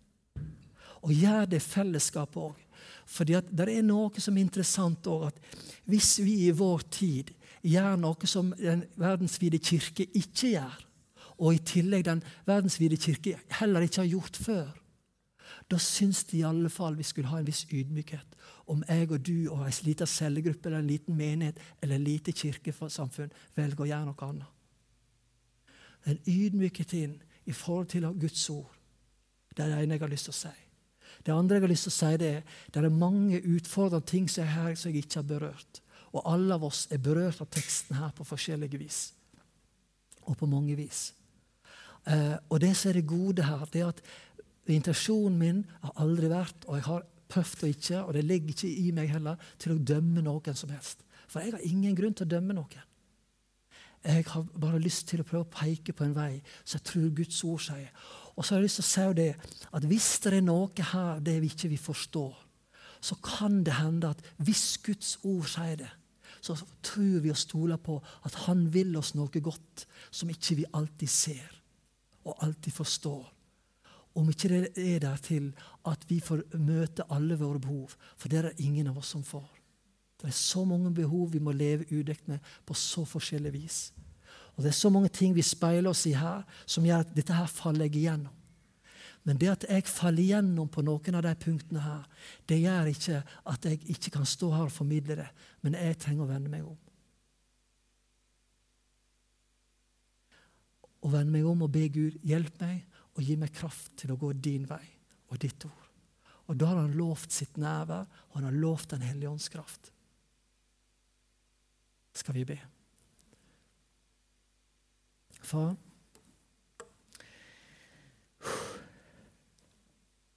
Og 1.06 1.14
gjør 1.14 1.48
det 1.50 1.62
fellesskap 1.64 2.36
òg. 2.38 2.58
For 3.06 3.26
det 3.26 3.68
er 3.70 3.84
noe 3.86 4.22
som 4.22 4.36
er 4.36 4.46
interessant 4.46 5.06
òg. 5.10 5.28
At 5.30 5.86
hvis 5.90 6.16
vi 6.22 6.46
i 6.46 6.54
vår 6.54 6.86
tid 6.92 7.32
gjør 7.66 7.98
noe 8.00 8.30
som 8.30 8.52
den 8.58 8.84
verdensvide 8.98 9.60
kirke 9.62 10.06
ikke 10.18 10.54
gjør, 10.54 10.82
og 11.38 11.54
i 11.54 11.62
tillegg 11.64 12.04
den 12.06 12.22
verdensvide 12.46 12.96
kirke 12.96 13.36
heller 13.60 13.84
ikke 13.84 14.02
har 14.02 14.10
gjort 14.10 14.36
før, 14.40 14.74
da 15.70 15.78
syns 15.82 16.24
de 16.30 16.40
i 16.40 16.46
alle 16.46 16.70
fall 16.70 16.96
vi 16.98 17.06
skulle 17.06 17.30
ha 17.30 17.40
en 17.40 17.46
viss 17.46 17.64
ydmykhet 17.70 18.36
om 18.70 18.82
jeg 18.88 19.10
og 19.10 19.22
du 19.26 19.48
og 19.52 19.64
en 19.66 19.80
liten 19.86 20.10
cellegruppe 20.10 20.68
eller 20.68 20.82
en 20.82 20.90
liten 20.90 21.16
menighet 21.16 21.58
eller 21.82 21.96
et 21.96 22.06
lite 22.06 22.34
kirkesamfunn 22.34 23.34
velger 23.54 23.84
å 23.84 23.88
gjøre 23.90 24.08
noe 24.08 24.28
annet. 24.28 24.52
Den 26.06 26.20
ydmykhet 26.26 26.94
inn 26.98 27.16
i 27.46 27.54
forhold 27.54 27.90
til 27.90 28.06
Guds 28.18 28.44
ord. 28.50 28.70
Det 29.56 29.64
er 29.64 29.72
det 29.72 29.82
ene 29.82 29.96
jeg 29.96 30.04
har 30.04 30.12
lyst 30.12 30.28
til 30.28 30.34
å 30.34 30.38
si. 30.38 30.54
Det 31.26 31.34
andre 31.34 31.56
jeg 31.56 31.64
har 31.64 31.72
lyst 31.72 31.88
til 31.88 31.94
å 31.94 31.96
si, 31.96 32.12
det 32.20 32.30
er 32.30 32.62
det 32.74 32.82
er 32.82 32.94
mange 32.94 33.40
utfordrende 33.40 34.06
ting 34.06 34.30
som 34.30 34.44
er 34.44 34.54
her 34.54 34.74
som 34.78 34.92
jeg 34.92 35.06
ikke 35.06 35.22
har 35.22 35.28
berørt. 35.30 35.82
Og 36.12 36.22
alle 36.30 36.54
av 36.54 36.64
oss 36.66 36.86
er 36.90 37.02
berørt 37.02 37.40
av 37.42 37.50
teksten 37.50 37.98
her 37.98 38.12
på 38.14 38.26
forskjellige 38.26 38.78
vis. 38.78 39.00
Og 40.26 40.36
på 40.38 40.46
mange 40.50 40.76
vis. 40.78 41.15
Eh, 42.06 42.36
og 42.50 42.60
det 42.62 42.72
som 42.78 42.90
er 42.90 43.00
det 43.00 43.08
gode 43.10 43.44
her, 43.46 43.64
det 43.72 43.82
er 43.82 43.90
at 43.90 44.02
intensjonen 44.70 45.38
min 45.38 45.62
har 45.82 45.94
aldri 46.02 46.30
vært, 46.30 46.66
og 46.66 46.78
jeg 46.78 46.86
har 46.86 47.06
prøvd 47.30 47.64
å 47.64 47.70
ikke, 47.70 48.02
og 48.02 48.12
det 48.14 48.24
ligger 48.26 48.54
ikke 48.54 48.70
i 48.70 48.92
meg 48.94 49.10
heller, 49.10 49.40
til 49.58 49.74
å 49.74 49.82
dømme 49.92 50.22
noen 50.22 50.58
som 50.58 50.70
helst. 50.70 51.02
For 51.26 51.42
jeg 51.42 51.56
har 51.56 51.66
ingen 51.66 51.96
grunn 51.98 52.14
til 52.14 52.28
å 52.28 52.34
dømme 52.36 52.54
noen. 52.54 52.84
Jeg 54.06 54.26
har 54.28 54.46
bare 54.54 54.78
lyst 54.78 55.08
til 55.10 55.22
å 55.22 55.26
prøve 55.26 55.48
å 55.48 55.50
peke 55.50 55.94
på 55.96 56.04
en 56.06 56.14
vei 56.14 56.36
som 56.62 56.76
jeg 56.76 56.86
tror 56.86 57.08
Guds 57.18 57.40
ord 57.48 57.62
sier. 57.64 57.90
Og 58.36 58.44
så 58.44 58.54
har 58.54 58.60
jeg 58.60 58.68
lyst 58.68 58.78
til 58.78 58.84
å 58.84 58.90
si 58.92 59.06
det, 59.18 59.30
at 59.74 59.86
hvis 59.90 60.10
det 60.22 60.34
er 60.36 60.44
noe 60.46 60.88
her 60.92 61.22
det 61.24 61.40
vi 61.42 61.50
ikke 61.50 61.72
vil 61.72 61.82
forstå, 61.82 62.26
så 63.02 63.18
kan 63.24 63.64
det 63.66 63.74
hende 63.80 64.12
at 64.14 64.22
hvis 64.46 64.76
Guds 64.86 65.16
ord 65.26 65.48
sier 65.50 65.80
det, 65.82 65.90
så 66.38 66.54
tror 66.84 67.24
vi 67.24 67.32
og 67.32 67.38
stoler 67.40 67.80
på 67.82 67.96
at 68.28 68.34
Han 68.46 68.68
vil 68.70 68.94
oss 69.00 69.16
noe 69.18 69.40
godt 69.42 69.86
som 70.14 70.30
ikke 70.30 70.60
vi 70.60 70.66
alltid 70.78 71.10
ser 71.10 71.56
og 72.26 72.44
alltid 72.44 72.74
forstår. 72.74 73.24
Om 74.16 74.30
ikke 74.32 74.48
det 74.48 74.60
er 74.80 75.00
der 75.04 75.16
til 75.20 75.50
at 75.86 76.04
vi 76.08 76.20
får 76.24 76.46
møte 76.56 77.04
alle 77.12 77.36
våre 77.38 77.60
behov, 77.60 77.92
for 78.16 78.32
det 78.32 78.38
er 78.38 78.48
det 78.48 78.64
ingen 78.64 78.88
av 78.90 78.98
oss 78.98 79.12
som 79.12 79.24
får. 79.24 79.44
Det 80.16 80.30
er 80.30 80.36
så 80.36 80.64
mange 80.64 80.94
behov 80.94 81.28
vi 81.32 81.42
må 81.44 81.52
leve 81.52 81.84
udekt 81.92 82.28
med 82.28 82.40
på 82.66 82.74
så 82.74 83.04
forskjellig 83.04 83.52
vis. 83.52 83.92
Og 84.56 84.62
Det 84.62 84.70
er 84.70 84.78
så 84.78 84.90
mange 84.90 85.08
ting 85.08 85.34
vi 85.34 85.42
speiler 85.42 85.90
oss 85.90 86.06
i 86.06 86.14
her, 86.16 86.42
som 86.66 86.84
gjør 86.84 87.04
at 87.04 87.12
dette 87.16 87.34
her 87.36 87.46
faller 87.46 87.84
jeg 87.84 87.96
igjennom. 87.96 88.32
Men 89.26 89.36
det 89.36 89.48
at 89.50 89.64
jeg 89.68 89.84
faller 89.90 90.22
igjennom 90.22 90.68
på 90.70 90.84
noen 90.86 91.18
av 91.18 91.24
de 91.26 91.34
punktene 91.34 91.82
her, 91.82 92.04
det 92.48 92.62
gjør 92.62 92.88
ikke 92.92 93.22
at 93.52 93.64
jeg 93.68 93.80
ikke 93.90 94.12
kan 94.14 94.24
stå 94.24 94.52
her 94.54 94.68
og 94.70 94.72
formidle 94.72 95.18
det. 95.18 95.28
Men 95.60 95.74
jeg 95.74 95.98
trenger 95.98 96.24
å 96.24 96.30
vende 96.30 96.52
meg 96.52 96.64
om. 96.64 96.78
Å 101.06 101.12
vende 101.12 101.36
meg 101.36 101.46
om 101.46 101.62
og 101.62 101.72
be 101.72 101.86
Gud 101.94 102.18
hjelp 102.26 102.58
meg 102.62 102.82
og 103.16 103.24
gi 103.24 103.36
meg 103.38 103.54
kraft 103.54 103.92
til 104.00 104.12
å 104.12 104.18
gå 104.20 104.32
din 104.42 104.66
vei 104.68 104.82
og 105.30 105.38
ditt 105.42 105.64
ord. 105.68 105.84
Og 106.46 106.58
da 106.58 106.70
har 106.70 106.80
han 106.82 106.96
lovt 106.98 107.34
sitt 107.34 107.56
nærvær, 107.58 108.06
og 108.06 108.38
han 108.38 108.48
har 108.50 108.58
lovt 108.58 108.92
Den 108.94 109.06
hellige 109.06 109.30
ånds 109.30 109.48
kraft 109.50 109.92
skal 112.16 112.32
vi 112.32 112.46
be. 112.48 112.56
Far, 115.46 115.76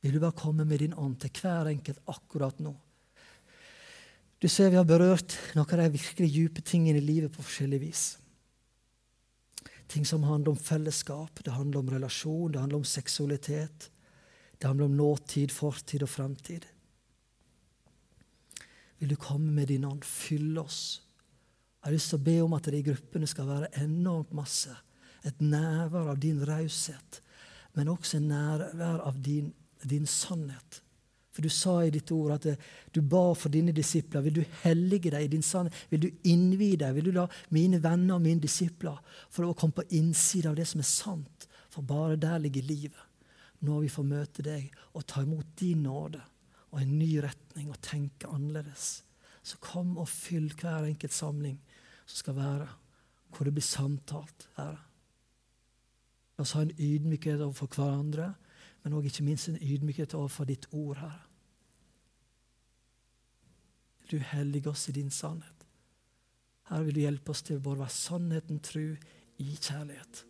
vil 0.03 0.13
du 0.13 0.19
bare 0.21 0.37
komme 0.37 0.65
med 0.67 0.83
din 0.83 0.93
ånd 0.93 1.17
til 1.23 1.31
hver 1.41 1.71
enkelt 1.71 2.03
akkurat 2.11 2.59
nå. 2.61 2.75
Du 4.39 4.47
ser 4.47 4.69
vi 4.71 4.79
har 4.79 4.87
berørt 4.87 5.35
noen 5.57 5.73
av 5.75 5.81
de 5.81 5.97
virkelig 5.97 6.29
dype 6.35 6.63
tingene 6.63 7.01
i 7.01 7.03
livet 7.03 7.33
på 7.33 7.43
forskjellig 7.43 7.81
vis. 7.81 8.03
Ting 9.89 10.05
som 10.05 10.23
handler 10.23 10.53
om 10.53 10.57
fellesskap, 10.57 11.43
det 11.43 11.55
handler 11.55 11.81
om 11.81 11.89
relasjon, 11.89 12.51
det 12.51 12.61
handler 12.61 12.83
om 12.83 12.85
seksualitet. 12.85 13.89
Det 14.57 14.67
handler 14.67 14.85
om 14.85 14.97
nåtid, 14.97 15.51
fortid 15.51 16.03
og 16.05 16.11
fremtid. 16.13 16.65
Vil 18.99 19.09
du 19.09 19.15
komme 19.15 19.51
med 19.55 19.71
din 19.71 19.87
ånd, 19.87 20.05
fylle 20.05 20.61
oss 20.61 20.99
jeg 21.79 21.87
har 21.87 21.95
lyst 21.95 22.11
til 22.11 22.19
å 22.19 22.25
be 22.25 22.35
om 22.43 22.53
at 22.57 22.65
det 22.67 22.79
i 22.81 22.85
gruppene 22.89 23.27
skal 23.29 23.47
være 23.47 23.69
enormt 23.79 24.33
masse. 24.35 24.73
Et 25.23 25.39
nærvær 25.39 26.09
av 26.11 26.19
din 26.19 26.41
raushet, 26.43 27.21
men 27.75 27.91
også 27.91 28.17
en 28.17 28.27
nærvær 28.33 28.99
av 29.07 29.21
din, 29.23 29.53
din, 29.87 30.07
sannhet. 30.07 30.81
For 31.29 31.45
du 31.45 31.49
sa 31.53 31.75
i 31.85 31.91
ditt 31.93 32.09
ord 32.11 32.33
at 32.39 32.47
du 32.93 33.01
ba 33.05 33.35
for 33.37 33.53
dine 33.53 33.73
disipler. 33.75 34.23
Vil 34.25 34.39
du 34.39 34.55
hellige 34.63 35.11
deg 35.13 35.27
i 35.27 35.31
din 35.35 35.45
sannhet? 35.45 35.75
Vil 35.91 36.07
du 36.07 36.09
innvie 36.31 36.79
deg? 36.79 36.95
Vil 36.97 37.09
du 37.09 37.13
la 37.15 37.27
mine 37.53 37.81
venner 37.83 38.17
og 38.17 38.25
mine 38.25 38.41
disipler 38.41 38.97
få 39.29 39.51
komme 39.53 39.77
på 39.77 39.85
innsida 39.99 40.49
av 40.49 40.57
det 40.57 40.65
som 40.69 40.81
er 40.81 40.89
sant? 40.89 41.45
For 41.69 41.85
bare 41.85 42.17
der 42.17 42.41
ligger 42.41 42.65
livet. 42.65 43.05
Når 43.61 43.85
vi 43.85 43.93
får 43.93 44.07
møte 44.07 44.43
deg 44.45 44.73
og 44.95 45.05
ta 45.05 45.21
imot 45.21 45.53
din 45.59 45.83
nåde 45.85 46.21
og 46.71 46.81
en 46.81 46.97
ny 46.99 47.17
retning 47.23 47.69
og 47.69 47.81
tenke 47.83 48.29
annerledes. 48.29 49.03
Så 49.43 49.57
kom 49.61 49.97
og 49.97 50.09
fyll 50.09 50.49
hver 50.59 50.87
enkelt 50.87 51.13
samling 51.13 51.57
som 52.05 52.21
skal 52.21 52.37
være, 52.37 52.67
hvor 53.29 53.45
det 53.45 53.53
blir 53.55 53.65
samtalt. 53.65 54.47
Herre. 54.57 54.79
La 56.37 56.45
oss 56.45 56.55
ha 56.55 56.63
en 56.63 56.75
ydmykhet 56.77 57.41
overfor 57.41 57.69
hverandre, 57.75 58.33
men 58.83 58.95
òg 58.95 59.09
ikke 59.09 59.25
minst 59.27 59.49
en 59.49 59.59
ydmykhet 59.61 60.13
overfor 60.17 60.47
ditt 60.49 60.67
ord, 60.71 60.97
Herre. 60.97 61.25
Du 64.11 64.17
hellige 64.17 64.69
oss 64.69 64.87
i 64.89 64.95
din 64.95 65.11
sannhet. 65.11 65.65
Her 66.69 66.83
vil 66.83 66.95
du 66.95 66.99
hjelpe 66.99 67.33
oss 67.33 67.43
til 67.45 67.61
både 67.61 67.77
å 67.77 67.83
være 67.83 67.93
sannheten 67.93 68.59
tru 68.65 68.83
i 69.37 69.55
kjærlighet. 69.55 70.25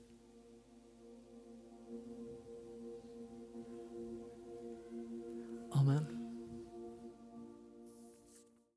Amen. 5.80 6.19